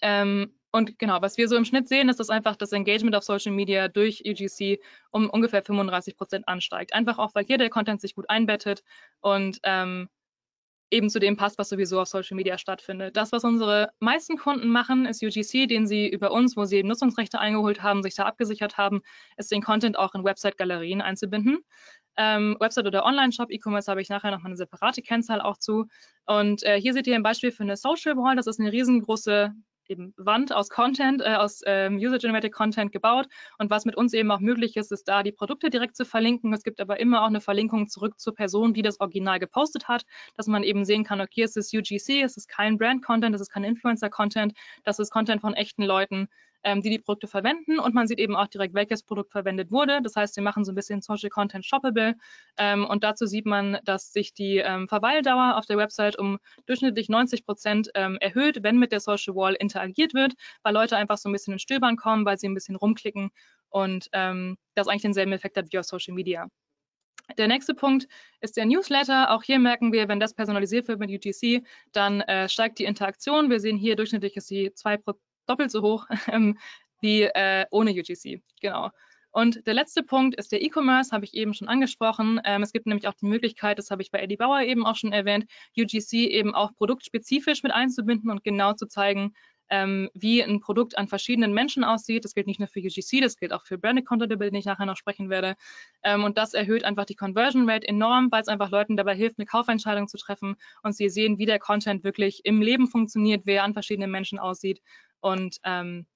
Ähm, 0.00 0.52
und 0.76 0.98
genau, 0.98 1.22
was 1.22 1.38
wir 1.38 1.48
so 1.48 1.56
im 1.56 1.64
Schnitt 1.64 1.88
sehen, 1.88 2.10
ist, 2.10 2.20
dass 2.20 2.28
einfach 2.28 2.54
das 2.54 2.70
Engagement 2.72 3.16
auf 3.16 3.24
Social 3.24 3.52
Media 3.52 3.88
durch 3.88 4.22
UGC 4.26 4.78
um 5.10 5.30
ungefähr 5.30 5.62
35 5.62 6.18
Prozent 6.18 6.46
ansteigt. 6.46 6.92
Einfach 6.92 7.18
auch, 7.18 7.34
weil 7.34 7.46
hier 7.46 7.56
der 7.56 7.70
Content 7.70 8.02
sich 8.02 8.14
gut 8.14 8.28
einbettet 8.28 8.82
und 9.20 9.58
ähm, 9.62 10.10
eben 10.90 11.08
zu 11.08 11.18
dem 11.18 11.38
passt, 11.38 11.58
was 11.58 11.70
sowieso 11.70 11.98
auf 11.98 12.08
Social 12.08 12.36
Media 12.36 12.58
stattfindet. 12.58 13.16
Das, 13.16 13.32
was 13.32 13.42
unsere 13.42 13.88
meisten 14.00 14.36
Kunden 14.36 14.68
machen, 14.68 15.06
ist 15.06 15.22
UGC, 15.22 15.66
den 15.66 15.86
sie 15.86 16.08
über 16.08 16.30
uns, 16.30 16.58
wo 16.58 16.66
sie 16.66 16.76
eben 16.76 16.88
Nutzungsrechte 16.88 17.38
eingeholt 17.38 17.82
haben, 17.82 18.02
sich 18.02 18.14
da 18.14 18.24
abgesichert 18.24 18.76
haben, 18.76 19.00
ist 19.38 19.50
den 19.50 19.62
Content 19.62 19.98
auch 19.98 20.14
in 20.14 20.24
Website-Galerien 20.24 21.00
einzubinden. 21.00 21.60
Ähm, 22.18 22.56
Website 22.60 22.86
oder 22.86 23.06
Online-Shop, 23.06 23.50
E-Commerce 23.50 23.90
habe 23.90 24.02
ich 24.02 24.10
nachher 24.10 24.30
noch 24.30 24.42
mal 24.42 24.48
eine 24.48 24.56
separate 24.56 25.00
Kennzahl 25.00 25.40
auch 25.40 25.56
zu. 25.56 25.86
Und 26.26 26.62
äh, 26.64 26.78
hier 26.78 26.92
seht 26.92 27.06
ihr 27.06 27.14
ein 27.14 27.22
Beispiel 27.22 27.50
für 27.50 27.62
eine 27.62 27.78
Social 27.78 28.16
Wall. 28.18 28.36
Das 28.36 28.46
ist 28.46 28.60
eine 28.60 28.72
riesengroße 28.72 29.54
eben 29.88 30.14
Wand 30.16 30.52
aus 30.52 30.68
Content, 30.68 31.20
äh, 31.22 31.34
aus 31.34 31.62
ähm, 31.66 31.96
User-Generated 31.96 32.52
Content 32.52 32.92
gebaut. 32.92 33.26
Und 33.58 33.70
was 33.70 33.84
mit 33.84 33.96
uns 33.96 34.12
eben 34.12 34.30
auch 34.30 34.40
möglich 34.40 34.76
ist, 34.76 34.92
ist 34.92 35.08
da 35.08 35.22
die 35.22 35.32
Produkte 35.32 35.70
direkt 35.70 35.96
zu 35.96 36.04
verlinken. 36.04 36.52
Es 36.52 36.62
gibt 36.62 36.80
aber 36.80 37.00
immer 37.00 37.22
auch 37.22 37.28
eine 37.28 37.40
Verlinkung 37.40 37.88
zurück 37.88 38.18
zur 38.18 38.34
Person, 38.34 38.74
die 38.74 38.82
das 38.82 39.00
Original 39.00 39.38
gepostet 39.38 39.88
hat, 39.88 40.04
dass 40.36 40.46
man 40.46 40.62
eben 40.62 40.84
sehen 40.84 41.04
kann, 41.04 41.20
okay, 41.20 41.42
es 41.42 41.56
ist 41.56 41.74
UGC, 41.74 42.22
es 42.22 42.36
ist 42.36 42.48
kein 42.48 42.78
Brand-Content, 42.78 43.34
es 43.34 43.40
ist 43.40 43.50
kein 43.50 43.64
Influencer-Content, 43.64 44.54
das 44.84 44.98
ist 44.98 45.10
Content 45.10 45.40
von 45.40 45.54
echten 45.54 45.82
Leuten, 45.82 46.28
ähm, 46.66 46.82
die 46.82 46.90
die 46.90 46.98
Produkte 46.98 47.28
verwenden 47.28 47.78
und 47.78 47.94
man 47.94 48.08
sieht 48.08 48.18
eben 48.18 48.34
auch 48.34 48.48
direkt, 48.48 48.74
welches 48.74 49.04
Produkt 49.04 49.30
verwendet 49.30 49.70
wurde. 49.70 50.02
Das 50.02 50.16
heißt, 50.16 50.34
wir 50.34 50.42
machen 50.42 50.64
so 50.64 50.72
ein 50.72 50.74
bisschen 50.74 51.00
Social 51.00 51.30
Content 51.30 51.64
shoppable 51.64 52.16
ähm, 52.58 52.84
und 52.84 53.04
dazu 53.04 53.24
sieht 53.26 53.46
man, 53.46 53.78
dass 53.84 54.12
sich 54.12 54.34
die 54.34 54.58
ähm, 54.58 54.88
Verweildauer 54.88 55.56
auf 55.56 55.66
der 55.66 55.78
Website 55.78 56.18
um 56.18 56.38
durchschnittlich 56.66 57.08
90 57.08 57.46
Prozent 57.46 57.90
ähm, 57.94 58.18
erhöht, 58.20 58.64
wenn 58.64 58.78
mit 58.78 58.90
der 58.90 58.98
Social 58.98 59.36
Wall 59.36 59.54
interagiert 59.54 60.12
wird, 60.12 60.34
weil 60.64 60.74
Leute 60.74 60.96
einfach 60.96 61.18
so 61.18 61.28
ein 61.28 61.32
bisschen 61.32 61.52
in 61.52 61.60
Stöbern 61.60 61.96
kommen, 61.96 62.24
weil 62.26 62.36
sie 62.36 62.48
ein 62.48 62.54
bisschen 62.54 62.74
rumklicken 62.74 63.30
und 63.68 64.08
ähm, 64.12 64.58
das 64.74 64.88
eigentlich 64.88 65.02
denselben 65.02 65.32
Effekt 65.32 65.56
hat 65.56 65.72
wie 65.72 65.78
auf 65.78 65.84
Social 65.84 66.14
Media. 66.14 66.48
Der 67.38 67.48
nächste 67.48 67.74
Punkt 67.74 68.06
ist 68.40 68.56
der 68.56 68.66
Newsletter. 68.66 69.32
Auch 69.32 69.42
hier 69.42 69.58
merken 69.58 69.92
wir, 69.92 70.08
wenn 70.08 70.20
das 70.20 70.34
personalisiert 70.34 70.88
wird 70.88 71.00
mit 71.00 71.10
UGC, 71.10 71.64
dann 71.92 72.20
äh, 72.22 72.48
steigt 72.48 72.78
die 72.78 72.84
Interaktion. 72.84 73.50
Wir 73.50 73.60
sehen 73.60 73.76
hier 73.76 73.96
durchschnittlich 73.96 74.36
ist 74.36 74.46
sie 74.46 74.72
zwei, 74.74 74.96
doppelt 75.46 75.70
so 75.70 75.82
hoch 75.82 76.06
ähm, 76.28 76.58
wie 77.00 77.22
äh, 77.22 77.66
ohne 77.70 77.90
UGC. 77.92 78.42
Genau. 78.60 78.90
Und 79.36 79.66
der 79.66 79.74
letzte 79.74 80.02
Punkt 80.02 80.34
ist 80.36 80.50
der 80.50 80.62
E-Commerce, 80.62 81.12
habe 81.12 81.26
ich 81.26 81.34
eben 81.34 81.52
schon 81.52 81.68
angesprochen. 81.68 82.40
Ähm, 82.44 82.62
es 82.62 82.72
gibt 82.72 82.86
nämlich 82.86 83.06
auch 83.06 83.12
die 83.12 83.26
Möglichkeit, 83.26 83.78
das 83.78 83.90
habe 83.90 84.00
ich 84.00 84.10
bei 84.10 84.18
Eddie 84.18 84.38
Bauer 84.38 84.62
eben 84.62 84.86
auch 84.86 84.96
schon 84.96 85.12
erwähnt, 85.12 85.44
UGC 85.78 86.14
eben 86.30 86.54
auch 86.54 86.74
produktspezifisch 86.74 87.62
mit 87.62 87.72
einzubinden 87.72 88.30
und 88.30 88.44
genau 88.44 88.72
zu 88.72 88.86
zeigen, 88.86 89.34
ähm, 89.70 90.10
wie 90.14 90.42
ein 90.42 90.60
Produkt 90.60 90.96
an 90.98 91.08
verschiedenen 91.08 91.52
Menschen 91.52 91.84
aussieht. 91.84 92.24
Das 92.24 92.34
gilt 92.34 92.46
nicht 92.46 92.60
nur 92.60 92.68
für 92.68 92.80
UGC, 92.80 93.20
das 93.20 93.36
gilt 93.36 93.52
auch 93.52 93.64
für 93.64 93.78
Branded 93.78 94.06
Content, 94.06 94.32
über 94.32 94.44
den 94.44 94.54
ich 94.54 94.64
nachher 94.64 94.86
noch 94.86 94.96
sprechen 94.96 95.30
werde. 95.30 95.56
Ähm, 96.02 96.24
und 96.24 96.38
das 96.38 96.54
erhöht 96.54 96.84
einfach 96.84 97.04
die 97.04 97.14
Conversion 97.16 97.68
Rate 97.68 97.86
enorm, 97.86 98.30
weil 98.30 98.42
es 98.42 98.48
einfach 98.48 98.70
Leuten 98.70 98.96
dabei 98.96 99.14
hilft, 99.14 99.38
eine 99.38 99.46
Kaufentscheidung 99.46 100.08
zu 100.08 100.18
treffen 100.18 100.56
und 100.82 100.94
sie 100.94 101.08
sehen, 101.08 101.38
wie 101.38 101.46
der 101.46 101.58
Content 101.58 102.04
wirklich 102.04 102.44
im 102.44 102.60
Leben 102.62 102.86
funktioniert, 102.86 103.42
wer 103.44 103.64
an 103.64 103.72
verschiedenen 103.72 104.10
Menschen 104.10 104.38
aussieht. 104.38 104.80
Und 105.20 105.58
ähm, 105.64 106.06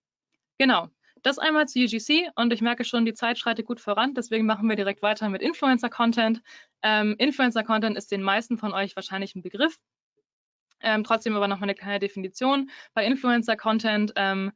genau, 0.58 0.88
das 1.22 1.38
einmal 1.38 1.68
zu 1.68 1.80
UGC 1.80 2.30
und 2.34 2.52
ich 2.52 2.62
merke 2.62 2.84
schon, 2.84 3.04
die 3.04 3.14
Zeit 3.14 3.38
schreitet 3.38 3.66
gut 3.66 3.80
voran, 3.80 4.14
deswegen 4.14 4.46
machen 4.46 4.68
wir 4.68 4.76
direkt 4.76 5.02
weiter 5.02 5.28
mit 5.28 5.42
Influencer-Content. 5.42 6.42
Ähm, 6.82 7.14
Influencer-Content 7.18 7.96
ist 7.96 8.10
den 8.10 8.22
meisten 8.22 8.56
von 8.56 8.72
euch 8.72 8.96
wahrscheinlich 8.96 9.34
ein 9.34 9.42
Begriff. 9.42 9.78
Ähm, 10.82 11.04
trotzdem 11.04 11.36
aber 11.36 11.48
nochmal 11.48 11.68
eine 11.68 11.74
kleine 11.74 11.98
Definition. 11.98 12.70
Bei 12.94 13.04
Influencer-Content 13.04 14.12
ähm, 14.16 14.52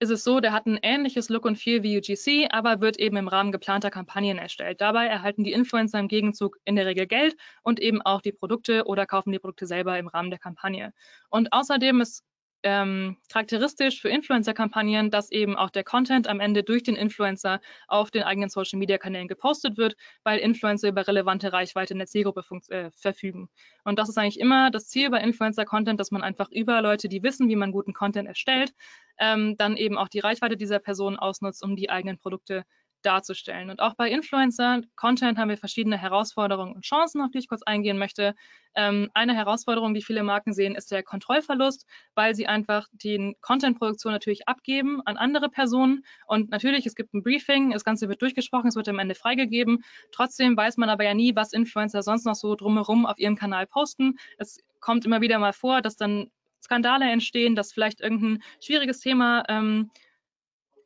ist 0.00 0.10
es 0.10 0.24
so, 0.24 0.40
der 0.40 0.52
hat 0.52 0.66
ein 0.66 0.78
ähnliches 0.82 1.28
Look 1.28 1.44
und 1.44 1.56
Feel 1.56 1.82
wie 1.82 1.98
UGC, 1.98 2.48
aber 2.50 2.80
wird 2.80 2.98
eben 2.98 3.16
im 3.16 3.28
Rahmen 3.28 3.52
geplanter 3.52 3.90
Kampagnen 3.90 4.38
erstellt. 4.38 4.80
Dabei 4.80 5.06
erhalten 5.06 5.44
die 5.44 5.52
Influencer 5.52 5.98
im 5.98 6.08
Gegenzug 6.08 6.56
in 6.64 6.74
der 6.74 6.86
Regel 6.86 7.06
Geld 7.06 7.36
und 7.62 7.80
eben 7.80 8.00
auch 8.00 8.22
die 8.22 8.32
Produkte 8.32 8.86
oder 8.86 9.04
kaufen 9.04 9.30
die 9.30 9.38
Produkte 9.38 9.66
selber 9.66 9.98
im 9.98 10.08
Rahmen 10.08 10.30
der 10.30 10.38
Kampagne. 10.38 10.94
Und 11.28 11.52
außerdem 11.52 12.00
ist 12.00 12.24
ähm, 12.62 13.16
charakteristisch 13.30 14.00
für 14.00 14.08
Influencer-Kampagnen, 14.08 15.10
dass 15.10 15.30
eben 15.30 15.56
auch 15.56 15.70
der 15.70 15.84
Content 15.84 16.28
am 16.28 16.40
Ende 16.40 16.62
durch 16.62 16.82
den 16.82 16.96
Influencer 16.96 17.60
auf 17.88 18.10
den 18.10 18.22
eigenen 18.22 18.50
Social-Media-Kanälen 18.50 19.28
gepostet 19.28 19.76
wird, 19.76 19.96
weil 20.24 20.38
Influencer 20.38 20.88
über 20.88 21.06
relevante 21.06 21.52
Reichweite 21.52 21.94
in 21.94 21.98
der 21.98 22.06
Zielgruppe 22.08 22.44
äh, 22.68 22.90
verfügen. 22.90 23.48
Und 23.84 23.98
das 23.98 24.08
ist 24.08 24.18
eigentlich 24.18 24.40
immer 24.40 24.70
das 24.70 24.88
Ziel 24.88 25.10
bei 25.10 25.20
Influencer-Content, 25.20 25.98
dass 25.98 26.10
man 26.10 26.22
einfach 26.22 26.50
über 26.50 26.82
Leute, 26.82 27.08
die 27.08 27.22
wissen, 27.22 27.48
wie 27.48 27.56
man 27.56 27.72
guten 27.72 27.92
Content 27.92 28.28
erstellt, 28.28 28.72
ähm, 29.18 29.56
dann 29.56 29.76
eben 29.76 29.96
auch 29.96 30.08
die 30.08 30.20
Reichweite 30.20 30.56
dieser 30.56 30.78
Person 30.78 31.18
ausnutzt, 31.18 31.62
um 31.62 31.76
die 31.76 31.90
eigenen 31.90 32.18
Produkte 32.18 32.64
darzustellen. 33.02 33.70
Und 33.70 33.80
auch 33.80 33.94
bei 33.94 34.10
Influencer-Content 34.10 35.38
haben 35.38 35.48
wir 35.48 35.56
verschiedene 35.56 35.98
Herausforderungen 35.98 36.74
und 36.74 36.84
Chancen, 36.84 37.20
auf 37.22 37.30
die 37.30 37.38
ich 37.38 37.48
kurz 37.48 37.62
eingehen 37.62 37.98
möchte. 37.98 38.34
Ähm, 38.74 39.10
eine 39.14 39.34
Herausforderung, 39.34 39.94
die 39.94 40.02
viele 40.02 40.22
Marken 40.22 40.52
sehen, 40.52 40.74
ist 40.74 40.90
der 40.90 41.02
Kontrollverlust, 41.02 41.86
weil 42.14 42.34
sie 42.34 42.46
einfach 42.46 42.86
die 42.92 43.36
Content-Produktion 43.40 44.12
natürlich 44.12 44.48
abgeben 44.48 45.00
an 45.04 45.16
andere 45.16 45.48
Personen. 45.48 46.04
Und 46.26 46.50
natürlich, 46.50 46.86
es 46.86 46.94
gibt 46.94 47.14
ein 47.14 47.22
Briefing, 47.22 47.70
das 47.70 47.84
Ganze 47.84 48.08
wird 48.08 48.22
durchgesprochen, 48.22 48.68
es 48.68 48.76
wird 48.76 48.88
am 48.88 48.98
Ende 48.98 49.14
freigegeben. 49.14 49.82
Trotzdem 50.12 50.56
weiß 50.56 50.76
man 50.76 50.90
aber 50.90 51.04
ja 51.04 51.14
nie, 51.14 51.34
was 51.34 51.52
Influencer 51.52 52.02
sonst 52.02 52.26
noch 52.26 52.34
so 52.34 52.54
drumherum 52.54 53.06
auf 53.06 53.18
ihrem 53.18 53.36
Kanal 53.36 53.66
posten. 53.66 54.16
Es 54.38 54.58
kommt 54.80 55.04
immer 55.04 55.20
wieder 55.20 55.38
mal 55.38 55.52
vor, 55.52 55.82
dass 55.82 55.96
dann 55.96 56.30
Skandale 56.62 57.10
entstehen, 57.10 57.56
dass 57.56 57.72
vielleicht 57.72 58.00
irgendein 58.00 58.42
schwieriges 58.60 59.00
Thema 59.00 59.44
ähm, 59.48 59.90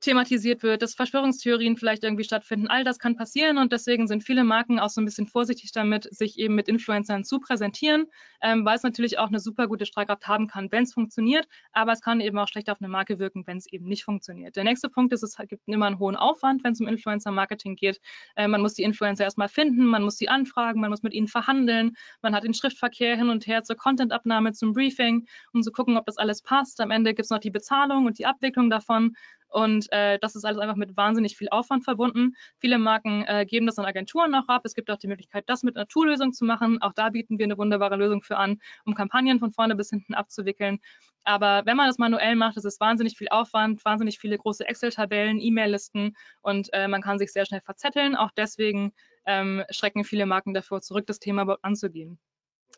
thematisiert 0.05 0.63
wird, 0.63 0.83
dass 0.83 0.95
Verschwörungstheorien 0.95 1.77
vielleicht 1.77 2.05
irgendwie 2.05 2.25
stattfinden. 2.25 2.69
All 2.69 2.85
das 2.85 2.99
kann 2.99 3.17
passieren 3.17 3.59
und 3.59 3.73
deswegen 3.73 4.07
sind 4.07 4.23
viele 4.23 4.45
Marken 4.45 4.79
auch 4.79 4.91
so 4.91 5.01
ein 5.01 5.05
bisschen 5.05 5.27
vorsichtig 5.27 5.73
damit, 5.73 6.07
sich 6.15 6.39
eben 6.39 6.55
mit 6.55 6.69
Influencern 6.69 7.25
zu 7.25 7.41
präsentieren, 7.41 8.07
ähm, 8.43 8.65
weil 8.65 8.77
es 8.77 8.83
natürlich 8.83 9.19
auch 9.19 9.29
eine 9.29 9.41
super 9.41 9.67
gute 9.67 9.87
Strahlkraft 9.87 10.29
haben 10.29 10.47
kann, 10.47 10.71
wenn 10.71 10.85
es 10.85 10.93
funktioniert, 10.93 11.49
aber 11.73 11.93
es 11.93 12.03
kann 12.03 12.21
eben 12.21 12.39
auch 12.39 12.49
schlecht 12.49 12.69
auf 12.69 12.81
eine 12.81 12.89
Marke 12.89 13.19
wirken, 13.19 13.47
wenn 13.47 13.57
es 13.57 13.67
eben 13.73 13.87
nicht 13.87 14.05
funktioniert. 14.05 14.57
Der 14.57 14.65
nächste 14.65 14.91
Punkt 14.91 15.13
ist, 15.15 15.23
es 15.23 15.37
gibt 15.49 15.67
immer 15.67 15.87
einen 15.87 15.99
hohen 15.99 16.17
Aufwand, 16.17 16.63
wenn 16.65 16.73
es 16.73 16.81
um 16.81 16.87
Influencer-Marketing 16.87 17.75
geht. 17.75 18.01
Äh, 18.37 18.47
man 18.47 18.61
muss 18.61 18.75
die 18.75 18.83
Influencer 18.83 19.25
erstmal 19.25 19.49
finden, 19.49 19.87
man 19.87 20.03
muss 20.03 20.19
sie 20.19 20.29
anfragen, 20.29 20.81
man 20.81 20.91
muss 20.91 21.03
mit 21.03 21.15
ihnen 21.15 21.29
verhandeln, 21.29 21.97
man 22.21 22.35
hat 22.35 22.45
den 22.45 22.55
Schriftverkehr 22.55 23.17
hin 23.17 23.31
und 23.31 23.47
her 23.47 23.63
zur 23.63 23.77
Content-Abnahme, 23.77 24.53
zum 24.53 24.75
Briefing, 24.75 25.27
um 25.55 25.63
zu 25.63 25.73
gucken, 25.73 25.97
ob 25.97 26.05
das 26.05 26.19
alles 26.19 26.43
passt. 26.43 26.81
Am 26.83 26.91
Ende 26.91 27.15
gibt 27.15 27.25
es 27.25 27.31
noch 27.31 27.39
die 27.39 27.51
Bezahlung 27.51 28.05
und 28.05 28.19
die 28.19 28.27
Abwicklung 28.27 28.69
davon 28.69 29.17
und 29.55 29.87
äh, 29.93 30.19
das 30.21 30.35
ist 30.35 30.45
alles 30.45 30.59
einfach 30.59 30.75
mit 30.75 30.97
wahnsinnig 30.97 31.37
viel 31.37 31.49
Aufwand 31.49 31.85
verbunden. 31.85 32.33
Viele 32.59 32.77
Marken 32.77 33.23
äh, 33.29 33.47
geben 33.47 33.67
das 33.67 33.79
an 33.79 33.85
Agenturen 33.85 34.33
noch 34.33 34.49
ab. 34.49 34.63
Es 34.65 34.75
gibt 34.75 34.91
auch 34.91 34.99
die 34.99 35.07
Möglichkeit, 35.07 35.45
das 35.47 35.63
mit 35.63 35.77
einer 35.77 35.87
Tool-Lösung 35.87 36.33
zu 36.33 36.45
machen. 36.45 36.83
Auch 36.83 36.93
da 36.93 37.11
bieten 37.11 37.39
wir 37.39 37.45
eine 37.45 37.57
wunderbare 37.57 37.95
Lösung 37.95 38.21
für 38.23 38.37
an, 38.37 38.59
um 38.85 38.95
Kampagnen 38.95 39.39
von 39.39 39.53
vorne 39.53 39.77
bis 39.77 39.91
hinten 39.91 40.15
abzuwickeln. 40.15 40.81
Aber 41.23 41.63
wenn 41.67 41.77
man 41.77 41.87
das 41.87 41.99
manuell 41.99 42.35
macht, 42.35 42.57
ist 42.57 42.65
es 42.65 42.81
wahnsinnig 42.81 43.17
viel 43.17 43.29
Aufwand, 43.29 43.85
wahnsinnig 43.85 44.19
viele 44.19 44.37
große 44.37 44.67
Excel-Tabellen, 44.67 45.41
E-Mail-Listen 45.41 46.17
und 46.43 46.69
äh, 46.73 46.89
man 46.89 47.01
kann 47.01 47.21
sich 47.21 47.33
sehr 47.33 47.47
schnell 47.47 47.61
verzetteln. 47.61 48.17
Auch 48.17 48.33
deswegen 48.37 48.93
ähm, 49.25 49.63
schrecken 49.71 50.03
viele 50.03 50.27
Marken 50.27 50.53
davor 50.53 50.83
zurück, 50.83 51.07
das 51.07 51.21
Thema 51.21 51.43
überhaupt 51.43 51.65
anzugehen. 51.65 52.19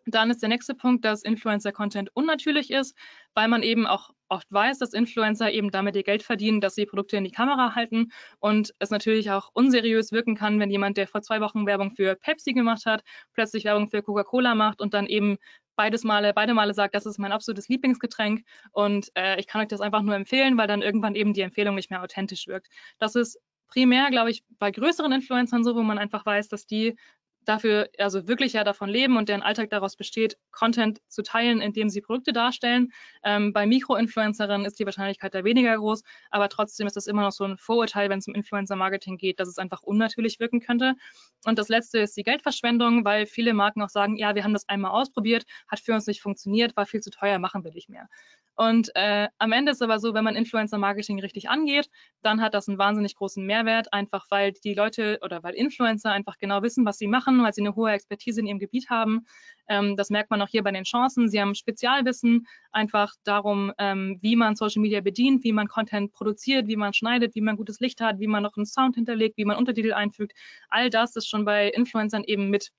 Dann 0.07 0.31
ist 0.31 0.41
der 0.41 0.49
nächste 0.49 0.75
Punkt, 0.75 1.05
dass 1.05 1.23
Influencer-Content 1.23 2.11
unnatürlich 2.15 2.71
ist, 2.71 2.97
weil 3.35 3.49
man 3.49 3.63
eben 3.63 3.87
auch 3.87 4.11
oft 4.29 4.51
weiß, 4.51 4.79
dass 4.79 4.93
Influencer 4.93 5.51
eben 5.53 5.71
damit 5.71 5.97
ihr 5.97 6.03
Geld 6.03 6.23
verdienen, 6.23 6.61
dass 6.61 6.75
sie 6.75 6.87
Produkte 6.87 7.17
in 7.17 7.25
die 7.25 7.31
Kamera 7.31 7.75
halten 7.75 8.11
und 8.39 8.73
es 8.79 8.91
natürlich 8.91 9.31
auch 9.31 9.51
unseriös 9.53 10.13
wirken 10.13 10.37
kann, 10.37 10.59
wenn 10.61 10.71
jemand, 10.71 10.97
der 10.97 11.07
vor 11.09 11.23
zwei 11.23 11.41
Wochen 11.41 11.67
Werbung 11.67 11.91
für 11.91 12.15
Pepsi 12.15 12.53
gemacht 12.53 12.87
hat, 12.87 13.03
plötzlich 13.35 13.65
Werbung 13.65 13.89
für 13.89 14.03
Coca-Cola 14.03 14.55
macht 14.55 14.81
und 14.81 14.95
dann 14.95 15.07
eben 15.07 15.37
beides 15.77 16.05
Male, 16.05 16.33
beide 16.35 16.55
Male 16.55 16.75
sagt, 16.75 16.95
das 16.95 17.07
ist 17.07 17.19
mein 17.19 17.33
absolutes 17.33 17.69
Lieblingsgetränk 17.69 18.43
und 18.73 19.11
äh, 19.15 19.39
ich 19.39 19.47
kann 19.47 19.61
euch 19.61 19.69
das 19.69 19.81
einfach 19.81 20.03
nur 20.03 20.15
empfehlen, 20.15 20.57
weil 20.57 20.67
dann 20.67 20.83
irgendwann 20.83 21.15
eben 21.15 21.35
die 21.35 21.43
Empfehlung 21.43 21.75
nicht 21.75 21.91
mehr 21.91 22.03
authentisch 22.03 22.47
wirkt. 22.47 22.69
Das 22.99 23.15
ist 23.15 23.39
primär, 23.69 24.11
glaube 24.11 24.31
ich, 24.31 24.43
bei 24.59 24.71
größeren 24.71 25.13
Influencern 25.13 25.65
so, 25.65 25.75
wo 25.75 25.83
man 25.83 25.99
einfach 25.99 26.25
weiß, 26.25 26.49
dass 26.49 26.67
die 26.67 26.97
dafür 27.47 27.89
also 27.99 28.29
wirklich 28.29 28.53
ja 28.53 28.65
davon 28.65 28.89
leben 28.89 29.17
und 29.17 29.29
deren 29.29 29.43
Alltag 29.43 29.71
daraus 29.71 29.97
besteht, 29.97 30.37
Content 30.51 31.01
zu 31.09 31.23
teilen, 31.23 31.61
indem 31.61 31.89
sie 31.89 32.01
Produkte 32.01 32.33
darstellen. 32.33 32.93
Ähm, 33.25 33.53
bei 33.53 33.67
Mikroinfluencerinnen 33.67 34.67
ist 34.67 34.79
die 34.79 34.85
Wahrscheinlichkeit 34.85 35.35
da 35.35 35.45
weniger 35.45 35.77
groß, 35.77 36.03
aber 36.31 36.49
trotzdem 36.49 36.87
ist 36.87 36.97
das 36.97 37.07
immer 37.07 37.23
noch 37.23 37.33
so 37.33 37.45
ein 37.45 37.57
Vorurteil, 37.57 38.11
wenn 38.11 38.19
es 38.19 38.29
um 38.29 38.35
Influencer-Marketing 38.35 39.17
geht, 39.17 39.41
dass 39.41 39.49
es 39.49 39.59
einfach 39.59 39.83
unnatürlich 39.83 40.41
wirken 40.41 40.61
könnte. 40.61 40.95
Und 41.45 41.59
das 41.59 41.69
letzte 41.69 42.01
ist 42.01 42.17
die 42.17 42.23
Geldverschwendung, 42.25 43.05
weil 43.05 43.27
viele 43.27 43.55
Marken 43.55 43.83
auch 43.83 43.89
sagen, 43.89 44.17
ja, 44.17 44.35
wir 44.35 44.45
haben 44.45 44.53
das 44.53 44.69
einmal 44.69 44.91
ausprobiert, 44.91 45.45
hat 45.69 45.81
für 45.81 45.95
uns 45.95 46.07
nicht 46.07 46.21
funktioniert, 46.21 46.77
war 46.77 46.87
viel 46.87 47.01
zu 47.01 47.11
teuer, 47.11 47.39
machen 47.39 47.65
wir 47.65 47.73
nicht 47.73 47.89
mehr. 47.89 48.09
Und 48.57 48.91
äh, 48.95 49.29
am 49.39 49.53
Ende 49.53 49.73
ist 49.73 49.83
aber 49.83 49.99
so, 49.99 50.15
wenn 50.15 50.25
man 50.25 50.35
Influencer-Marketing 50.35 51.21
richtig 51.21 51.51
angeht, 51.51 51.91
dann 52.23 52.41
hat 52.41 52.55
das 52.55 52.69
einen 52.69 52.79
wahnsinnig 52.79 53.15
großen 53.15 53.45
Mehrwert, 53.45 53.93
einfach 53.93 54.27
weil 54.31 54.53
die 54.53 54.73
Leute 54.73 55.19
oder 55.23 55.43
weil 55.43 55.55
Influencer 55.55 56.11
einfach 56.11 56.39
genau 56.39 56.63
wissen, 56.63 56.87
was 56.87 56.97
sie 56.97 57.07
machen, 57.07 57.36
weil 57.43 57.53
sie 57.53 57.63
eine 57.63 57.75
hohe 57.75 57.93
Expertise 57.93 58.41
in 58.41 58.47
ihrem 58.47 58.59
Gebiet 58.59 58.91
haben. 58.91 59.27
Ähm, 59.69 59.97
das 59.97 60.11
merkt 60.11 60.31
man 60.31 60.41
auch 60.43 60.49
hier 60.49 60.63
bei 60.63 60.71
den 60.71 60.85
Chancen. 60.85 61.29
Sie 61.29 61.41
haben 61.41 61.55
Spezialwissen 61.55 62.47
einfach 62.73 63.13
darum, 63.25 63.73
ähm, 63.79 64.19
wie 64.23 64.37
man 64.37 64.57
Social 64.57 64.83
Media 64.83 65.01
bedient, 65.01 65.45
wie 65.45 65.53
man 65.53 65.69
Content 65.69 66.13
produziert, 66.13 66.69
wie 66.69 66.77
man 66.77 66.93
schneidet, 66.93 67.35
wie 67.35 67.41
man 67.41 67.57
gutes 67.57 67.81
Licht 67.81 68.01
hat, 68.01 68.21
wie 68.21 68.27
man 68.27 68.43
noch 68.43 68.57
einen 68.57 68.67
Sound 68.67 68.95
hinterlegt, 68.95 69.37
wie 69.37 69.45
man 69.45 69.57
Untertitel 69.57 69.93
einfügt. 69.93 70.33
All 70.69 70.91
das 70.91 71.17
ist 71.17 71.29
schon 71.29 71.45
bei 71.45 71.69
Influencern 71.69 72.25
eben 72.25 72.51
mit 72.51 72.71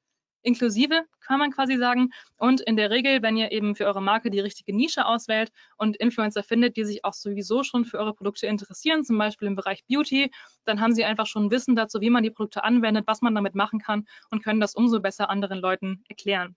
inklusive, 0.41 1.03
kann 1.25 1.39
man 1.39 1.51
quasi 1.51 1.77
sagen. 1.77 2.09
Und 2.37 2.61
in 2.61 2.75
der 2.75 2.89
Regel, 2.89 3.21
wenn 3.21 3.37
ihr 3.37 3.51
eben 3.51 3.75
für 3.75 3.85
eure 3.85 4.01
Marke 4.01 4.29
die 4.29 4.39
richtige 4.39 4.75
Nische 4.75 5.05
auswählt 5.05 5.51
und 5.77 5.97
Influencer 5.97 6.43
findet, 6.43 6.77
die 6.77 6.85
sich 6.85 7.03
auch 7.05 7.13
sowieso 7.13 7.63
schon 7.63 7.85
für 7.85 7.99
eure 7.99 8.13
Produkte 8.13 8.47
interessieren, 8.47 9.03
zum 9.03 9.17
Beispiel 9.17 9.47
im 9.47 9.55
Bereich 9.55 9.83
Beauty, 9.87 10.31
dann 10.65 10.81
haben 10.81 10.93
sie 10.93 11.05
einfach 11.05 11.25
schon 11.27 11.51
Wissen 11.51 11.75
dazu, 11.75 12.01
wie 12.01 12.09
man 12.09 12.23
die 12.23 12.31
Produkte 12.31 12.63
anwendet, 12.63 13.05
was 13.07 13.21
man 13.21 13.35
damit 13.35 13.55
machen 13.55 13.79
kann 13.79 14.07
und 14.31 14.43
können 14.43 14.59
das 14.59 14.75
umso 14.75 14.99
besser 14.99 15.29
anderen 15.29 15.59
Leuten 15.59 16.03
erklären. 16.09 16.55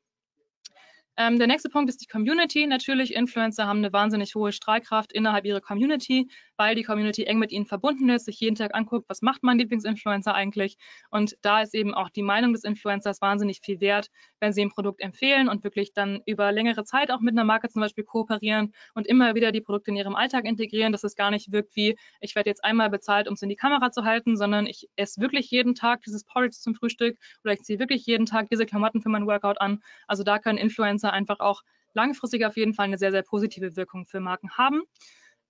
Ähm, 1.21 1.39
der 1.39 1.49
nächste 1.49 1.69
Punkt 1.69 1.91
ist 1.91 2.01
die 2.01 2.07
Community. 2.07 2.67
Natürlich, 2.67 3.15
Influencer 3.15 3.67
haben 3.67 3.81
eine 3.81 3.93
wahnsinnig 3.93 4.35
hohe 4.35 4.53
Strahlkraft 4.53 5.13
innerhalb 5.13 5.45
ihrer 5.45 5.61
Community, 5.61 6.31
weil 6.57 6.75
die 6.75 6.83
Community 6.83 7.25
eng 7.25 7.39
mit 7.39 7.53
ihnen 7.53 7.67
verbunden 7.67 8.09
ist, 8.09 8.25
sich 8.25 8.41
jeden 8.41 8.57
Tag 8.57 8.75
anguckt, 8.75 9.07
was 9.07 9.21
macht 9.21 9.43
mein 9.43 9.59
Lieblingsinfluencer 9.59 10.35
eigentlich. 10.35 10.79
Und 11.11 11.37
da 11.43 11.61
ist 11.61 11.75
eben 11.75 11.93
auch 11.93 12.09
die 12.09 12.23
Meinung 12.23 12.55
des 12.55 12.65
Influencers 12.65 13.21
wahnsinnig 13.21 13.61
viel 13.63 13.83
wert, 13.83 14.09
wenn 14.41 14.55
sie 14.55 14.63
ein 14.63 14.71
Produkt 14.71 15.03
empfehlen 15.03 15.51
und 15.51 15.63
wirklich 15.63 15.93
dann 15.93 16.23
über 16.25 16.53
längere 16.53 16.85
Zeit 16.85 17.11
auch 17.11 17.21
mit 17.21 17.35
einer 17.35 17.45
Marke 17.45 17.69
zum 17.69 17.83
Beispiel 17.83 18.05
kooperieren 18.05 18.73
und 18.95 19.07
immer 19.07 19.35
wieder 19.35 19.53
die 19.53 19.61
Produkte 19.61 19.91
in 19.91 19.99
ihrem 19.99 20.15
Alltag 20.15 20.47
integrieren, 20.47 20.91
dass 20.91 21.05
es 21.05 21.17
gar 21.17 21.31
nicht 21.31 21.53
wirkt 21.53 21.77
wie, 21.77 21.99
ich 22.23 22.35
werde 22.35 22.49
jetzt 22.49 22.65
einmal 22.65 22.89
bezahlt, 22.89 23.29
um 23.29 23.35
es 23.35 23.43
in 23.43 23.51
die 23.51 23.57
Kamera 23.57 23.91
zu 23.91 24.05
halten, 24.05 24.39
sondern 24.39 24.67
ich 24.67 24.89
esse 24.97 25.21
wirklich 25.21 25.51
jeden 25.51 25.75
Tag 25.75 26.01
dieses 26.01 26.25
Porridge 26.25 26.57
zum 26.59 26.75
Frühstück 26.75 27.19
oder 27.45 27.53
ich 27.53 27.61
ziehe 27.61 27.79
wirklich 27.79 28.07
jeden 28.07 28.25
Tag 28.25 28.49
diese 28.49 28.65
Klamotten 28.65 29.03
für 29.03 29.11
mein 29.11 29.27
Workout 29.27 29.61
an. 29.61 29.83
Also 30.07 30.23
da 30.23 30.39
können 30.39 30.57
Influencer 30.57 31.10
Influencer 31.11 31.13
einfach 31.13 31.41
auch 31.41 31.63
langfristig 31.95 32.45
auf 32.45 32.57
jeden 32.57 32.75
Fall 32.75 32.87
eine 32.87 32.99
sehr, 32.99 33.11
sehr 33.11 33.23
positive 33.23 33.77
Wirkung 33.77 34.07
für 34.07 34.21
Marken 34.21 34.51
haben. 34.57 34.83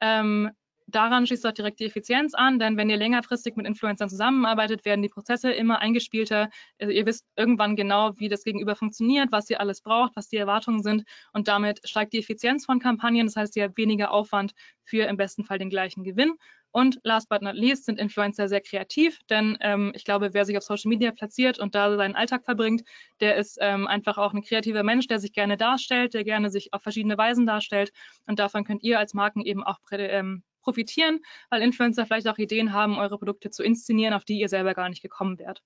Ähm, 0.01 0.51
daran 0.87 1.27
schließt 1.27 1.47
auch 1.47 1.53
direkt 1.53 1.79
die 1.79 1.85
Effizienz 1.85 2.35
an, 2.35 2.59
denn 2.59 2.77
wenn 2.77 2.91
ihr 2.91 2.97
längerfristig 2.97 3.55
mit 3.57 3.67
Influencern 3.67 4.09
zusammenarbeitet, 4.09 4.85
werden 4.85 5.03
die 5.03 5.09
Prozesse 5.09 5.53
immer 5.53 5.79
eingespielter. 5.79 6.49
Also 6.81 6.93
ihr 6.93 7.07
wisst 7.07 7.27
irgendwann 7.37 7.77
genau, 7.77 8.13
wie 8.17 8.29
das 8.29 8.43
Gegenüber 8.43 8.75
funktioniert, 8.75 9.31
was 9.31 9.51
ihr 9.51 9.61
alles 9.61 9.83
braucht, 9.83 10.17
was 10.17 10.29
die 10.29 10.39
Erwartungen 10.39 10.83
sind 10.83 11.05
und 11.33 11.47
damit 11.47 11.81
steigt 11.85 12.13
die 12.13 12.19
Effizienz 12.19 12.65
von 12.65 12.81
Kampagnen. 12.81 13.27
Das 13.27 13.37
heißt, 13.37 13.57
ihr 13.57 13.65
habt 13.65 13.77
weniger 13.77 14.11
Aufwand 14.11 14.53
für 14.83 15.05
im 15.05 15.17
besten 15.17 15.45
Fall 15.45 15.59
den 15.59 15.71
gleichen 15.71 16.03
Gewinn 16.03 16.35
Und 16.73 17.01
last 17.03 17.29
but 17.29 17.43
not 17.43 17.55
least 17.55 17.85
sind 17.85 17.99
Influencer 17.99 18.49
sehr 18.49 18.61
kreativ, 18.61 19.19
denn 19.29 19.59
ähm, 19.61 19.93
ich 19.95 20.05
glaube, 20.05 20.33
wer 20.33 20.45
sich 20.45 20.57
auf 20.57 20.63
Social 20.63 20.89
Media 20.89 21.11
platziert 21.11 21.59
und 21.59 21.75
da 21.75 21.97
seinen 21.97 22.15
Alltag 22.15 22.45
verbringt, 22.45 22.83
der 23.19 23.37
ist 23.37 23.59
ähm, 23.61 23.89
einfach 23.89 24.19
auch 24.19 24.33
ein 24.33 24.43
kreativer 24.43 24.85
Mensch, 24.85 25.09
der 25.09 25.19
sich 25.19 25.33
gerne 25.33 25.57
darstellt, 25.57 26.15
der 26.15 26.23
gerne 26.23 26.49
sich 26.51 26.73
auf 26.73 26.83
verschiedene 26.83 27.19
Weisen 27.19 27.45
darstellt. 27.45 27.93
Und 28.27 28.39
davon 28.39 28.65
könnt 28.65 28.85
ihr 28.85 29.01
als 29.01 29.15
Marken 29.15 29.41
eben 29.41 29.65
auch 29.65 29.79
ähm, 29.91 30.45
profitieren, 30.63 31.21
weil 31.49 31.63
Influencer 31.63 32.07
vielleicht 32.07 32.29
auch 32.29 32.39
Ideen 32.39 32.73
haben, 32.73 32.99
eure 32.99 33.19
Produkte 33.19 33.51
zu 33.51 33.65
inszenieren, 33.65 34.15
auf 34.15 34.25
die 34.25 34.39
ihr 34.39 34.49
selber 34.49 34.75
gar 34.75 34.89
nicht 34.89 35.03
gekommen 35.03 35.39
wärt. 35.39 35.63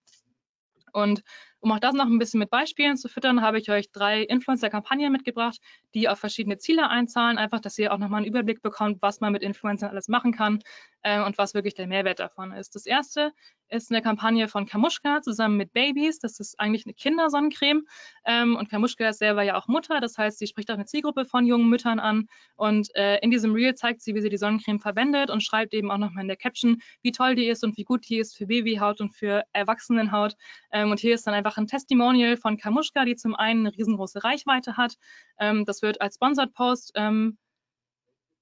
Und 0.92 1.22
um 1.58 1.72
auch 1.72 1.80
das 1.80 1.94
noch 1.94 2.06
ein 2.06 2.18
bisschen 2.18 2.38
mit 2.38 2.50
Beispielen 2.50 2.96
zu 2.96 3.08
füttern, 3.08 3.42
habe 3.42 3.58
ich 3.58 3.68
euch 3.68 3.90
drei 3.90 4.22
Influencer-Kampagnen 4.22 5.10
mitgebracht, 5.10 5.58
die 5.92 6.08
auf 6.08 6.20
verschiedene 6.20 6.56
Ziele 6.58 6.88
einzahlen, 6.88 7.36
einfach, 7.36 7.58
dass 7.58 7.76
ihr 7.78 7.92
auch 7.92 7.98
nochmal 7.98 8.18
einen 8.18 8.28
Überblick 8.28 8.62
bekommt, 8.62 9.02
was 9.02 9.20
man 9.20 9.32
mit 9.32 9.42
Influencern 9.42 9.90
alles 9.90 10.06
machen 10.08 10.32
kann 10.32 10.60
äh, 11.04 11.22
und 11.22 11.38
was 11.38 11.54
wirklich 11.54 11.74
der 11.74 11.86
Mehrwert 11.86 12.18
davon 12.18 12.52
ist. 12.52 12.74
Das 12.74 12.86
erste 12.86 13.32
ist 13.68 13.90
eine 13.90 14.02
Kampagne 14.02 14.48
von 14.48 14.66
Kamuschka 14.66 15.22
zusammen 15.22 15.56
mit 15.56 15.72
Babies. 15.72 16.18
Das 16.18 16.40
ist 16.40 16.58
eigentlich 16.58 16.86
eine 16.86 16.94
Kindersonnencreme. 16.94 17.82
Ähm, 18.24 18.56
und 18.56 18.70
Kamuschka 18.70 19.08
ist 19.08 19.18
selber 19.18 19.42
ja 19.42 19.56
auch 19.56 19.68
Mutter. 19.68 20.00
Das 20.00 20.18
heißt, 20.18 20.38
sie 20.38 20.46
spricht 20.46 20.70
auch 20.70 20.74
eine 20.74 20.86
Zielgruppe 20.86 21.24
von 21.24 21.46
jungen 21.46 21.68
Müttern 21.68 21.98
an. 21.98 22.26
Und 22.56 22.94
äh, 22.96 23.18
in 23.18 23.30
diesem 23.30 23.52
Reel 23.52 23.74
zeigt 23.74 24.00
sie, 24.00 24.14
wie 24.14 24.20
sie 24.20 24.30
die 24.30 24.36
Sonnencreme 24.36 24.80
verwendet 24.80 25.30
und 25.30 25.42
schreibt 25.42 25.74
eben 25.74 25.90
auch 25.90 25.98
nochmal 25.98 26.22
in 26.22 26.28
der 26.28 26.36
Caption, 26.36 26.80
wie 27.02 27.12
toll 27.12 27.34
die 27.34 27.46
ist 27.46 27.64
und 27.64 27.76
wie 27.76 27.84
gut 27.84 28.08
die 28.08 28.18
ist 28.18 28.36
für 28.36 28.46
Babyhaut 28.46 29.00
und 29.00 29.14
für 29.14 29.44
Erwachsenenhaut. 29.52 30.36
Ähm, 30.72 30.90
und 30.90 31.00
hier 31.00 31.14
ist 31.14 31.26
dann 31.26 31.34
einfach 31.34 31.56
ein 31.56 31.66
Testimonial 31.66 32.36
von 32.36 32.56
Kamuschka, 32.56 33.04
die 33.04 33.16
zum 33.16 33.34
einen 33.34 33.66
eine 33.66 33.76
riesengroße 33.76 34.24
Reichweite 34.24 34.76
hat. 34.76 34.96
Ähm, 35.38 35.64
das 35.64 35.82
wird 35.82 36.00
als 36.00 36.14
Sponsored 36.16 36.54
Post 36.54 36.92
ähm, 36.94 37.38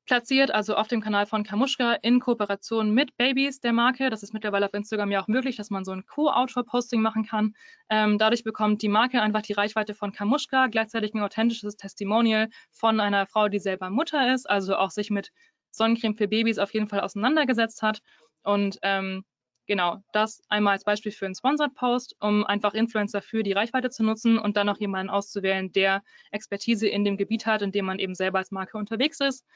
platziert, 0.04 0.50
also 0.50 0.74
auf 0.74 0.88
dem 0.88 1.00
Kanal 1.00 1.26
von 1.26 1.44
Kamuschka 1.44 1.94
in 2.02 2.20
Kooperation 2.20 2.92
mit 2.92 3.16
Babies 3.16 3.60
der 3.60 3.72
Marke. 3.72 4.10
Das 4.10 4.22
ist 4.22 4.32
mittlerweile 4.32 4.66
auf 4.66 4.74
Instagram 4.74 5.10
ja 5.10 5.22
auch 5.22 5.28
möglich, 5.28 5.56
dass 5.56 5.70
man 5.70 5.84
so 5.84 5.92
ein 5.92 6.04
Co-Autor-Posting 6.06 7.00
machen 7.00 7.24
kann. 7.24 7.54
Ähm, 7.88 8.18
dadurch 8.18 8.44
bekommt 8.44 8.82
die 8.82 8.88
Marke 8.88 9.22
einfach 9.22 9.42
die 9.42 9.52
Reichweite 9.52 9.94
von 9.94 10.12
Kamuschka, 10.12 10.66
gleichzeitig 10.66 11.14
ein 11.14 11.22
authentisches 11.22 11.76
Testimonial 11.76 12.48
von 12.70 13.00
einer 13.00 13.26
Frau, 13.26 13.48
die 13.48 13.60
selber 13.60 13.90
Mutter 13.90 14.32
ist, 14.34 14.48
also 14.48 14.76
auch 14.76 14.90
sich 14.90 15.10
mit 15.10 15.30
Sonnencreme 15.70 16.16
für 16.16 16.28
Babys 16.28 16.58
auf 16.58 16.74
jeden 16.74 16.88
Fall 16.88 17.00
auseinandergesetzt 17.00 17.82
hat. 17.82 18.00
Und 18.42 18.78
ähm, 18.82 19.24
genau, 19.66 19.98
das 20.12 20.42
einmal 20.48 20.74
als 20.74 20.84
Beispiel 20.84 21.12
für 21.12 21.26
einen 21.26 21.34
Sponsored 21.34 21.74
Post, 21.74 22.16
um 22.20 22.44
einfach 22.44 22.74
Influencer 22.74 23.22
für 23.22 23.42
die 23.42 23.52
Reichweite 23.52 23.90
zu 23.90 24.02
nutzen 24.02 24.38
und 24.38 24.56
dann 24.56 24.66
noch 24.66 24.78
jemanden 24.80 25.10
auszuwählen, 25.10 25.72
der 25.72 26.02
Expertise 26.30 26.88
in 26.88 27.04
dem 27.04 27.16
Gebiet 27.16 27.46
hat, 27.46 27.62
in 27.62 27.72
dem 27.72 27.86
man 27.86 27.98
eben 27.98 28.14
selber 28.14 28.38
als 28.38 28.50
Marke 28.50 28.76
unterwegs 28.78 29.20
ist. 29.20 29.46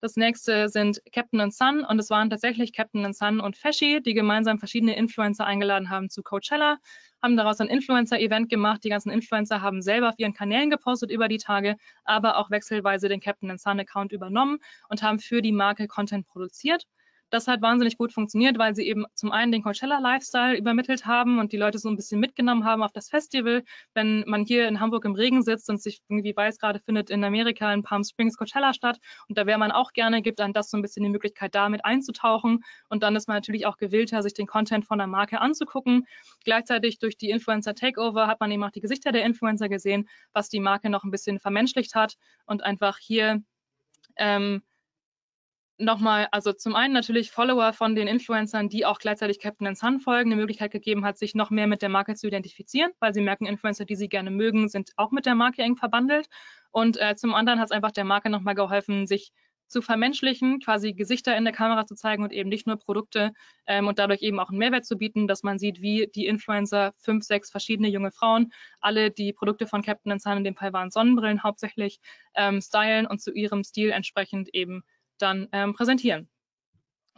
Das 0.00 0.14
nächste 0.14 0.68
sind 0.68 1.02
Captain 1.12 1.40
and 1.40 1.52
Sun 1.52 1.84
und 1.84 1.98
es 1.98 2.08
waren 2.08 2.30
tatsächlich 2.30 2.72
Captain 2.72 3.04
and 3.04 3.16
Sun 3.16 3.40
und 3.40 3.56
Feschi, 3.56 4.00
die 4.00 4.14
gemeinsam 4.14 4.60
verschiedene 4.60 4.96
Influencer 4.96 5.44
eingeladen 5.44 5.90
haben 5.90 6.08
zu 6.08 6.22
Coachella, 6.22 6.78
haben 7.20 7.36
daraus 7.36 7.60
ein 7.60 7.66
Influencer-Event 7.66 8.48
gemacht. 8.48 8.84
Die 8.84 8.90
ganzen 8.90 9.10
Influencer 9.10 9.60
haben 9.60 9.82
selber 9.82 10.10
auf 10.10 10.14
ihren 10.18 10.34
Kanälen 10.34 10.70
gepostet 10.70 11.10
über 11.10 11.26
die 11.26 11.38
Tage, 11.38 11.76
aber 12.04 12.36
auch 12.36 12.48
wechselweise 12.48 13.08
den 13.08 13.18
Captain 13.20 13.50
and 13.50 13.60
Sun 13.60 13.80
Account 13.80 14.12
übernommen 14.12 14.58
und 14.88 15.02
haben 15.02 15.18
für 15.18 15.42
die 15.42 15.50
Marke 15.50 15.88
Content 15.88 16.28
produziert. 16.28 16.86
Das 17.30 17.46
hat 17.46 17.60
wahnsinnig 17.60 17.98
gut 17.98 18.12
funktioniert, 18.12 18.58
weil 18.58 18.74
sie 18.74 18.86
eben 18.86 19.04
zum 19.14 19.32
einen 19.32 19.52
den 19.52 19.62
Coachella-Lifestyle 19.62 20.56
übermittelt 20.56 21.04
haben 21.04 21.38
und 21.38 21.52
die 21.52 21.58
Leute 21.58 21.78
so 21.78 21.88
ein 21.90 21.96
bisschen 21.96 22.20
mitgenommen 22.20 22.64
haben 22.64 22.82
auf 22.82 22.92
das 22.92 23.10
Festival. 23.10 23.64
Wenn 23.92 24.24
man 24.26 24.44
hier 24.44 24.66
in 24.66 24.80
Hamburg 24.80 25.04
im 25.04 25.14
Regen 25.14 25.42
sitzt 25.42 25.68
und 25.68 25.80
sich 25.82 26.00
irgendwie 26.08 26.34
weiß, 26.34 26.58
gerade 26.58 26.80
findet 26.80 27.10
in 27.10 27.22
Amerika 27.22 27.72
in 27.72 27.82
Palm 27.82 28.02
Springs 28.02 28.36
Coachella 28.38 28.72
statt 28.72 28.98
und 29.28 29.36
da 29.36 29.44
wäre 29.46 29.58
man 29.58 29.72
auch 29.72 29.92
gerne, 29.92 30.22
gibt 30.22 30.38
dann 30.38 30.54
das 30.54 30.70
so 30.70 30.78
ein 30.78 30.82
bisschen 30.82 31.02
die 31.02 31.10
Möglichkeit, 31.10 31.54
damit 31.54 31.84
einzutauchen 31.84 32.64
und 32.88 33.02
dann 33.02 33.14
ist 33.14 33.28
man 33.28 33.36
natürlich 33.36 33.66
auch 33.66 33.76
gewillter, 33.76 34.22
sich 34.22 34.32
den 34.32 34.46
Content 34.46 34.86
von 34.86 34.98
der 34.98 35.06
Marke 35.06 35.40
anzugucken. 35.40 36.06
Gleichzeitig 36.44 36.98
durch 36.98 37.18
die 37.18 37.28
Influencer 37.28 37.74
Takeover 37.74 38.26
hat 38.26 38.40
man 38.40 38.50
eben 38.50 38.64
auch 38.64 38.70
die 38.70 38.80
Gesichter 38.80 39.12
der 39.12 39.24
Influencer 39.24 39.68
gesehen, 39.68 40.08
was 40.32 40.48
die 40.48 40.60
Marke 40.60 40.88
noch 40.88 41.04
ein 41.04 41.10
bisschen 41.10 41.38
vermenschlicht 41.38 41.94
hat 41.94 42.14
und 42.46 42.62
einfach 42.62 42.98
hier 42.98 43.42
ähm, 44.16 44.62
nochmal, 45.78 46.28
also 46.32 46.52
zum 46.52 46.74
einen 46.74 46.92
natürlich 46.92 47.30
Follower 47.30 47.72
von 47.72 47.94
den 47.94 48.08
Influencern, 48.08 48.68
die 48.68 48.84
auch 48.84 48.98
gleichzeitig 48.98 49.40
Captain 49.40 49.74
Sun 49.74 50.00
folgen, 50.00 50.32
eine 50.32 50.40
Möglichkeit 50.40 50.70
gegeben 50.70 51.04
hat, 51.04 51.18
sich 51.18 51.34
noch 51.34 51.50
mehr 51.50 51.66
mit 51.66 51.82
der 51.82 51.88
Marke 51.88 52.14
zu 52.14 52.26
identifizieren, 52.26 52.90
weil 53.00 53.14
sie 53.14 53.20
merken, 53.20 53.46
Influencer, 53.46 53.84
die 53.84 53.96
sie 53.96 54.08
gerne 54.08 54.30
mögen, 54.30 54.68
sind 54.68 54.90
auch 54.96 55.10
mit 55.10 55.26
der 55.26 55.34
Marke 55.34 55.62
eng 55.62 55.76
verbandelt. 55.76 56.28
Und 56.70 57.00
äh, 57.00 57.16
zum 57.16 57.34
anderen 57.34 57.60
hat 57.60 57.66
es 57.66 57.72
einfach 57.72 57.92
der 57.92 58.04
Marke 58.04 58.28
nochmal 58.30 58.54
geholfen, 58.54 59.06
sich 59.06 59.32
zu 59.68 59.82
vermenschlichen, 59.82 60.60
quasi 60.60 60.94
Gesichter 60.94 61.36
in 61.36 61.44
der 61.44 61.52
Kamera 61.52 61.86
zu 61.86 61.94
zeigen 61.94 62.22
und 62.22 62.32
eben 62.32 62.48
nicht 62.48 62.66
nur 62.66 62.76
Produkte 62.76 63.32
ähm, 63.66 63.86
und 63.86 63.98
dadurch 63.98 64.22
eben 64.22 64.40
auch 64.40 64.48
einen 64.48 64.58
Mehrwert 64.58 64.86
zu 64.86 64.96
bieten, 64.96 65.28
dass 65.28 65.42
man 65.42 65.58
sieht, 65.58 65.80
wie 65.80 66.08
die 66.14 66.26
Influencer, 66.26 66.94
fünf, 66.96 67.24
sechs 67.24 67.50
verschiedene 67.50 67.88
junge 67.88 68.10
Frauen, 68.10 68.52
alle 68.80 69.10
die 69.10 69.32
Produkte 69.32 69.66
von 69.66 69.82
Captain 69.82 70.18
Sun, 70.18 70.38
in 70.38 70.44
dem 70.44 70.56
Fall 70.56 70.72
waren 70.72 70.90
Sonnenbrillen 70.90 71.42
hauptsächlich, 71.42 72.00
ähm, 72.34 72.60
stylen 72.60 73.06
und 73.06 73.20
zu 73.20 73.32
ihrem 73.32 73.62
Stil 73.62 73.90
entsprechend 73.90 74.48
eben 74.54 74.82
dann 75.18 75.48
ähm, 75.52 75.74
präsentieren. 75.74 76.28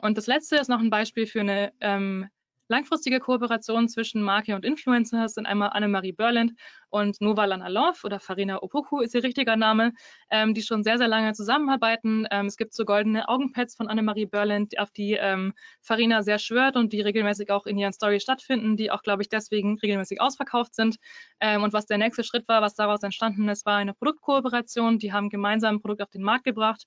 Und 0.02 0.16
das 0.16 0.26
letzte 0.26 0.56
ist 0.56 0.68
noch 0.68 0.80
ein 0.80 0.90
Beispiel 0.90 1.26
für 1.26 1.40
eine 1.40 1.72
ähm, 1.80 2.28
langfristige 2.70 3.18
Kooperation 3.18 3.88
zwischen 3.88 4.22
Marke 4.22 4.54
und 4.54 4.64
Influencer. 4.64 5.28
Sind 5.28 5.44
einmal 5.44 5.70
Annemarie 5.70 6.12
Berland 6.12 6.52
und 6.88 7.20
Nova 7.20 7.44
Lanalov 7.44 8.04
oder 8.04 8.20
Farina 8.20 8.62
Opoku 8.62 9.00
ist 9.00 9.14
ihr 9.14 9.24
richtiger 9.24 9.56
Name, 9.56 9.92
ähm, 10.30 10.54
die 10.54 10.62
schon 10.62 10.84
sehr, 10.84 10.96
sehr 10.96 11.08
lange 11.08 11.32
zusammenarbeiten. 11.32 12.26
Ähm, 12.30 12.46
es 12.46 12.56
gibt 12.56 12.72
so 12.72 12.84
goldene 12.84 13.28
Augenpads 13.28 13.74
von 13.74 13.88
Annemarie 13.88 14.26
Berland, 14.26 14.78
auf 14.78 14.92
die 14.92 15.14
ähm, 15.14 15.52
Farina 15.82 16.22
sehr 16.22 16.38
schwört 16.38 16.76
und 16.76 16.92
die 16.92 17.00
regelmäßig 17.00 17.50
auch 17.50 17.66
in 17.66 17.76
ihren 17.76 17.92
Stories 17.92 18.22
stattfinden, 18.22 18.76
die 18.76 18.90
auch, 18.92 19.02
glaube 19.02 19.22
ich, 19.22 19.28
deswegen 19.28 19.76
regelmäßig 19.80 20.20
ausverkauft 20.20 20.76
sind. 20.76 20.96
Ähm, 21.40 21.64
und 21.64 21.72
was 21.72 21.86
der 21.86 21.98
nächste 21.98 22.22
Schritt 22.22 22.46
war, 22.46 22.62
was 22.62 22.74
daraus 22.76 23.02
entstanden 23.02 23.48
ist, 23.48 23.66
war 23.66 23.78
eine 23.78 23.94
Produktkooperation. 23.94 24.98
Die 25.00 25.12
haben 25.12 25.28
gemeinsam 25.28 25.76
ein 25.76 25.80
Produkt 25.80 26.02
auf 26.02 26.10
den 26.10 26.22
Markt 26.22 26.44
gebracht 26.44 26.86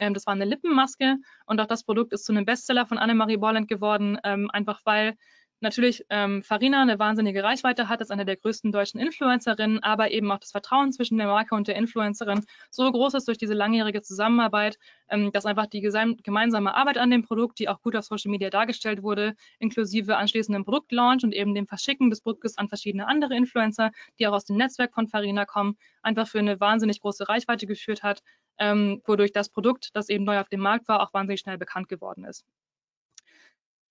ähm, 0.00 0.14
das 0.14 0.26
war 0.26 0.34
eine 0.34 0.44
Lippenmaske 0.44 1.16
und 1.46 1.60
auch 1.60 1.66
das 1.66 1.84
Produkt 1.84 2.12
ist 2.12 2.24
zu 2.24 2.32
einem 2.32 2.44
Bestseller 2.44 2.86
von 2.86 2.98
Annemarie 2.98 3.36
Borland 3.36 3.68
geworden, 3.68 4.18
ähm, 4.24 4.50
einfach 4.50 4.80
weil 4.84 5.16
natürlich 5.60 6.04
ähm, 6.08 6.42
Farina 6.42 6.82
eine 6.82 6.98
wahnsinnige 6.98 7.42
Reichweite 7.42 7.88
hat, 7.88 8.00
ist 8.00 8.10
eine 8.10 8.24
der 8.24 8.36
größten 8.36 8.72
deutschen 8.72 8.98
Influencerinnen, 8.98 9.82
aber 9.82 10.10
eben 10.10 10.30
auch 10.30 10.38
das 10.38 10.50
Vertrauen 10.50 10.92
zwischen 10.92 11.18
der 11.18 11.26
Marke 11.26 11.54
und 11.54 11.68
der 11.68 11.76
Influencerin 11.76 12.44
so 12.70 12.90
groß 12.90 13.14
ist 13.14 13.28
durch 13.28 13.38
diese 13.38 13.54
langjährige 13.54 14.02
Zusammenarbeit, 14.02 14.78
ähm, 15.08 15.32
dass 15.32 15.46
einfach 15.46 15.66
die 15.66 15.80
gemeinsame 15.80 16.74
Arbeit 16.74 16.98
an 16.98 17.10
dem 17.10 17.22
Produkt, 17.22 17.58
die 17.58 17.68
auch 17.68 17.82
gut 17.82 17.94
auf 17.94 18.04
Social 18.04 18.30
Media 18.30 18.50
dargestellt 18.50 19.02
wurde, 19.02 19.34
inklusive 19.58 20.16
anschließendem 20.16 20.64
Produktlaunch 20.64 21.24
und 21.24 21.34
eben 21.34 21.54
dem 21.54 21.66
Verschicken 21.66 22.10
des 22.10 22.22
Produktes 22.22 22.56
an 22.58 22.68
verschiedene 22.68 23.06
andere 23.06 23.36
Influencer, 23.36 23.92
die 24.18 24.26
auch 24.26 24.32
aus 24.32 24.46
dem 24.46 24.56
Netzwerk 24.56 24.94
von 24.94 25.08
Farina 25.08 25.44
kommen, 25.44 25.76
einfach 26.02 26.26
für 26.26 26.38
eine 26.38 26.58
wahnsinnig 26.60 27.00
große 27.00 27.28
Reichweite 27.28 27.66
geführt 27.66 28.02
hat, 28.02 28.22
ähm, 28.60 29.02
wodurch 29.06 29.32
das 29.32 29.48
Produkt, 29.48 29.90
das 29.94 30.08
eben 30.08 30.24
neu 30.24 30.38
auf 30.38 30.48
dem 30.48 30.60
Markt 30.60 30.86
war, 30.86 31.02
auch 31.02 31.12
wahnsinnig 31.12 31.40
schnell 31.40 31.58
bekannt 31.58 31.88
geworden 31.88 32.24
ist. 32.24 32.44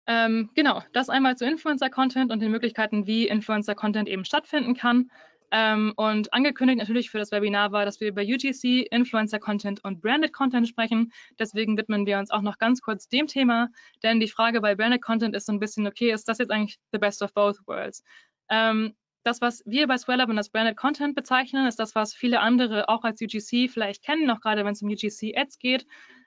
Ähm, 0.07 0.49
genau, 0.55 0.81
das 0.93 1.09
einmal 1.09 1.35
zu 1.35 1.45
Influencer-Content 1.45 2.31
und 2.31 2.39
den 2.39 2.51
Möglichkeiten, 2.51 3.05
wie 3.05 3.27
Influencer-Content 3.27 4.07
eben 4.07 4.25
stattfinden 4.25 4.75
kann. 4.75 5.11
Ähm, 5.51 5.93
und 5.95 6.31
angekündigt 6.33 6.79
natürlich 6.79 7.09
für 7.09 7.17
das 7.17 7.31
Webinar 7.31 7.71
war, 7.71 7.83
dass 7.83 7.99
wir 7.99 8.07
über 8.07 8.21
UGC, 8.21 8.87
Influencer-Content 8.91 9.83
und 9.83 10.01
Branded-Content 10.01 10.67
sprechen. 10.67 11.11
Deswegen 11.39 11.77
widmen 11.77 12.05
wir 12.05 12.19
uns 12.19 12.31
auch 12.31 12.41
noch 12.41 12.59
ganz 12.59 12.81
kurz 12.81 13.07
dem 13.07 13.27
Thema, 13.27 13.69
denn 14.03 14.19
die 14.19 14.27
Frage 14.27 14.61
bei 14.61 14.75
Branded-Content 14.75 15.35
ist 15.35 15.47
so 15.47 15.53
ein 15.53 15.59
bisschen, 15.59 15.87
okay, 15.87 16.11
ist 16.11 16.27
das 16.27 16.37
jetzt 16.37 16.51
eigentlich 16.51 16.79
the 16.91 16.99
best 16.99 17.21
of 17.23 17.33
both 17.33 17.57
worlds? 17.67 18.03
Ähm, 18.49 18.95
das, 19.23 19.41
was 19.41 19.63
wir 19.65 19.87
bei 19.87 19.97
SwellUp 19.97 20.29
als 20.29 20.49
Branded 20.49 20.77
Content 20.77 21.15
bezeichnen, 21.15 21.67
ist 21.67 21.79
das, 21.79 21.95
was 21.95 22.13
viele 22.13 22.39
andere 22.39 22.89
auch 22.89 23.03
als 23.03 23.21
UGC 23.21 23.69
vielleicht 23.69 24.03
kennen, 24.03 24.29
auch 24.29 24.41
gerade 24.41 24.63
wenn 24.65 24.73
es 24.73 24.81
um 24.81 24.89
UGC 24.89 25.37
Ads 25.37 25.59
geht. 25.59 25.85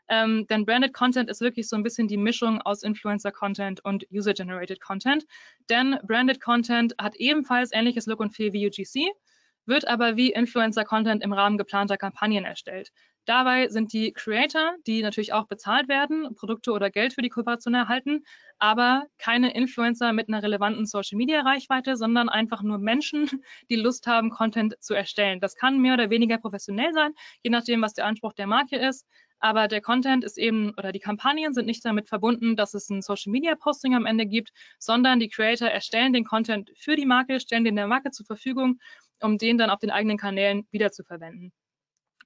Ähm, 0.09 0.47
denn 0.49 0.67
Branded 0.67 0.93
Content 0.93 1.31
ist 1.31 1.41
wirklich 1.41 1.69
so 1.69 1.77
ein 1.77 1.83
bisschen 1.83 2.09
die 2.09 2.17
Mischung 2.17 2.61
aus 2.61 2.83
Influencer 2.83 3.33
Content 3.33 3.85
und 3.85 4.07
User 4.13 4.35
Generated 4.35 4.81
Content. 4.81 5.25
Denn 5.71 5.99
Branded 6.03 6.41
Content 6.41 6.95
hat 7.01 7.17
ebenfalls 7.17 7.73
ähnliches 7.73 8.07
Look 8.07 8.21
und 8.21 8.35
Feel 8.35 8.53
wie 8.53 8.67
UGC, 8.67 9.11
wird 9.65 9.89
aber 9.89 10.17
wie 10.17 10.33
Influencer 10.33 10.85
Content 10.85 11.23
im 11.23 11.33
Rahmen 11.33 11.57
geplanter 11.57 11.97
Kampagnen 11.97 12.45
erstellt. 12.45 12.91
Dabei 13.25 13.69
sind 13.69 13.93
die 13.93 14.13
Creator, 14.13 14.75
die 14.87 15.01
natürlich 15.01 15.33
auch 15.33 15.47
bezahlt 15.47 15.89
werden, 15.89 16.35
Produkte 16.35 16.73
oder 16.73 16.91
Geld 16.91 17.13
für 17.15 17.23
die 17.23 17.29
Kooperation 17.29 17.73
erhalten, 17.73 18.25
aber 18.59 19.05
keine 19.19 19.55
Influencer 19.55 20.13
mit 20.13 20.29
einer 20.29 20.43
relevanten 20.43 20.87
Social-Media-Reichweite, 20.87 21.97
sondern 21.97 22.29
einfach 22.29 22.63
nur 22.63 22.79
Menschen, 22.79 23.29
die 23.71 23.77
Lust 23.77 24.09
haben, 24.09 24.31
Content 24.31 24.75
zu 24.81 24.95
erstellen. 24.95 25.39
Das 25.39 25.55
kann 25.55 25.81
mehr 25.81 25.95
oder 25.95 26.11
weniger 26.11 26.39
professionell 26.39 26.93
sein, 26.95 27.13
je 27.45 27.51
nachdem, 27.51 27.81
was 27.83 27.95
der 27.95 28.07
Anspruch 28.07 28.33
der 28.33 28.49
Marke 28.49 28.77
ist. 28.77 29.07
Aber 29.39 29.69
der 29.69 29.81
Content 29.81 30.25
ist 30.25 30.39
eben 30.39 30.73
oder 30.77 30.91
die 30.91 31.01
Kampagnen 31.01 31.55
sind 31.55 31.67
nicht 31.67 31.85
damit 31.85 32.09
verbunden, 32.09 32.57
dass 32.57 32.75
es 32.75 32.91
ein 32.91 33.03
Social 33.03 33.31
Media 33.31 33.55
Posting 33.55 33.95
am 33.95 34.07
Ende 34.07 34.27
gibt, 34.27 34.51
sondern 34.81 35.21
die 35.21 35.29
Creator 35.29 35.69
erstellen 35.69 36.13
den 36.13 36.25
Content 36.25 36.71
für 36.77 36.97
die 36.97 37.07
Marke, 37.07 37.39
stellen 37.39 37.65
den 37.65 37.77
der 37.77 37.87
Marke 37.87 38.11
zur 38.11 38.27
Verfügung, 38.27 38.81
um 39.21 39.39
den 39.39 39.59
dann 39.59 39.71
auf 39.71 39.79
den 39.79 39.91
eigenen 39.91 40.19
Kanälen 40.19 40.67
wiederzuverwenden. 40.73 41.53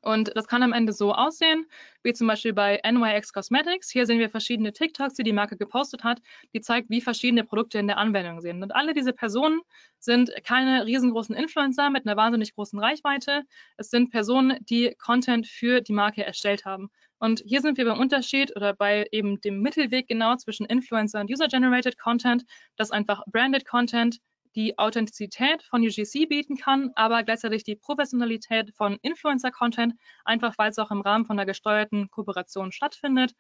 Und 0.07 0.31
das 0.37 0.47
kann 0.47 0.63
am 0.63 0.73
Ende 0.73 0.93
so 0.93 1.13
aussehen, 1.13 1.67
wie 2.05 2.13
zum 2.13 2.29
Beispiel 2.29 2.53
bei 2.53 2.81
NYX 2.89 3.33
Cosmetics. 3.33 3.91
Hier 3.91 4.07
sehen 4.07 4.21
wir 4.21 4.31
verschiedene 4.31 4.73
TikToks, 4.73 5.15
die 5.15 5.25
die 5.25 5.33
Marke 5.33 5.57
gepostet 5.57 6.05
hat, 6.05 6.23
die 6.55 6.61
zeigt, 6.61 6.91
wie 6.91 7.01
verschiedene 7.01 7.43
Produkte 7.43 7.81
in 7.81 7.89
der 7.89 7.99
Anwendung 7.99 8.41
sind. 8.41 8.63
Und 8.63 8.73
alle 8.73 8.95
diese 8.95 9.13
Personen 9.13 9.63
sind 9.99 10.31
keine 10.45 10.87
riesengroßen 10.87 11.35
Influencer 11.35 11.91
mit 11.91 12.07
einer 12.07 12.17
wahnsinnig 12.17 12.55
großen 12.55 12.79
Reichweite. 12.79 13.43
Es 13.79 13.91
sind 13.91 14.13
Personen, 14.13 14.59
die 14.61 14.95
Content 14.97 15.49
für 15.49 15.81
die 15.81 15.93
Marke 15.93 16.25
erstellt 16.25 16.65
haben. 16.65 16.89
Und 17.19 17.43
hier 17.45 17.61
sind 17.61 17.77
wir 17.77 17.85
beim 17.85 17.99
Unterschied 17.99 18.55
oder 18.55 18.75
bei 18.75 19.09
eben 19.11 19.41
dem 19.41 19.61
Mittelweg 19.61 20.07
genau 20.07 20.37
zwischen 20.37 20.67
Influencer 20.67 21.21
und 21.21 21.33
User-Generated 21.33 21.99
Content, 21.99 22.45
dass 22.77 22.93
einfach 22.93 23.25
Branded 23.27 23.67
Content 23.67 24.21
die 24.57 24.79
Authentizität 24.79 25.63
von 25.63 25.83
UGC 25.83 26.27
bieten 26.29 26.57
kann, 26.57 26.91
aber 26.97 27.23
gleichzeitig 27.23 27.63
die 27.63 27.77
Professionalität 27.77 28.75
von 28.75 28.99
Influencer-Content, 29.03 29.95
einfach 30.25 30.55
weil 30.57 30.71
es 30.71 30.79
auch 30.79 30.91
im 30.91 31.03
Rahmen 31.03 31.27
von 31.27 31.39
einer 31.39 31.47
gesteuerten 31.47 32.11
Kooperation 32.11 32.73
stattfindet. 32.73 33.35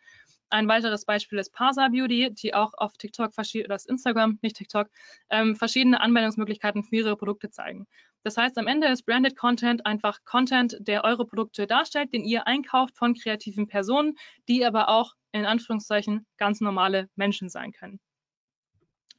Ein 0.51 0.69
weiteres 0.69 1.05
Beispiel 1.05 1.39
ist 1.39 1.53
Parsa 1.53 1.89
Beauty, 1.89 2.33
die 2.33 2.55
auch 2.55 2.73
auf 2.77 2.93
TikTok, 2.99 3.33
das 3.35 3.87
Instagram, 3.87 4.39
nicht 4.43 4.57
TikTok, 4.57 4.89
ähm, 5.31 5.57
verschiedene 5.57 6.01
Anwendungsmöglichkeiten 6.01 6.85
für 6.85 6.97
ihre 6.97 7.17
Produkte 7.17 7.51
zeigen. 7.51 7.87
Das 8.23 8.37
heißt, 8.37 8.59
am 8.59 8.67
Ende 8.67 8.89
ist 8.89 9.05
Branded 9.07 9.37
Content 9.37 9.87
einfach 9.87 10.19
Content, 10.25 10.77
der 10.81 11.05
eure 11.05 11.27
Produkte 11.27 11.67
darstellt, 11.67 12.12
den 12.12 12.25
ihr 12.25 12.47
einkauft 12.47 12.97
von 12.97 13.14
kreativen 13.14 13.67
Personen, 13.67 14.14
die 14.49 14.64
aber 14.64 14.89
auch 14.89 15.14
in 15.33 15.47
Anführungszeichen 15.47 16.27
ganz 16.37 16.61
normale 16.61 17.09
Menschen 17.17 17.49
sein 17.49 17.73
können. 17.73 18.01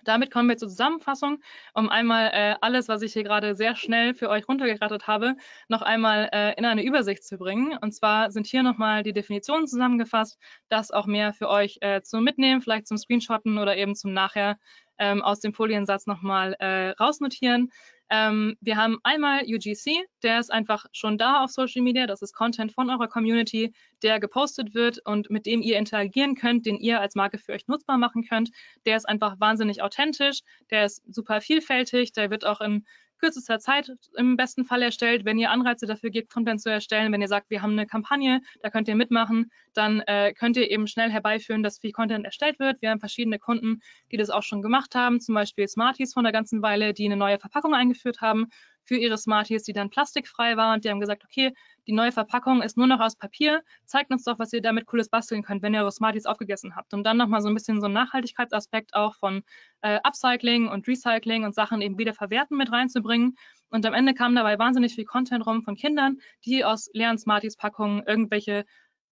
Damit 0.07 0.31
kommen 0.31 0.47
wir 0.47 0.57
zur 0.57 0.69
Zusammenfassung, 0.69 1.41
um 1.73 1.89
einmal 1.89 2.31
äh, 2.33 2.55
alles, 2.61 2.87
was 2.87 3.01
ich 3.01 3.13
hier 3.13 3.23
gerade 3.23 3.55
sehr 3.55 3.75
schnell 3.75 4.13
für 4.13 4.29
euch 4.29 4.47
runtergerattert 4.47 5.05
habe, 5.07 5.35
noch 5.67 5.81
einmal 5.81 6.29
äh, 6.31 6.53
in 6.57 6.65
eine 6.65 6.83
Übersicht 6.83 7.23
zu 7.23 7.37
bringen. 7.37 7.77
Und 7.81 7.91
zwar 7.93 8.31
sind 8.31 8.47
hier 8.47 8.63
nochmal 8.63 9.03
die 9.03 9.13
Definitionen 9.13 9.67
zusammengefasst, 9.67 10.39
das 10.69 10.91
auch 10.91 11.05
mehr 11.07 11.33
für 11.33 11.49
euch 11.49 11.77
äh, 11.81 12.01
zum 12.01 12.23
Mitnehmen, 12.23 12.61
vielleicht 12.61 12.87
zum 12.87 12.97
Screenshotten 12.97 13.57
oder 13.57 13.75
eben 13.75 13.95
zum 13.95 14.13
Nachher 14.13 14.57
ähm, 14.97 15.21
aus 15.21 15.41
dem 15.41 15.53
Foliensatz 15.53 16.07
nochmal 16.07 16.55
äh, 16.59 16.89
rausnotieren. 16.91 17.69
Ähm, 18.09 18.55
wir 18.61 18.77
haben 18.77 18.97
einmal 19.03 19.43
UGC, 19.43 20.05
der 20.23 20.39
ist 20.39 20.51
einfach 20.51 20.85
schon 20.93 21.17
da 21.17 21.43
auf 21.43 21.51
Social 21.51 21.81
Media. 21.81 22.07
Das 22.07 22.21
ist 22.21 22.33
Content 22.33 22.71
von 22.71 22.89
eurer 22.89 23.07
Community, 23.07 23.73
der 24.01 24.19
gepostet 24.19 24.73
wird 24.73 24.99
und 25.05 25.29
mit 25.29 25.45
dem 25.45 25.61
ihr 25.61 25.77
interagieren 25.77 26.35
könnt, 26.35 26.65
den 26.65 26.77
ihr 26.77 27.01
als 27.01 27.15
Marke 27.15 27.37
für 27.37 27.53
euch 27.53 27.67
nutzbar 27.67 27.97
machen 27.97 28.23
könnt. 28.27 28.51
Der 28.85 28.95
ist 28.97 29.07
einfach 29.07 29.39
wahnsinnig 29.39 29.81
authentisch, 29.81 30.39
der 30.69 30.85
ist 30.85 31.03
super 31.13 31.41
vielfältig, 31.41 32.13
der 32.13 32.29
wird 32.29 32.45
auch 32.45 32.61
in 32.61 32.85
kürzester 33.19 33.59
Zeit 33.59 33.91
im 34.15 34.37
besten 34.37 34.65
Fall 34.65 34.81
erstellt. 34.81 35.25
Wenn 35.25 35.39
ihr 35.39 35.51
Anreize 35.51 35.85
dafür 35.85 36.09
gebt, 36.09 36.31
Content 36.31 36.61
zu 36.61 36.69
erstellen, 36.69 37.11
wenn 37.11 37.21
ihr 37.21 37.27
sagt, 37.27 37.49
wir 37.49 37.61
haben 37.61 37.71
eine 37.71 37.87
Kampagne, 37.87 38.41
da 38.61 38.69
könnt 38.69 38.87
ihr 38.87 38.95
mitmachen, 38.95 39.51
dann 39.77 40.01
äh, 40.01 40.33
könnt 40.33 40.57
ihr 40.57 40.69
eben 40.69 40.87
schnell 40.87 41.11
herbeiführen, 41.11 41.63
dass 41.63 41.79
viel 41.79 41.91
Content 41.91 42.25
erstellt 42.25 42.59
wird. 42.59 42.81
Wir 42.81 42.89
haben 42.89 42.99
verschiedene 42.99 43.39
Kunden, 43.39 43.81
die 44.11 44.17
das 44.17 44.29
auch 44.29 44.43
schon 44.43 44.61
gemacht 44.61 44.95
haben, 44.95 45.19
zum 45.19 45.35
Beispiel 45.35 45.67
Smarties 45.67 46.13
von 46.13 46.23
der 46.23 46.33
ganzen 46.33 46.61
Weile, 46.61 46.93
die 46.93 47.05
eine 47.05 47.17
neue 47.17 47.39
Verpackung 47.39 47.73
eingeführt 47.73 48.21
haben 48.21 48.47
für 48.87 48.95
ihre 48.95 49.17
Smarties, 49.17 49.63
die 49.63 49.73
dann 49.73 49.89
plastikfrei 49.89 50.55
war 50.55 50.73
und 50.73 50.85
die 50.85 50.89
haben 50.89 51.01
gesagt, 51.01 51.23
okay, 51.25 51.53
die 51.87 51.91
neue 51.91 52.11
Verpackung 52.11 52.61
ist 52.61 52.77
nur 52.77 52.87
noch 52.87 53.01
aus 53.01 53.17
Papier, 53.17 53.61
zeigt 53.85 54.11
uns 54.11 54.23
doch, 54.23 54.39
was 54.39 54.53
ihr 54.53 54.61
damit 54.61 54.85
cooles 54.85 55.09
basteln 55.09 55.43
könnt, 55.43 55.61
wenn 55.61 55.73
ihr 55.73 55.81
eure 55.81 55.91
Smarties 55.91 56.25
aufgegessen 56.25 56.75
habt. 56.75 56.93
Und 56.93 57.03
dann 57.03 57.17
nochmal 57.17 57.41
so 57.41 57.49
ein 57.49 57.53
bisschen 57.53 57.81
so 57.81 57.87
ein 57.87 57.93
Nachhaltigkeitsaspekt 57.93 58.93
auch 58.93 59.15
von 59.15 59.43
äh, 59.81 59.99
Upcycling 60.03 60.69
und 60.69 60.87
Recycling 60.87 61.43
und 61.43 61.53
Sachen 61.53 61.81
eben 61.81 61.97
wieder 61.97 62.13
verwerten 62.13 62.57
mit 62.57 62.71
reinzubringen. 62.71 63.35
Und 63.69 63.85
am 63.85 63.93
Ende 63.93 64.13
kam 64.13 64.33
dabei 64.35 64.57
wahnsinnig 64.57 64.95
viel 64.95 65.05
Content 65.05 65.45
rum 65.45 65.63
von 65.63 65.75
Kindern, 65.75 66.17
die 66.45 66.63
aus 66.63 66.89
leeren 66.93 67.17
Smarties-Packungen 67.17 68.03
irgendwelche 68.07 68.65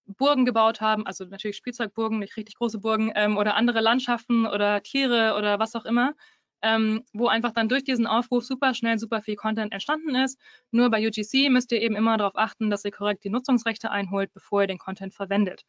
Burgen 0.06 0.46
gebaut 0.46 0.82
haben, 0.82 1.06
also 1.08 1.26
natürlich 1.26 1.58
Spielzeugburgen, 1.58 2.20
nicht 2.20 2.38
richtig 2.38 2.56
große 2.56 2.80
Burgen, 2.80 3.12
ähm, 3.16 3.38
oder 3.38 3.56
andere 3.56 3.82
Landschaften 3.82 4.46
oder 4.46 4.82
Tiere 4.84 5.36
oder 5.38 5.60
was 5.60 5.76
auch 5.76 5.86
immer 5.86 6.14
ähm, 6.66 7.04
wo 7.14 7.28
einfach 7.28 7.52
dann 7.52 7.70
durch 7.70 7.84
diesen 7.84 8.08
Aufruf 8.08 8.44
super 8.44 8.74
schnell 8.74 8.98
super 8.98 9.22
viel 9.22 9.36
Content 9.36 9.72
entstanden 9.72 10.16
ist. 10.16 10.40
Nur 10.72 10.90
bei 10.90 11.06
UGC 11.08 11.50
müsst 11.50 11.72
ihr 11.72 11.80
eben 11.82 11.96
immer 11.96 12.18
darauf 12.18 12.36
achten, 12.36 12.72
dass 12.72 12.84
ihr 12.84 12.92
korrekt 12.92 13.24
die 13.24 13.30
Nutzungsrechte 13.30 13.92
einholt, 13.92 14.34
bevor 14.34 14.62
ihr 14.62 14.68
den 14.68 14.80
Content 14.80 15.14
verwendet. 15.14 15.64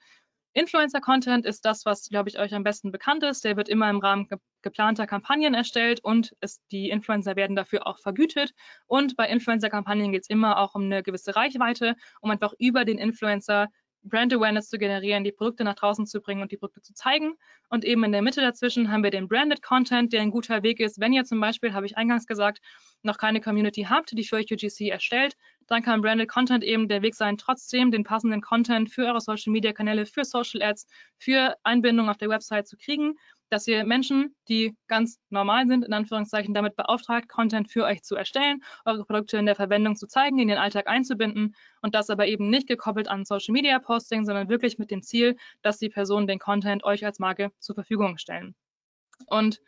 Influencer-Content 0.55 1.45
ist 1.45 1.67
das, 1.67 1.85
was, 1.85 2.09
glaube 2.09 2.31
ich, 2.31 2.39
euch 2.39 2.55
am 2.55 2.63
besten 2.63 2.91
bekannt 2.93 3.23
ist. 3.25 3.45
Der 3.45 3.59
wird 3.59 3.69
immer 3.69 3.91
im 3.91 3.99
Rahmen 3.99 4.27
ge 4.27 4.39
geplanter 4.63 5.07
Kampagnen 5.07 5.55
erstellt 5.55 6.01
und 6.03 6.35
es, 6.41 6.61
die 6.73 6.89
Influencer 6.89 7.37
werden 7.37 7.55
dafür 7.55 7.87
auch 7.87 7.99
vergütet. 8.01 8.53
Und 8.87 9.17
bei 9.17 9.29
Influencer-Kampagnen 9.29 10.13
geht 10.13 10.23
es 10.23 10.31
immer 10.31 10.59
auch 10.59 10.75
um 10.75 10.85
eine 10.85 11.03
gewisse 11.03 11.37
Reichweite, 11.37 11.95
um 12.23 12.31
einfach 12.31 12.55
über 12.59 12.87
den 12.87 12.99
Influencer 12.99 13.69
Brand 14.09 14.33
Awareness 14.33 14.69
zu 14.69 14.79
generieren, 14.79 15.25
die 15.25 15.33
Produkte 15.33 15.65
nach 15.65 15.75
draußen 15.75 16.07
zu 16.07 16.21
bringen 16.21 16.43
und 16.43 16.53
die 16.53 16.57
Produkte 16.57 16.83
zu 16.83 16.95
zeigen. 16.95 17.35
Und 17.69 17.85
eben 17.85 18.05
in 18.05 18.13
der 18.13 18.23
Mitte 18.23 18.41
dazwischen 18.41 18.91
haben 18.91 19.03
wir 19.03 19.11
den 19.11 19.29
Branded 19.29 19.63
Content, 19.63 20.13
der 20.13 20.23
ein 20.23 20.31
guter 20.31 20.63
Weg 20.63 20.81
ist. 20.81 21.01
Wenn 21.01 21.13
ihr 21.13 21.25
zum 21.25 21.41
Beispiel, 21.41 21.73
habe 21.73 21.87
ich 21.87 21.97
eingangs 21.97 22.27
gesagt, 22.27 22.61
noch 23.03 23.19
keine 23.19 23.41
Community 23.41 23.87
habt, 23.89 24.13
die 24.13 24.25
für 24.25 24.37
euch 24.37 24.53
UGC 24.53 24.89
erstellt, 24.89 25.37
dann 25.67 25.83
kann 25.83 26.01
Branded 26.01 26.29
Content 26.29 26.65
eben 26.65 26.89
der 26.89 27.03
Weg 27.03 27.15
sein, 27.15 27.37
trotzdem 27.39 27.91
den 27.91 28.05
passenden 28.05 28.41
Content 28.41 28.91
für 28.91 29.07
eure 29.07 29.21
Social 29.21 29.53
Media 29.53 29.73
Kanäle, 29.73 30.07
für 30.07 30.25
Social 30.25 30.63
Ads, 30.63 30.87
für 31.19 31.57
Einbindung 31.63 32.09
auf 32.09 32.17
der 32.17 32.29
Website 32.29 32.69
zu 32.69 32.77
kriegen 32.77 33.15
dass 33.51 33.67
ihr 33.67 33.85
Menschen, 33.85 34.35
die 34.49 34.77
ganz 34.89 35.19
normal 35.31 35.67
sind, 35.67 35.85
in 35.85 35.93
Anführungszeichen, 35.93 36.55
damit 36.55 36.77
beauftragt, 36.77 37.29
Content 37.29 37.71
für 37.71 37.85
euch 37.85 38.03
zu 38.03 38.17
erstellen, 38.17 38.63
eure 38.85 39.05
Produkte 39.05 39.37
in 39.39 39.47
der 39.47 39.55
Verwendung 39.55 39.97
zu 39.97 40.07
zeigen, 40.07 40.39
in 40.39 40.49
den 40.49 40.59
Alltag 40.59 40.89
einzubinden 40.89 41.55
und 41.81 41.95
das 41.95 42.11
aber 42.11 42.27
eben 42.27 42.51
nicht 42.51 42.67
gekoppelt 42.67 43.09
an 43.09 43.25
Social 43.25 43.53
Media 43.53 43.79
Posting, 43.79 44.25
sondern 44.25 44.49
wirklich 44.49 44.79
mit 44.79 44.91
dem 44.91 45.03
Ziel, 45.03 45.37
dass 45.63 45.79
die 45.79 45.89
Personen 45.89 46.27
den 46.27 46.39
Content 46.39 46.85
euch 46.85 47.05
als 47.05 47.19
Marke 47.19 47.53
zur 47.59 47.75
Verfügung 47.75 48.19
stellen. 48.19 48.55
Und 49.27 49.61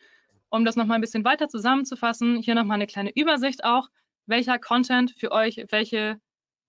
um 0.51 0.65
das 0.65 0.77
nochmal 0.77 0.97
ein 0.99 1.03
bisschen 1.03 1.25
weiter 1.25 1.49
zusammenzufassen, 1.49 2.39
hier 2.39 2.55
nochmal 2.55 2.77
eine 2.77 2.87
kleine 2.87 3.13
Übersicht 3.15 3.65
auch, 3.65 3.89
welcher 4.29 4.59
Content 4.59 5.13
für 5.19 5.33
euch 5.33 5.65
welche 5.71 6.21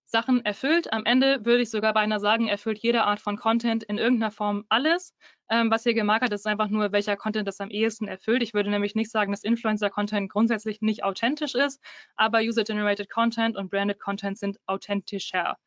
Sachen 0.09 0.43
erfüllt. 0.43 0.91
Am 0.91 1.05
Ende 1.05 1.45
würde 1.45 1.61
ich 1.61 1.69
sogar 1.69 1.93
beinahe 1.93 2.19
sagen, 2.19 2.47
erfüllt 2.47 2.79
jede 2.79 3.03
Art 3.03 3.19
von 3.19 3.37
Content 3.37 3.83
in 3.83 3.99
irgendeiner 3.99 4.31
Form 4.31 4.65
alles. 4.69 5.13
Ähm, 5.49 5.69
was 5.69 5.83
hier 5.83 5.93
gemarkert 5.93 6.33
ist, 6.33 6.41
ist 6.41 6.47
einfach 6.47 6.69
nur, 6.69 6.91
welcher 6.91 7.15
Content 7.15 7.47
das 7.47 7.59
am 7.59 7.69
ehesten 7.69 8.07
erfüllt. 8.07 8.41
Ich 8.41 8.53
würde 8.53 8.71
nämlich 8.71 8.95
nicht 8.95 9.11
sagen, 9.11 9.31
dass 9.31 9.43
Influencer-Content 9.43 10.31
grundsätzlich 10.31 10.81
nicht 10.81 11.03
authentisch 11.03 11.53
ist, 11.53 11.79
aber 12.15 12.39
User-Generated 12.39 13.09
Content 13.09 13.55
und 13.55 13.69
Branded 13.69 13.99
Content 13.99 14.37
sind 14.39 14.57
authentischer. 14.65 15.57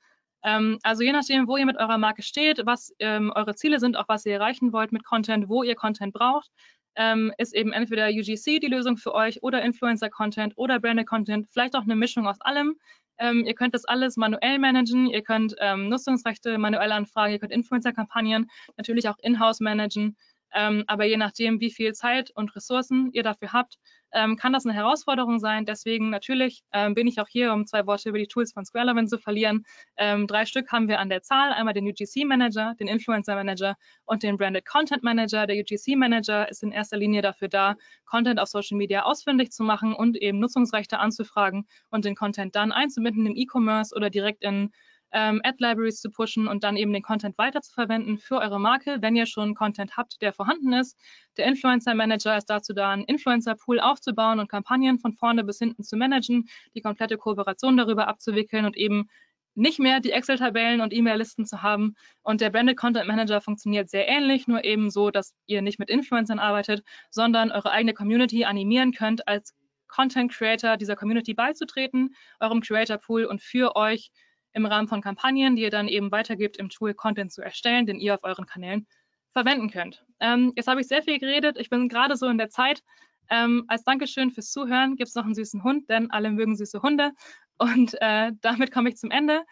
Ähm, 0.42 0.78
also 0.82 1.04
je 1.04 1.12
nachdem, 1.12 1.46
wo 1.46 1.56
ihr 1.56 1.66
mit 1.66 1.76
eurer 1.76 1.98
Marke 1.98 2.22
steht, 2.22 2.66
was 2.66 2.92
ähm, 2.98 3.32
eure 3.34 3.54
Ziele 3.54 3.78
sind, 3.78 3.96
auch 3.96 4.08
was 4.08 4.26
ihr 4.26 4.34
erreichen 4.34 4.72
wollt 4.72 4.90
mit 4.90 5.04
Content, 5.04 5.48
wo 5.48 5.62
ihr 5.62 5.76
Content 5.76 6.12
braucht, 6.12 6.50
ähm, 6.96 7.32
ist 7.38 7.54
eben 7.54 7.72
entweder 7.72 8.08
UGC 8.08 8.60
die 8.60 8.68
Lösung 8.68 8.96
für 8.96 9.14
euch 9.14 9.42
oder 9.42 9.62
Influencer-Content 9.62 10.54
oder 10.56 10.78
Branded 10.80 11.06
Content, 11.06 11.48
vielleicht 11.50 11.74
auch 11.74 11.82
eine 11.82 11.96
Mischung 11.96 12.26
aus 12.26 12.40
allem. 12.40 12.76
Ähm, 13.18 13.44
ihr 13.46 13.54
könnt 13.54 13.74
das 13.74 13.84
alles 13.84 14.16
manuell 14.16 14.58
managen, 14.58 15.06
ihr 15.06 15.22
könnt 15.22 15.54
ähm, 15.58 15.88
Nutzungsrechte 15.88 16.58
manuell 16.58 16.92
anfragen, 16.92 17.32
ihr 17.32 17.38
könnt 17.38 17.52
Influencer-Kampagnen 17.52 18.50
natürlich 18.76 19.08
auch 19.08 19.18
in-house 19.20 19.60
managen. 19.60 20.16
Ähm, 20.54 20.84
aber 20.86 21.04
je 21.04 21.16
nachdem, 21.16 21.60
wie 21.60 21.70
viel 21.70 21.92
Zeit 21.92 22.30
und 22.34 22.54
Ressourcen 22.54 23.10
ihr 23.12 23.22
dafür 23.22 23.52
habt, 23.52 23.78
ähm, 24.12 24.36
kann 24.36 24.52
das 24.52 24.66
eine 24.66 24.74
Herausforderung 24.74 25.38
sein. 25.38 25.64
Deswegen 25.64 26.10
natürlich 26.10 26.62
ähm, 26.72 26.94
bin 26.94 27.06
ich 27.06 27.20
auch 27.20 27.28
hier, 27.28 27.52
um 27.52 27.66
zwei 27.66 27.86
Worte 27.86 28.10
über 28.10 28.18
die 28.18 28.26
Tools 28.26 28.52
von 28.52 28.64
SquareLevin 28.64 29.08
zu 29.08 29.18
verlieren. 29.18 29.64
Ähm, 29.96 30.26
drei 30.26 30.44
Stück 30.44 30.70
haben 30.70 30.88
wir 30.88 31.00
an 31.00 31.08
der 31.08 31.22
Zahl. 31.22 31.52
Einmal 31.52 31.74
den 31.74 31.86
UGC 31.86 32.24
Manager, 32.26 32.74
den 32.78 32.88
Influencer 32.88 33.34
Manager 33.34 33.76
und 34.04 34.22
den 34.22 34.36
Branded 34.36 34.66
Content 34.66 35.02
Manager. 35.02 35.46
Der 35.46 35.56
UGC 35.56 35.96
Manager 35.96 36.48
ist 36.48 36.62
in 36.62 36.72
erster 36.72 36.96
Linie 36.96 37.22
dafür 37.22 37.48
da, 37.48 37.76
Content 38.04 38.38
auf 38.38 38.48
Social 38.48 38.76
Media 38.76 39.02
ausfindig 39.04 39.50
zu 39.50 39.62
machen 39.62 39.94
und 39.94 40.16
eben 40.16 40.38
Nutzungsrechte 40.38 40.98
anzufragen 40.98 41.66
und 41.90 42.04
den 42.04 42.14
Content 42.14 42.54
dann 42.54 42.72
einzubinden 42.72 43.26
im 43.26 43.36
E-Commerce 43.36 43.94
oder 43.94 44.10
direkt 44.10 44.42
in 44.42 44.70
ähm, 45.12 45.40
Ad-Libraries 45.44 46.00
zu 46.00 46.10
pushen 46.10 46.48
und 46.48 46.64
dann 46.64 46.76
eben 46.76 46.92
den 46.92 47.02
Content 47.02 47.36
weiterzuverwenden 47.38 48.18
für 48.18 48.38
eure 48.38 48.58
Marke, 48.58 48.98
wenn 49.00 49.16
ihr 49.16 49.26
schon 49.26 49.54
Content 49.54 49.96
habt, 49.96 50.20
der 50.22 50.32
vorhanden 50.32 50.72
ist. 50.72 50.98
Der 51.36 51.46
Influencer 51.46 51.94
Manager 51.94 52.36
ist 52.36 52.46
dazu 52.46 52.72
da, 52.72 52.90
einen 52.90 53.04
Influencer-Pool 53.04 53.80
aufzubauen 53.80 54.40
und 54.40 54.48
Kampagnen 54.48 54.98
von 54.98 55.12
vorne 55.12 55.44
bis 55.44 55.58
hinten 55.58 55.82
zu 55.82 55.96
managen, 55.96 56.48
die 56.74 56.80
komplette 56.80 57.18
Kooperation 57.18 57.76
darüber 57.76 58.08
abzuwickeln 58.08 58.64
und 58.64 58.76
eben 58.76 59.08
nicht 59.54 59.78
mehr 59.78 60.00
die 60.00 60.12
Excel-Tabellen 60.12 60.80
und 60.80 60.94
E-Mail-Listen 60.94 61.44
zu 61.44 61.62
haben. 61.62 61.94
Und 62.22 62.40
der 62.40 62.50
Branded 62.50 62.76
Content 62.76 63.06
Manager 63.06 63.40
funktioniert 63.40 63.90
sehr 63.90 64.08
ähnlich, 64.08 64.48
nur 64.48 64.64
eben 64.64 64.90
so, 64.90 65.10
dass 65.10 65.34
ihr 65.46 65.62
nicht 65.62 65.78
mit 65.78 65.90
Influencern 65.90 66.38
arbeitet, 66.38 66.82
sondern 67.10 67.52
eure 67.52 67.70
eigene 67.70 67.92
Community 67.92 68.44
animieren 68.44 68.92
könnt, 68.92 69.28
als 69.28 69.54
Content 69.88 70.32
Creator 70.32 70.78
dieser 70.78 70.96
Community 70.96 71.34
beizutreten, 71.34 72.14
eurem 72.40 72.62
Creator 72.62 72.96
Pool 72.96 73.26
und 73.26 73.42
für 73.42 73.76
euch 73.76 74.10
im 74.52 74.66
Rahmen 74.66 74.88
von 74.88 75.00
Kampagnen, 75.00 75.56
die 75.56 75.62
ihr 75.62 75.70
dann 75.70 75.88
eben 75.88 76.10
weitergibt, 76.10 76.56
im 76.56 76.68
Tool 76.68 76.94
Content 76.94 77.32
zu 77.32 77.42
erstellen, 77.42 77.86
den 77.86 77.98
ihr 77.98 78.14
auf 78.14 78.24
euren 78.24 78.46
Kanälen 78.46 78.86
verwenden 79.32 79.70
könnt. 79.70 80.04
Ähm, 80.20 80.52
jetzt 80.56 80.68
habe 80.68 80.80
ich 80.80 80.88
sehr 80.88 81.02
viel 81.02 81.18
geredet. 81.18 81.58
Ich 81.58 81.70
bin 81.70 81.88
gerade 81.88 82.16
so 82.16 82.26
in 82.28 82.38
der 82.38 82.50
Zeit. 82.50 82.82
Ähm, 83.30 83.64
als 83.68 83.84
Dankeschön 83.84 84.30
fürs 84.30 84.50
Zuhören 84.50 84.96
gibt 84.96 85.08
es 85.08 85.14
noch 85.14 85.24
einen 85.24 85.34
süßen 85.34 85.64
Hund, 85.64 85.88
denn 85.88 86.10
alle 86.10 86.30
mögen 86.30 86.56
süße 86.56 86.82
Hunde. 86.82 87.12
Und 87.58 87.96
äh, 88.00 88.32
damit 88.40 88.72
komme 88.72 88.90
ich 88.90 88.96
zum 88.96 89.10
Ende. 89.10 89.42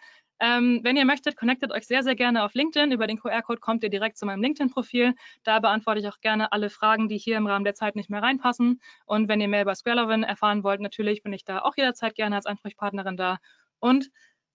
Ähm, 0.43 0.79
wenn 0.83 0.97
ihr 0.97 1.05
möchtet, 1.05 1.37
connectet 1.37 1.71
euch 1.71 1.85
sehr, 1.85 2.01
sehr 2.01 2.15
gerne 2.15 2.43
auf 2.43 2.55
LinkedIn. 2.55 2.91
Über 2.91 3.05
den 3.05 3.19
QR-Code 3.19 3.59
kommt 3.59 3.83
ihr 3.83 3.91
direkt 3.91 4.17
zu 4.17 4.25
meinem 4.25 4.41
LinkedIn-Profil. 4.41 5.13
Da 5.43 5.59
beantworte 5.59 5.99
ich 5.99 6.07
auch 6.07 6.19
gerne 6.19 6.51
alle 6.51 6.71
Fragen, 6.71 7.07
die 7.07 7.19
hier 7.19 7.37
im 7.37 7.45
Rahmen 7.45 7.63
der 7.63 7.75
Zeit 7.75 7.95
nicht 7.95 8.09
mehr 8.09 8.23
reinpassen. 8.23 8.81
Und 9.05 9.29
wenn 9.29 9.39
ihr 9.39 9.47
mehr 9.47 9.61
über 9.61 9.75
Squarelovin 9.75 10.23
erfahren 10.23 10.63
wollt, 10.63 10.81
natürlich 10.81 11.21
bin 11.21 11.31
ich 11.31 11.45
da 11.45 11.59
auch 11.59 11.77
jederzeit 11.77 12.15
gerne 12.15 12.35
als 12.35 12.47
Ansprechpartnerin 12.47 13.17
da. 13.17 13.37
Und 13.79 14.09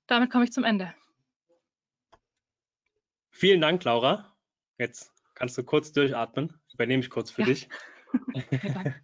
damit 0.06 0.30
komme 0.30 0.44
ich 0.44 0.52
zum 0.52 0.64
Ende. 0.64 0.94
Vielen 3.30 3.60
Dank, 3.60 3.84
Laura. 3.84 4.34
Jetzt 4.78 5.12
kannst 5.34 5.58
du 5.58 5.64
kurz 5.64 5.92
durchatmen. 5.92 6.58
Übernehme 6.72 7.02
ich 7.02 7.10
kurz 7.10 7.30
für 7.30 7.42
ja. 7.42 7.46
dich. 7.48 7.68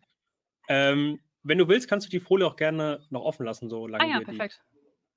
ähm, 0.69 1.21
wenn 1.43 1.59
du 1.59 1.69
willst, 1.69 1.89
kannst 1.89 2.07
du 2.07 2.11
die 2.11 2.21
Folie 2.21 2.47
auch 2.47 2.57
gerne 2.57 3.05
noch 3.11 3.23
offen 3.23 3.45
lassen, 3.45 3.69
solange 3.69 4.05
ah, 4.05 4.07
ja, 4.07 4.19
wir 4.21 4.27
perfekt. 4.27 4.63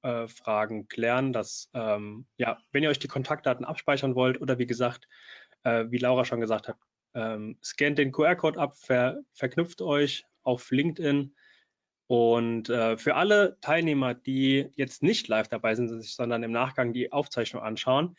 die 0.04 0.08
äh, 0.08 0.28
Fragen 0.28 0.88
klären. 0.88 1.34
Dass, 1.34 1.70
ähm, 1.74 2.26
ja, 2.38 2.58
wenn 2.72 2.84
ihr 2.84 2.90
euch 2.90 3.00
die 3.00 3.08
Kontaktdaten 3.08 3.66
abspeichern 3.66 4.16
wollt 4.16 4.42
oder 4.42 4.58
wie 4.58 4.66
gesagt, 4.66 5.08
äh, 5.64 5.86
wie 5.90 5.98
Laura 5.98 6.26
schon 6.26 6.42
gesagt 6.42 6.68
hat, 6.68 6.78
ähm, 7.14 7.58
scannt 7.64 7.98
den 7.98 8.12
QR-Code 8.12 8.60
ab, 8.60 8.76
ver 8.78 9.22
verknüpft 9.34 9.82
euch 9.82 10.26
auf 10.44 10.70
LinkedIn. 10.72 11.36
Und 12.08 12.70
äh, 12.70 12.97
für 12.97 13.16
alle 13.16 13.58
Teilnehmer, 13.62 14.14
die 14.14 14.70
jetzt 14.76 15.01
nicht 15.01 15.28
live 15.28 15.47
dabei 15.47 15.76
sind, 15.76 16.03
sondern 16.03 16.43
im 16.43 16.51
Nachgang 16.51 16.93
die 16.93 17.12
Aufzeichnung 17.12 17.64
anschauen, 17.64 18.16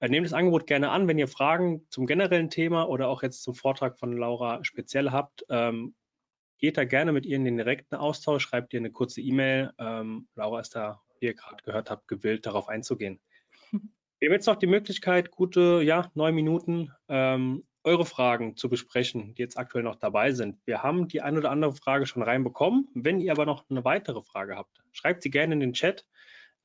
äh, 0.00 0.08
nehmt 0.08 0.26
das 0.26 0.34
Angebot 0.34 0.66
gerne 0.66 0.90
an. 0.90 1.08
Wenn 1.08 1.18
ihr 1.18 1.28
Fragen 1.28 1.86
zum 1.88 2.06
generellen 2.06 2.50
Thema 2.50 2.88
oder 2.88 3.08
auch 3.08 3.22
jetzt 3.22 3.42
zum 3.42 3.54
Vortrag 3.54 3.98
von 3.98 4.16
Laura 4.16 4.62
speziell 4.62 5.10
habt, 5.10 5.44
ähm, 5.48 5.94
geht 6.58 6.76
da 6.76 6.84
gerne 6.84 7.12
mit 7.12 7.24
ihr 7.24 7.36
in 7.36 7.44
den 7.44 7.56
direkten 7.56 7.94
Austausch, 7.94 8.42
schreibt 8.42 8.74
ihr 8.74 8.80
eine 8.80 8.90
kurze 8.90 9.20
E-Mail. 9.20 9.72
Ähm, 9.78 10.28
Laura 10.34 10.60
ist 10.60 10.74
da, 10.74 11.00
wie 11.18 11.26
ihr 11.26 11.34
gerade 11.34 11.62
gehört 11.64 11.90
habt, 11.90 12.08
gewillt, 12.08 12.46
darauf 12.46 12.68
einzugehen. 12.68 13.20
Wir 14.20 14.28
haben 14.28 14.34
jetzt 14.34 14.46
noch 14.46 14.56
die 14.56 14.66
Möglichkeit, 14.66 15.30
gute 15.30 15.82
ja, 15.82 16.10
neun 16.14 16.34
Minuten 16.34 16.90
ähm, 17.08 17.64
eure 17.84 18.06
Fragen 18.06 18.56
zu 18.56 18.68
besprechen, 18.68 19.34
die 19.34 19.42
jetzt 19.42 19.58
aktuell 19.58 19.84
noch 19.84 19.96
dabei 19.96 20.32
sind. 20.32 20.58
Wir 20.64 20.82
haben 20.82 21.06
die 21.06 21.20
ein 21.20 21.36
oder 21.36 21.50
andere 21.50 21.74
Frage 21.74 22.06
schon 22.06 22.22
reinbekommen. 22.22 22.88
Wenn 22.94 23.20
ihr 23.20 23.32
aber 23.32 23.46
noch 23.46 23.68
eine 23.68 23.84
weitere 23.84 24.22
Frage 24.22 24.56
habt, 24.56 24.82
schreibt 24.92 25.22
sie 25.22 25.30
gerne 25.30 25.54
in 25.54 25.60
den 25.60 25.72
Chat. 25.74 26.06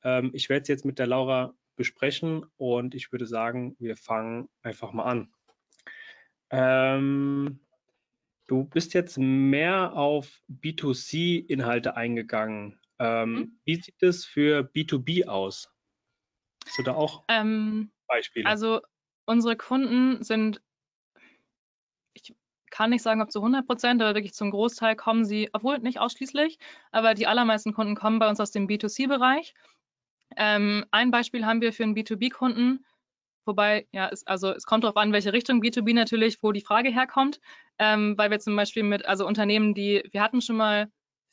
Ähm, 0.02 0.30
ich 0.34 0.48
werde 0.48 0.62
es 0.62 0.68
jetzt 0.68 0.84
mit 0.84 0.98
der 0.98 1.06
Laura 1.06 1.54
besprechen 1.76 2.44
und 2.56 2.94
ich 2.94 3.12
würde 3.12 3.26
sagen, 3.26 3.76
wir 3.78 3.96
fangen 3.96 4.48
einfach 4.62 4.92
mal 4.92 5.04
an. 5.04 5.32
Ähm, 6.50 7.60
du 8.46 8.64
bist 8.64 8.94
jetzt 8.94 9.18
mehr 9.18 9.94
auf 9.94 10.42
B2C-Inhalte 10.48 11.96
eingegangen. 11.96 12.80
Ähm, 12.98 13.32
mhm. 13.32 13.60
Wie 13.64 13.76
sieht 13.76 14.02
es 14.02 14.24
für 14.24 14.60
B2B 14.74 15.26
aus? 15.26 15.72
Hast 16.66 16.78
du 16.78 16.82
da 16.82 16.94
auch 16.94 17.24
ähm, 17.28 17.90
Beispiele? 18.06 18.46
Also 18.46 18.80
unsere 19.24 19.56
Kunden 19.56 20.22
sind, 20.22 20.60
kann 22.80 22.88
nicht 22.88 23.02
sagen, 23.02 23.20
ob 23.20 23.30
zu 23.30 23.40
100 23.40 23.66
Prozent, 23.66 24.00
aber 24.00 24.14
wirklich 24.14 24.32
zum 24.32 24.50
Großteil 24.50 24.96
kommen 24.96 25.26
sie, 25.26 25.50
obwohl 25.52 25.78
nicht 25.80 26.00
ausschließlich, 26.00 26.58
aber 26.92 27.12
die 27.12 27.26
allermeisten 27.26 27.74
Kunden 27.74 27.94
kommen 27.94 28.18
bei 28.18 28.26
uns 28.26 28.40
aus 28.40 28.52
dem 28.52 28.66
B2C-Bereich. 28.68 29.52
Ähm, 30.34 30.86
ein 30.90 31.10
Beispiel 31.10 31.44
haben 31.44 31.60
wir 31.60 31.74
für 31.74 31.82
einen 31.82 31.94
B2B-Kunden, 31.94 32.86
wobei, 33.44 33.86
ja, 33.92 34.08
es, 34.08 34.26
also 34.26 34.50
es 34.52 34.64
kommt 34.64 34.84
darauf 34.84 34.96
an, 34.96 35.12
welche 35.12 35.34
Richtung 35.34 35.60
B2B 35.60 35.92
natürlich, 35.92 36.42
wo 36.42 36.52
die 36.52 36.62
Frage 36.62 36.88
herkommt, 36.88 37.38
ähm, 37.78 38.16
weil 38.16 38.30
wir 38.30 38.38
zum 38.38 38.56
Beispiel 38.56 38.82
mit, 38.82 39.04
also 39.04 39.26
Unternehmen, 39.26 39.74
die, 39.74 40.02
wir 40.10 40.22
hatten 40.22 40.40
schon 40.40 40.56
mal 40.56 40.90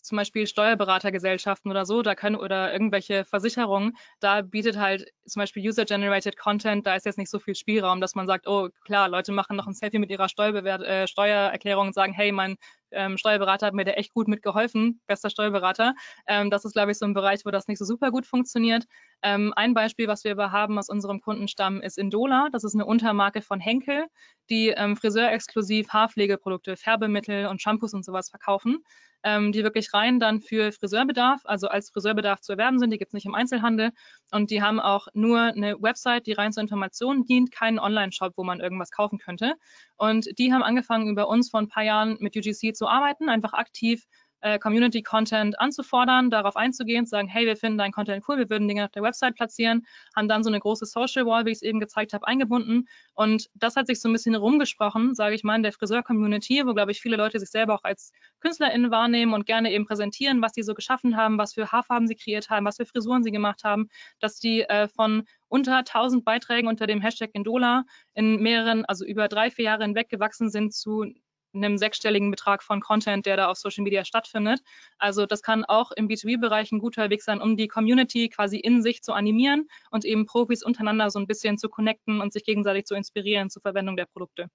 zum 0.08 0.18
Beispiel 0.18 0.48
Steuerberatergesellschaften 0.48 1.70
oder 1.70 1.86
so, 1.86 2.02
da 2.02 2.16
können 2.16 2.36
oder 2.36 2.72
irgendwelche 2.74 3.26
Versicherungen, 3.26 3.98
da 4.20 4.42
bietet 4.42 4.78
halt 4.78 5.12
zum 5.26 5.42
Beispiel 5.42 5.68
User-Generated 5.68 6.38
Content, 6.38 6.88
da 6.88 6.96
ist 6.96 7.06
jetzt 7.06 7.18
nicht 7.18 7.30
so 7.30 7.40
viel 7.40 7.56
Spielraum, 7.56 8.02
dass 8.02 8.16
man 8.16 8.28
sagt, 8.28 8.48
oh 8.48 8.70
klar, 8.86 9.10
Leute 9.10 9.32
machen 9.32 9.58
noch 9.58 9.68
ein 9.68 9.74
Selfie 9.74 10.00
mit 10.00 10.10
ihrer 10.10 10.30
Steuerbewert 10.30 10.82
äh, 10.82 11.08
Steuererklärung 11.08 11.88
und 11.88 11.94
sagen, 11.94 12.14
hey, 12.14 12.32
mein 12.32 12.56
ähm, 12.92 13.18
Steuerberater 13.18 13.68
hat 13.68 13.74
mir 13.74 13.86
da 13.86 13.92
echt 13.92 14.14
gut 14.14 14.28
mitgeholfen, 14.28 15.02
bester 15.08 15.30
Steuerberater. 15.30 15.94
Ähm, 16.28 16.50
das 16.50 16.66
ist, 16.66 16.74
glaube 16.74 16.92
ich, 16.92 16.98
so 16.98 17.06
ein 17.06 17.14
Bereich, 17.14 17.46
wo 17.46 17.52
das 17.52 17.68
nicht 17.68 17.80
so 17.80 17.86
super 17.86 18.12
gut 18.12 18.26
funktioniert. 18.26 18.86
Ähm, 19.22 19.54
ein 19.56 19.74
Beispiel, 19.74 20.08
was 20.08 20.24
wir 20.24 20.32
aber 20.32 20.52
haben 20.52 20.78
aus 20.78 20.90
unserem 20.90 21.22
Kundenstamm, 21.22 21.82
ist 21.82 21.98
Indola. 21.98 22.50
Das 22.52 22.64
ist 22.64 22.74
eine 22.74 22.86
Untermarke 22.86 23.42
von 23.42 23.60
Henkel, 23.60 24.06
die 24.50 24.70
ähm, 24.70 24.96
friseurexklusiv 24.96 25.90
Haarpflegeprodukte, 25.90 26.78
Färbemittel 26.78 27.48
und 27.48 27.62
Shampoos 27.62 27.94
und 27.94 28.06
sowas 28.06 28.30
verkaufen 28.30 28.84
ähm, 29.24 29.52
die 29.52 29.64
wirklich 29.64 29.94
rein 29.94 30.20
dann 30.20 30.42
für 30.42 30.72
Friseurbedarf, 30.72 31.42
also 31.44 31.68
als 31.68 31.90
Friseurbedarf 31.90 32.42
zu 32.42 32.54
erwerben 32.54 32.80
sind. 32.80 32.92
Die 32.92 32.98
gibt 32.98 33.10
es 33.10 33.14
nicht 33.14 33.26
im 33.26 33.36
Einzelhandel. 33.36 33.92
Und 34.32 34.52
die 34.52 34.62
haben 34.62 34.80
auch 34.80 35.08
nur 35.14 35.42
eine 35.42 35.82
Website, 35.82 36.28
die 36.28 36.34
rein 36.34 36.54
zur 36.54 36.62
Information 36.62 37.26
dient, 37.26 37.52
keinen 37.52 37.80
Online-Shop, 37.80 38.34
wo 38.38 38.44
man 38.44 38.60
irgendwas 38.60 38.92
kaufen 38.92 39.18
könnte. 39.18 39.56
Und 39.98 40.28
die 40.38 40.54
haben 40.54 40.64
angefangen, 40.64 41.10
über 41.10 41.28
uns 41.28 41.50
vor 41.50 41.60
ein 41.60 41.68
paar 41.68 41.84
Jahren 41.84 42.18
mit 42.20 42.36
UGC 42.36 42.76
zu 42.78 42.88
arbeiten, 42.88 43.30
einfach 43.30 43.54
aktiv 43.54 44.06
äh, 44.42 44.60
Community-Content 44.60 45.60
anzufordern, 45.60 46.30
darauf 46.30 46.56
einzugehen, 46.56 47.06
zu 47.06 47.12
sagen, 47.12 47.28
hey, 47.28 47.46
wir 47.46 47.56
finden 47.56 47.78
deinen 47.78 47.92
Content 47.92 48.24
cool, 48.28 48.38
wir 48.38 48.50
würden 48.50 48.68
Dinge 48.68 48.86
auf 48.86 48.92
der 48.92 49.04
Website 49.04 49.36
platzieren, 49.36 49.86
haben 50.16 50.28
dann 50.28 50.44
so 50.44 50.50
eine 50.50 50.60
große 50.60 50.86
Social 50.86 51.26
Wall, 51.26 51.46
wie 51.46 51.52
ich 51.52 51.58
es 51.58 51.62
eben 51.62 51.80
gezeigt 51.80 52.14
habe, 52.14 52.28
eingebunden. 52.28 52.88
Und 53.14 53.48
das 53.56 53.76
hat 53.76 53.88
sich 53.88 54.00
so 54.02 54.10
ein 54.10 54.14
bisschen 54.14 54.36
rumgesprochen, 54.36 55.16
sage 55.16 55.36
ich 55.36 55.44
mal, 55.44 55.56
in 55.56 55.64
der 55.64 55.72
Friseur-Community, 55.72 56.64
wo, 56.66 56.74
glaube 56.74 56.92
ich, 56.92 57.02
viele 57.02 57.18
Leute 57.18 57.40
sich 57.40 57.50
selber 57.50 57.76
auch 57.76 57.84
als 57.84 58.12
KünstlerInnen 58.42 58.92
wahrnehmen 58.92 59.34
und 59.34 59.46
gerne 59.46 59.72
eben 59.72 59.86
präsentieren, 59.86 60.42
was 60.42 60.54
sie 60.54 60.64
so 60.64 60.74
geschaffen 60.74 61.18
haben, 61.18 61.38
was 61.38 61.54
für 61.54 61.72
Haarfarben 61.72 62.08
sie 62.08 62.16
kreiert 62.16 62.50
haben, 62.50 62.66
was 62.66 62.78
für 62.78 62.86
Frisuren 62.86 63.24
sie 63.24 63.32
gemacht 63.32 63.64
haben, 63.64 63.90
dass 64.20 64.40
die 64.40 64.62
äh, 64.62 64.88
von 64.88 65.24
unter 65.50 65.78
1000 65.78 66.26
Beiträgen 66.26 66.68
unter 66.68 66.88
dem 66.88 67.02
Hashtag 67.02 67.32
Indola 67.34 67.86
in 68.14 68.42
mehreren, 68.42 68.86
also 68.86 69.06
über 69.06 69.28
drei, 69.28 69.50
vier 69.50 69.66
Jahre 69.66 69.84
hinweg 69.84 70.10
gewachsen 70.10 70.50
sind 70.50 70.74
zu 70.74 71.06
einem 71.54 71.78
sechsstelligen 71.78 72.32
Betrag 72.32 72.64
von 72.64 72.82
Content, 72.82 73.26
der 73.26 73.38
da 73.38 73.48
auf 73.48 73.58
Social 73.58 73.84
Media 73.84 74.06
stattfindet. 74.06 74.62
Also 74.98 75.26
das 75.26 75.42
kann 75.42 75.66
auch 75.66 75.92
im 75.92 76.08
B2B-Bereich 76.08 76.72
ein 76.72 76.80
guter 76.80 77.10
Weg 77.10 77.24
sein, 77.24 77.42
um 77.42 77.58
die 77.58 77.68
Community 77.68 78.30
quasi 78.30 78.58
in 78.58 78.82
sich 78.82 79.02
zu 79.02 79.14
animieren 79.14 79.68
und 79.92 80.06
eben 80.06 80.26
Profis 80.26 80.64
untereinander 80.64 81.10
so 81.10 81.20
ein 81.20 81.28
bisschen 81.28 81.58
zu 81.58 81.70
connecten 81.70 82.22
und 82.22 82.34
sich 82.34 82.44
gegenseitig 82.44 82.86
zu 82.86 82.96
inspirieren 82.96 83.50
zur 83.50 83.62
Verwendung 83.62 83.98
der 83.98 84.06
Produkte. 84.06 84.50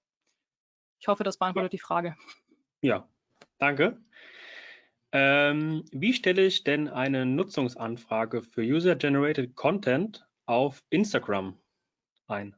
Ich 1.00 1.08
hoffe, 1.08 1.24
das 1.24 1.38
beantwortet 1.38 1.72
die 1.72 1.78
Frage. 1.78 2.16
Ja, 2.80 3.08
danke. 3.58 4.00
Ähm, 5.12 5.84
wie 5.92 6.14
stelle 6.14 6.46
ich 6.46 6.64
denn 6.64 6.88
eine 6.88 7.26
Nutzungsanfrage 7.26 8.42
für 8.42 8.62
User-Generated 8.62 9.54
Content 9.54 10.26
auf 10.46 10.82
Instagram 10.88 11.58
ein? 12.28 12.56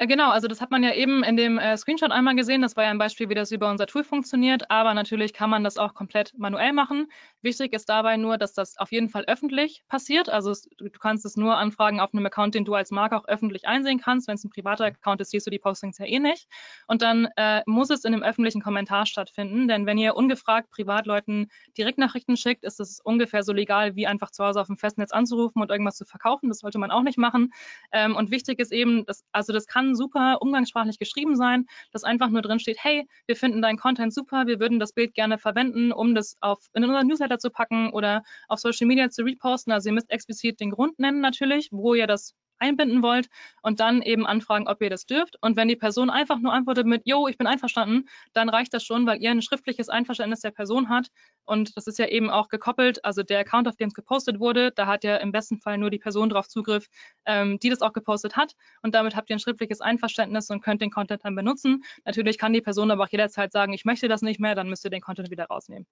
Äh, 0.00 0.06
genau, 0.06 0.30
also 0.30 0.48
das 0.48 0.62
hat 0.62 0.70
man 0.70 0.82
ja 0.82 0.94
eben 0.94 1.22
in 1.22 1.36
dem 1.36 1.58
äh, 1.58 1.76
Screenshot 1.76 2.10
einmal 2.10 2.34
gesehen. 2.34 2.62
Das 2.62 2.74
war 2.74 2.84
ja 2.84 2.90
ein 2.90 2.96
Beispiel, 2.96 3.28
wie 3.28 3.34
das 3.34 3.52
über 3.52 3.70
unser 3.70 3.86
Tool 3.86 4.02
funktioniert. 4.02 4.70
Aber 4.70 4.94
natürlich 4.94 5.34
kann 5.34 5.50
man 5.50 5.62
das 5.62 5.76
auch 5.76 5.92
komplett 5.92 6.32
manuell 6.38 6.72
machen. 6.72 7.08
Wichtig 7.42 7.74
ist 7.74 7.86
dabei 7.90 8.16
nur, 8.16 8.38
dass 8.38 8.54
das 8.54 8.78
auf 8.78 8.92
jeden 8.92 9.10
Fall 9.10 9.24
öffentlich 9.26 9.84
passiert. 9.88 10.30
Also 10.30 10.52
es, 10.52 10.70
du 10.78 10.88
kannst 10.88 11.26
es 11.26 11.36
nur 11.36 11.58
anfragen 11.58 12.00
auf 12.00 12.14
einem 12.14 12.24
Account, 12.24 12.54
den 12.54 12.64
du 12.64 12.72
als 12.72 12.90
Marke 12.90 13.14
auch 13.14 13.28
öffentlich 13.28 13.68
einsehen 13.68 14.00
kannst. 14.00 14.26
Wenn 14.26 14.36
es 14.36 14.44
ein 14.44 14.48
privater 14.48 14.86
Account 14.86 15.20
ist, 15.20 15.32
siehst 15.32 15.46
du 15.46 15.50
die 15.50 15.58
Postings 15.58 15.98
ja 15.98 16.06
eh 16.06 16.18
nicht. 16.18 16.48
Und 16.86 17.02
dann 17.02 17.28
äh, 17.36 17.60
muss 17.66 17.90
es 17.90 18.04
in 18.06 18.14
einem 18.14 18.22
öffentlichen 18.22 18.62
Kommentar 18.62 19.04
stattfinden. 19.04 19.68
Denn 19.68 19.84
wenn 19.84 19.98
ihr 19.98 20.16
ungefragt 20.16 20.70
Privatleuten 20.70 21.50
Direktnachrichten 21.76 22.38
schickt, 22.38 22.64
ist 22.64 22.80
es 22.80 23.00
ungefähr 23.04 23.42
so 23.42 23.52
legal, 23.52 23.96
wie 23.96 24.06
einfach 24.06 24.30
zu 24.30 24.46
Hause 24.46 24.62
auf 24.62 24.68
dem 24.68 24.78
Festnetz 24.78 25.12
anzurufen 25.12 25.60
und 25.60 25.70
irgendwas 25.70 25.96
zu 25.96 26.06
verkaufen. 26.06 26.48
Das 26.48 26.60
sollte 26.60 26.78
man 26.78 26.90
auch 26.90 27.02
nicht 27.02 27.18
machen. 27.18 27.52
Ähm, 27.92 28.16
und 28.16 28.30
wichtig 28.30 28.60
ist 28.60 28.72
eben, 28.72 29.04
dass, 29.04 29.26
also 29.32 29.52
das 29.52 29.66
kann 29.66 29.89
super 29.94 30.38
umgangssprachlich 30.40 30.98
geschrieben 30.98 31.36
sein, 31.36 31.66
dass 31.92 32.04
einfach 32.04 32.28
nur 32.30 32.42
drin 32.42 32.60
steht, 32.60 32.78
hey, 32.82 33.06
wir 33.26 33.36
finden 33.36 33.62
deinen 33.62 33.78
Content 33.78 34.12
super, 34.12 34.46
wir 34.46 34.60
würden 34.60 34.78
das 34.78 34.92
Bild 34.92 35.14
gerne 35.14 35.38
verwenden, 35.38 35.92
um 35.92 36.14
das 36.14 36.36
auf, 36.40 36.58
in 36.74 36.84
unseren 36.84 37.06
Newsletter 37.06 37.38
zu 37.38 37.50
packen 37.50 37.90
oder 37.90 38.22
auf 38.48 38.60
Social 38.60 38.86
Media 38.86 39.10
zu 39.10 39.22
reposten. 39.22 39.72
Also 39.72 39.88
ihr 39.88 39.94
müsst 39.94 40.10
explizit 40.10 40.60
den 40.60 40.70
Grund 40.70 40.98
nennen 40.98 41.20
natürlich, 41.20 41.68
wo 41.72 41.94
ihr 41.94 42.06
das 42.06 42.34
einbinden 42.60 43.02
wollt 43.02 43.28
und 43.62 43.80
dann 43.80 44.02
eben 44.02 44.26
anfragen, 44.26 44.68
ob 44.68 44.80
ihr 44.82 44.90
das 44.90 45.06
dürft. 45.06 45.36
Und 45.40 45.56
wenn 45.56 45.68
die 45.68 45.76
Person 45.76 46.10
einfach 46.10 46.38
nur 46.38 46.52
antwortet 46.52 46.86
mit, 46.86 47.02
yo, 47.04 47.26
ich 47.28 47.38
bin 47.38 47.46
einverstanden, 47.46 48.08
dann 48.32 48.48
reicht 48.48 48.72
das 48.74 48.84
schon, 48.84 49.06
weil 49.06 49.20
ihr 49.20 49.30
ein 49.30 49.42
schriftliches 49.42 49.88
Einverständnis 49.88 50.40
der 50.40 50.50
Person 50.50 50.88
hat. 50.88 51.08
Und 51.44 51.76
das 51.76 51.86
ist 51.86 51.98
ja 51.98 52.06
eben 52.06 52.30
auch 52.30 52.48
gekoppelt, 52.48 53.04
also 53.04 53.22
der 53.22 53.40
Account, 53.40 53.66
auf 53.68 53.76
dem 53.76 53.88
es 53.88 53.94
gepostet 53.94 54.40
wurde, 54.40 54.72
da 54.72 54.86
hat 54.86 55.04
ja 55.04 55.16
im 55.16 55.32
besten 55.32 55.58
Fall 55.58 55.78
nur 55.78 55.90
die 55.90 55.98
Person 55.98 56.28
drauf 56.28 56.48
Zugriff, 56.48 56.88
ähm, 57.24 57.58
die 57.58 57.70
das 57.70 57.82
auch 57.82 57.92
gepostet 57.92 58.36
hat. 58.36 58.54
Und 58.82 58.94
damit 58.94 59.16
habt 59.16 59.30
ihr 59.30 59.36
ein 59.36 59.40
schriftliches 59.40 59.80
Einverständnis 59.80 60.50
und 60.50 60.62
könnt 60.62 60.82
den 60.82 60.90
Content 60.90 61.24
dann 61.24 61.34
benutzen. 61.34 61.82
Natürlich 62.04 62.38
kann 62.38 62.52
die 62.52 62.60
Person 62.60 62.90
aber 62.90 63.04
auch 63.04 63.08
jederzeit 63.08 63.52
sagen, 63.52 63.72
ich 63.72 63.84
möchte 63.84 64.08
das 64.08 64.22
nicht 64.22 64.40
mehr, 64.40 64.54
dann 64.54 64.68
müsst 64.68 64.84
ihr 64.84 64.90
den 64.90 65.00
Content 65.00 65.30
wieder 65.30 65.46
rausnehmen. 65.46 65.86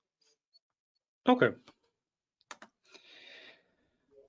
Okay, 1.25 1.55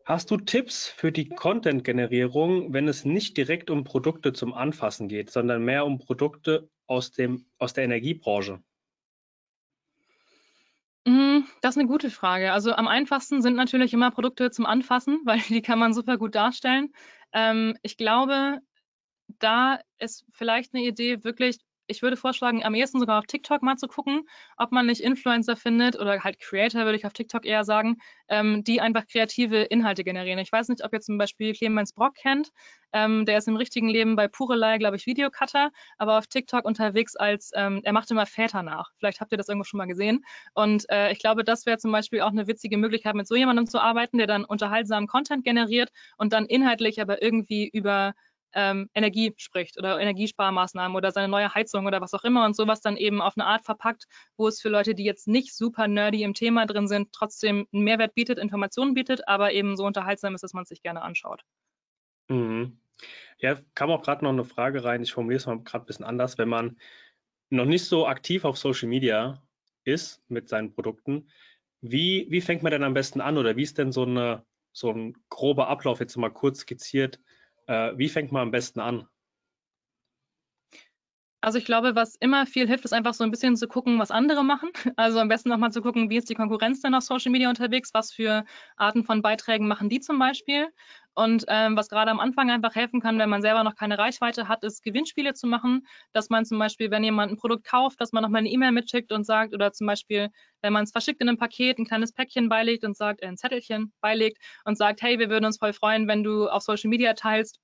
Hast 0.10 0.32
du 0.32 0.38
Tipps 0.38 0.88
für 0.88 1.12
die 1.12 1.30
Content-Generierung, 1.30 2.74
wenn 2.74 2.88
es 2.88 3.06
nicht 3.06 3.38
direkt 3.38 3.70
um 3.70 3.84
Produkte 3.84 4.34
zum 4.34 4.56
Anfassen 4.56 5.08
geht, 5.08 5.30
sondern 5.30 5.64
mehr 5.64 5.86
um 5.86 6.00
Produkte 6.00 6.68
aus, 6.88 7.12
dem, 7.12 7.46
aus 7.60 7.74
der 7.74 7.84
Energiebranche? 7.84 8.60
Mhm. 11.06 11.46
Das 11.62 11.76
ist 11.76 11.80
eine 11.80 11.88
gute 11.88 12.10
Frage. 12.10 12.54
Also 12.54 12.74
am 12.74 12.88
einfachsten 12.88 13.44
sind 13.44 13.56
natürlich 13.56 13.94
immer 13.94 14.10
Produkte 14.10 14.50
zum 14.50 14.66
Anfassen, 14.66 15.22
weil 15.26 15.42
die 15.42 15.62
kann 15.62 15.78
man 15.78 15.94
super 15.94 16.18
gut 16.18 16.34
darstellen. 16.34 16.92
Ähm, 17.32 17.78
ich 17.84 17.96
glaube, 17.96 18.62
da 19.38 19.80
ist 20.00 20.26
vielleicht 20.32 20.74
eine 20.74 20.86
Idee, 20.86 21.24
wirklich 21.24 21.60
ich 21.90 22.02
würde 22.02 22.18
vorschlagen, 22.18 22.64
am 22.64 22.76
ehesten 22.76 23.00
sogar 23.00 23.20
auf 23.20 23.26
TikTok 23.26 23.62
mal 23.62 23.76
zu 23.78 23.88
gucken, 23.88 24.22
ob 24.58 24.72
man 24.72 24.86
nicht 24.86 25.02
Influencer 25.02 25.56
findet 25.56 26.00
oder 26.00 26.24
halt 26.24 26.40
Creator, 26.40 26.86
würde 26.86 26.98
ich 26.98 27.06
auf 27.06 27.14
TikTok 27.14 27.46
eher 27.46 27.64
sagen, 27.64 27.98
ähm, 28.30 28.64
die 28.64 28.80
einfach 28.82 29.08
kreative 29.08 29.64
Inhalte 29.64 30.04
generieren. 30.04 30.40
Ich 30.40 30.52
weiß 30.52 30.70
nicht, 30.70 30.84
ob 30.84 30.94
ihr 30.94 31.02
zum 31.02 31.18
Beispiel 31.18 31.54
Clemens 31.54 31.94
Brock 31.94 32.16
kennt. 32.16 32.50
Ähm, 32.94 33.26
der 33.26 33.38
ist 33.38 33.48
im 33.48 33.56
richtigen 33.56 33.88
Leben 33.88 34.16
bei 34.16 34.28
Purelei, 34.28 34.78
glaube 34.78 34.96
ich, 34.96 35.06
Videocutter, 35.06 35.72
aber 35.98 36.18
auf 36.18 36.28
TikTok 36.28 36.66
unterwegs 36.66 37.16
als, 37.16 37.52
ähm, 37.56 37.82
er 37.84 37.94
macht 37.94 38.10
immer 38.12 38.26
Väter 38.26 38.64
nach. 38.64 38.90
Vielleicht 38.98 39.22
habt 39.22 39.32
ihr 39.32 39.38
das 39.38 39.48
irgendwo 39.48 39.64
schon 39.64 39.78
mal 39.78 39.86
gesehen. 39.86 40.24
Und 40.54 40.90
äh, 40.90 41.12
ich 41.12 41.20
glaube, 41.20 41.44
das 41.44 41.66
wäre 41.66 41.78
zum 41.78 41.92
Beispiel 41.92 42.22
auch 42.22 42.32
eine 42.32 42.48
witzige 42.48 42.78
Möglichkeit, 42.78 43.16
mit 43.16 43.28
so 43.28 43.36
jemandem 43.36 43.68
zu 43.68 43.80
arbeiten, 43.80 44.18
der 44.18 44.28
dann 44.28 44.46
unterhaltsamen 44.46 45.08
Content 45.08 45.44
generiert 45.44 45.90
und 46.18 46.34
dann 46.34 46.46
inhaltlich 46.46 47.02
aber 47.02 47.22
irgendwie 47.22 47.68
über 47.68 48.14
ähm, 48.54 48.90
Energie 48.94 49.34
spricht 49.38 49.78
oder 49.78 50.00
Energiesparmaßnahmen 50.00 50.96
oder 50.96 51.12
seine 51.12 51.28
neue 51.28 51.54
Heizung 51.54 51.86
oder 51.86 52.02
was 52.02 52.14
auch 52.14 52.24
immer 52.24 52.46
und 52.46 52.56
sowas 52.56 52.82
dann 52.82 52.98
eben 52.98 53.22
auf 53.22 53.38
eine 53.38 53.46
Art 53.46 53.66
verpackt, 53.66 54.06
wo 54.38 54.48
es 54.48 54.62
für 54.62 54.70
Leute, 54.70 54.96
die 54.96 55.04
jetzt 55.04 55.28
nicht 55.28 55.56
super 55.56 55.88
nerdy 55.88 56.24
im 56.24 56.34
Thema 56.34 56.66
drin 56.66 56.88
sind, 56.88 57.12
trotzdem 57.14 57.68
einen 57.74 57.84
Mehrwert 57.84 58.16
bietet, 58.16 58.40
Informationen 58.40 58.94
bietet, 58.94 59.28
aber 59.28 59.52
eben 59.54 59.78
so 59.78 59.86
unterhaltsam 59.86 60.36
ist, 60.36 60.42
dass 60.42 60.54
man 60.54 60.64
es 60.64 60.70
sich 60.70 60.82
gerne 60.82 61.02
anschaut. 61.02 61.44
Mhm. 62.30 62.80
Ja, 63.40 63.60
kam 63.76 63.92
auch 63.92 64.04
gerade 64.04 64.24
noch 64.24 64.32
eine 64.32 64.44
Frage 64.44 64.84
rein. 64.84 65.02
Ich 65.02 65.14
formuliere 65.14 65.40
es 65.40 65.46
mal 65.46 65.60
gerade 65.60 65.86
ein 65.86 65.88
bisschen 65.88 66.06
anders. 66.06 66.38
Wenn 66.38 66.50
man 66.50 66.78
noch 67.50 67.66
nicht 67.66 67.86
so 67.86 68.08
aktiv 68.08 68.46
auf 68.46 68.58
Social 68.58 68.90
Media 68.90 69.42
ist 69.84 70.22
mit 70.30 70.50
seinen 70.50 70.74
Produkten, 70.74 71.30
wie, 71.82 72.28
wie 72.30 72.42
fängt 72.42 72.64
man 72.64 72.72
denn 72.72 72.84
am 72.84 72.94
besten 72.94 73.22
an 73.22 73.38
oder 73.38 73.56
wie 73.56 73.64
ist 73.64 73.78
denn 73.78 73.92
so, 73.92 74.04
eine, 74.04 74.46
so 74.74 74.92
ein 74.92 75.16
grober 75.30 75.70
Ablauf 75.70 76.00
jetzt 76.02 76.18
mal 76.18 76.30
kurz 76.30 76.60
skizziert? 76.60 77.20
Äh, 77.70 77.96
wie 78.00 78.10
fängt 78.10 78.32
man 78.32 78.42
am 78.42 78.52
besten 78.52 78.80
an? 78.80 79.08
Also 81.42 81.58
ich 81.58 81.64
glaube, 81.64 81.96
was 81.96 82.16
immer 82.16 82.46
viel 82.46 82.68
hilft, 82.68 82.84
ist 82.84 82.92
einfach 82.94 83.14
so 83.14 83.24
ein 83.24 83.32
bisschen 83.32 83.56
zu 83.56 83.68
gucken, 83.68 83.98
was 83.98 84.12
andere 84.12 84.44
machen. 84.44 84.72
Also 84.98 85.20
am 85.20 85.30
besten 85.30 85.50
nochmal 85.50 85.72
zu 85.72 85.82
gucken, 85.82 86.10
wie 86.10 86.18
ist 86.18 86.30
die 86.30 86.36
Konkurrenz 86.36 86.82
denn 86.82 86.94
auf 86.94 87.04
Social 87.04 87.32
Media 87.32 87.48
unterwegs, 87.48 87.92
was 87.94 88.12
für 88.12 88.44
Arten 88.76 89.06
von 89.06 89.22
Beiträgen 89.22 89.68
machen 89.68 89.88
die 89.90 90.02
zum 90.02 90.20
Beispiel. 90.20 90.68
Und 91.14 91.46
ähm, 91.48 91.78
was 91.78 91.88
gerade 91.90 92.12
am 92.12 92.20
Anfang 92.20 92.50
einfach 92.52 92.76
helfen 92.76 93.00
kann, 93.02 93.18
wenn 93.20 93.30
man 93.30 93.42
selber 93.42 93.64
noch 93.64 93.76
keine 93.76 93.98
Reichweite 93.98 94.48
hat, 94.50 94.64
ist 94.64 94.84
Gewinnspiele 94.84 95.34
zu 95.34 95.48
machen, 95.48 95.88
dass 96.14 96.30
man 96.30 96.46
zum 96.46 96.60
Beispiel, 96.60 96.92
wenn 96.92 97.04
jemand 97.04 97.32
ein 97.32 97.38
Produkt 97.38 97.66
kauft, 97.66 98.02
dass 98.02 98.12
man 98.12 98.24
nochmal 98.24 98.40
eine 98.40 98.50
E-Mail 98.50 98.72
mitschickt 98.72 99.12
und 99.14 99.26
sagt, 99.26 99.54
oder 99.54 99.72
zum 99.72 99.88
Beispiel, 99.88 100.30
wenn 100.62 100.74
man 100.74 100.84
es 100.84 100.92
verschickt 100.92 101.22
in 101.22 101.30
einem 101.30 101.38
Paket, 101.38 101.78
ein 101.80 101.86
kleines 101.86 102.14
Päckchen 102.14 102.50
beilegt 102.50 102.84
und 102.84 102.98
sagt, 102.98 103.22
äh, 103.22 103.28
ein 103.28 103.38
Zettelchen 103.38 103.94
beilegt 104.02 104.38
und 104.66 104.78
sagt, 104.78 105.02
hey, 105.02 105.20
wir 105.20 105.30
würden 105.30 105.46
uns 105.46 105.58
voll 105.58 105.74
freuen, 105.74 106.08
wenn 106.08 106.24
du 106.24 106.50
auf 106.50 106.64
Social 106.64 106.90
Media 106.90 107.14
teilst, 107.14 107.60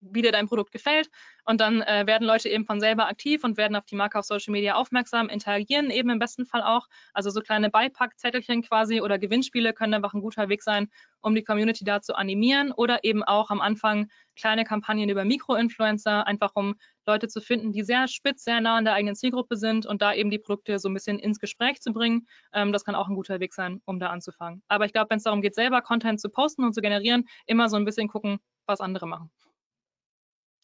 wie 0.00 0.22
dir 0.22 0.32
dein 0.32 0.48
Produkt 0.48 0.72
gefällt. 0.72 1.10
Und 1.44 1.60
dann 1.60 1.82
äh, 1.82 2.06
werden 2.06 2.26
Leute 2.26 2.48
eben 2.48 2.64
von 2.64 2.80
selber 2.80 3.08
aktiv 3.08 3.44
und 3.44 3.56
werden 3.56 3.76
auf 3.76 3.84
die 3.84 3.96
Marke 3.96 4.18
auf 4.18 4.24
Social 4.24 4.52
Media 4.52 4.74
aufmerksam, 4.74 5.28
interagieren 5.28 5.90
eben 5.90 6.10
im 6.10 6.18
besten 6.18 6.46
Fall 6.46 6.62
auch. 6.62 6.86
Also 7.12 7.30
so 7.30 7.40
kleine 7.40 7.70
Beipackzettelchen 7.70 8.62
quasi 8.62 9.00
oder 9.00 9.18
Gewinnspiele 9.18 9.72
können 9.72 9.94
einfach 9.94 10.14
ein 10.14 10.20
guter 10.20 10.48
Weg 10.48 10.62
sein, 10.62 10.88
um 11.20 11.34
die 11.34 11.42
Community 11.42 11.84
da 11.84 12.00
zu 12.00 12.14
animieren 12.14 12.72
oder 12.72 13.04
eben 13.04 13.22
auch 13.22 13.50
am 13.50 13.60
Anfang 13.60 14.08
kleine 14.36 14.64
Kampagnen 14.64 15.08
über 15.08 15.24
Mikroinfluencer, 15.24 16.26
einfach 16.26 16.52
um 16.54 16.76
Leute 17.06 17.28
zu 17.28 17.40
finden, 17.40 17.72
die 17.72 17.82
sehr 17.82 18.08
spitz, 18.08 18.44
sehr 18.44 18.60
nah 18.60 18.76
an 18.76 18.84
der 18.84 18.94
eigenen 18.94 19.16
Zielgruppe 19.16 19.56
sind 19.56 19.86
und 19.86 20.00
da 20.02 20.14
eben 20.14 20.30
die 20.30 20.38
Produkte 20.38 20.78
so 20.78 20.88
ein 20.88 20.94
bisschen 20.94 21.18
ins 21.18 21.40
Gespräch 21.40 21.80
zu 21.80 21.92
bringen. 21.92 22.26
Ähm, 22.52 22.72
das 22.72 22.84
kann 22.84 22.94
auch 22.94 23.08
ein 23.08 23.14
guter 23.14 23.40
Weg 23.40 23.54
sein, 23.54 23.80
um 23.84 23.98
da 23.98 24.08
anzufangen. 24.08 24.62
Aber 24.68 24.84
ich 24.84 24.92
glaube, 24.92 25.10
wenn 25.10 25.18
es 25.18 25.24
darum 25.24 25.42
geht, 25.42 25.54
selber 25.54 25.82
Content 25.82 26.20
zu 26.20 26.30
posten 26.30 26.64
und 26.64 26.74
zu 26.74 26.80
generieren, 26.80 27.26
immer 27.46 27.68
so 27.68 27.76
ein 27.76 27.84
bisschen 27.84 28.08
gucken, 28.08 28.38
was 28.66 28.80
andere 28.80 29.06
machen. 29.06 29.30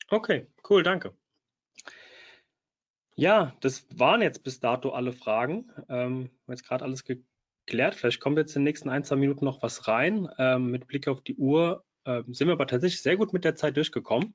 Okay, 0.08 0.46
cool, 0.68 0.82
danke. 0.82 1.14
Ja, 3.16 3.56
das 3.60 3.86
waren 3.94 4.22
jetzt 4.22 4.44
bis 4.44 4.60
dato 4.60 4.90
alle 4.90 5.12
Fragen. 5.12 5.70
Ähm, 5.88 6.30
jetzt 6.48 6.66
gerade 6.66 6.84
alles 6.84 7.04
geklärt. 7.04 7.94
Vielleicht 7.94 8.20
kommt 8.20 8.36
jetzt 8.36 8.54
in 8.54 8.60
den 8.60 8.64
nächsten 8.64 8.90
ein, 8.90 9.04
zwei 9.04 9.16
Minuten 9.16 9.44
noch 9.44 9.62
was 9.62 9.88
rein. 9.88 10.28
Ähm, 10.38 10.70
mit 10.70 10.86
Blick 10.86 11.08
auf 11.08 11.22
die 11.22 11.34
Uhr 11.36 11.82
ähm, 12.04 12.32
sind 12.34 12.46
wir 12.46 12.52
aber 12.52 12.66
tatsächlich 12.66 13.02
sehr 13.02 13.16
gut 13.16 13.32
mit 13.32 13.44
der 13.44 13.56
Zeit 13.56 13.76
durchgekommen. 13.76 14.34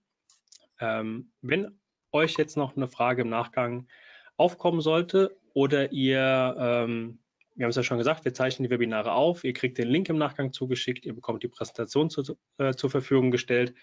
Ähm, 0.80 1.32
wenn 1.42 1.80
euch 2.12 2.38
jetzt 2.38 2.58
noch 2.58 2.76
eine 2.76 2.88
Frage 2.88 3.22
im 3.22 3.30
Nachgang 3.30 3.88
aufkommen 4.36 4.82
sollte 4.82 5.38
oder 5.54 5.92
ihr, 5.92 6.56
ähm, 6.58 7.20
wir 7.56 7.66
haben 7.66 7.70
es 7.70 7.76
ja 7.76 7.84
schon 7.84 8.00
gesagt, 8.00 8.26
wir 8.26 8.34
zeichnen 8.34 8.68
die 8.68 8.72
Webinare 8.72 9.14
auf, 9.14 9.44
ihr 9.44 9.54
kriegt 9.54 9.78
den 9.78 9.88
Link 9.88 10.10
im 10.10 10.18
Nachgang 10.18 10.52
zugeschickt, 10.52 11.06
ihr 11.06 11.14
bekommt 11.14 11.44
die 11.44 11.48
Präsentation 11.48 12.10
zu, 12.10 12.36
äh, 12.58 12.74
zur 12.74 12.90
Verfügung 12.90 13.32
gestellt. 13.32 13.76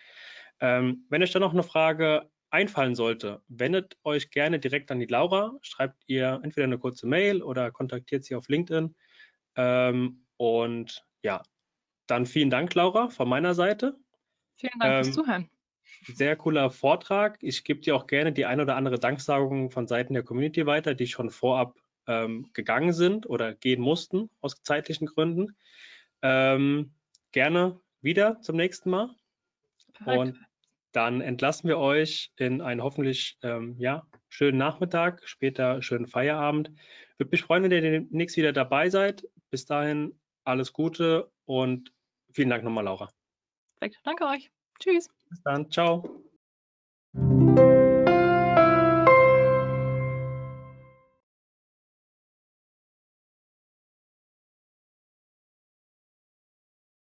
Ähm, 0.61 1.05
wenn 1.09 1.23
euch 1.23 1.33
da 1.33 1.39
noch 1.39 1.53
eine 1.53 1.63
Frage 1.63 2.31
einfallen 2.51 2.95
sollte, 2.95 3.43
wendet 3.49 3.97
euch 4.05 4.31
gerne 4.31 4.59
direkt 4.59 4.91
an 4.91 5.01
die 5.01 5.07
Laura, 5.07 5.57
schreibt 5.61 6.03
ihr 6.07 6.41
entweder 6.43 6.65
eine 6.65 6.79
kurze 6.79 7.07
Mail 7.07 7.43
oder 7.43 7.71
kontaktiert 7.71 8.25
sie 8.25 8.35
auf 8.35 8.49
LinkedIn. 8.49 8.95
Ähm, 9.57 10.25
und 10.37 11.05
ja, 11.23 11.43
dann 12.07 12.27
vielen 12.27 12.51
Dank, 12.51 12.75
Laura, 12.75 13.09
von 13.09 13.29
meiner 13.29 13.55
Seite. 13.55 13.99
Vielen 14.57 14.79
Dank 14.79 14.93
ähm, 14.93 15.05
fürs 15.05 15.15
Zuhören. 15.15 15.51
Sehr 16.07 16.37
cooler 16.37 16.71
Vortrag. 16.71 17.39
Ich 17.43 17.65
gebe 17.65 17.81
dir 17.81 17.97
auch 17.97 18.07
gerne 18.07 18.33
die 18.33 18.47
ein 18.47 18.61
oder 18.61 18.77
andere 18.77 18.99
Danksagung 18.99 19.71
von 19.71 19.87
Seiten 19.87 20.15
der 20.15 20.23
Community 20.23 20.65
weiter, 20.67 20.95
die 20.95 21.07
schon 21.07 21.31
vorab 21.31 21.79
ähm, 22.07 22.51
gegangen 22.55 22.93
sind 22.93 23.29
oder 23.29 23.55
gehen 23.55 23.81
mussten 23.81 24.31
aus 24.41 24.63
zeitlichen 24.63 25.07
Gründen. 25.07 25.57
Ähm, 26.23 26.95
gerne 27.33 27.81
wieder 28.01 28.41
zum 28.41 28.57
nächsten 28.57 28.91
Mal. 28.91 29.15
Perfekt. 29.95 30.19
Und 30.19 30.48
dann 30.93 31.21
entlassen 31.21 31.69
wir 31.69 31.79
euch 31.79 32.33
in 32.37 32.61
einen 32.61 32.83
hoffentlich 32.83 33.39
ähm, 33.43 33.77
ja, 33.79 34.07
schönen 34.29 34.59
Nachmittag, 34.59 35.23
später 35.25 35.83
schönen 35.83 36.07
Feierabend. 36.07 36.71
Würde 37.19 37.31
mich 37.31 37.43
freuen, 37.43 37.63
wenn 37.65 37.73
ihr 37.73 37.81
demnächst 37.81 38.37
wieder 38.37 38.53
dabei 38.53 38.89
seid. 38.91 39.25
Bis 39.51 39.67
dahin 39.67 40.19
alles 40.45 40.73
Gute 40.73 41.31
und 41.45 41.93
vielen 42.33 42.51
Dank 42.51 42.65
nochmal, 42.65 42.85
Laura. 42.85 43.11
Perfekt. 43.79 44.01
Danke 44.05 44.27
euch. 44.27 44.51
Tschüss. 44.81 45.09
Bis 45.29 45.43
dann. 45.43 45.71
Ciao. 45.71 46.23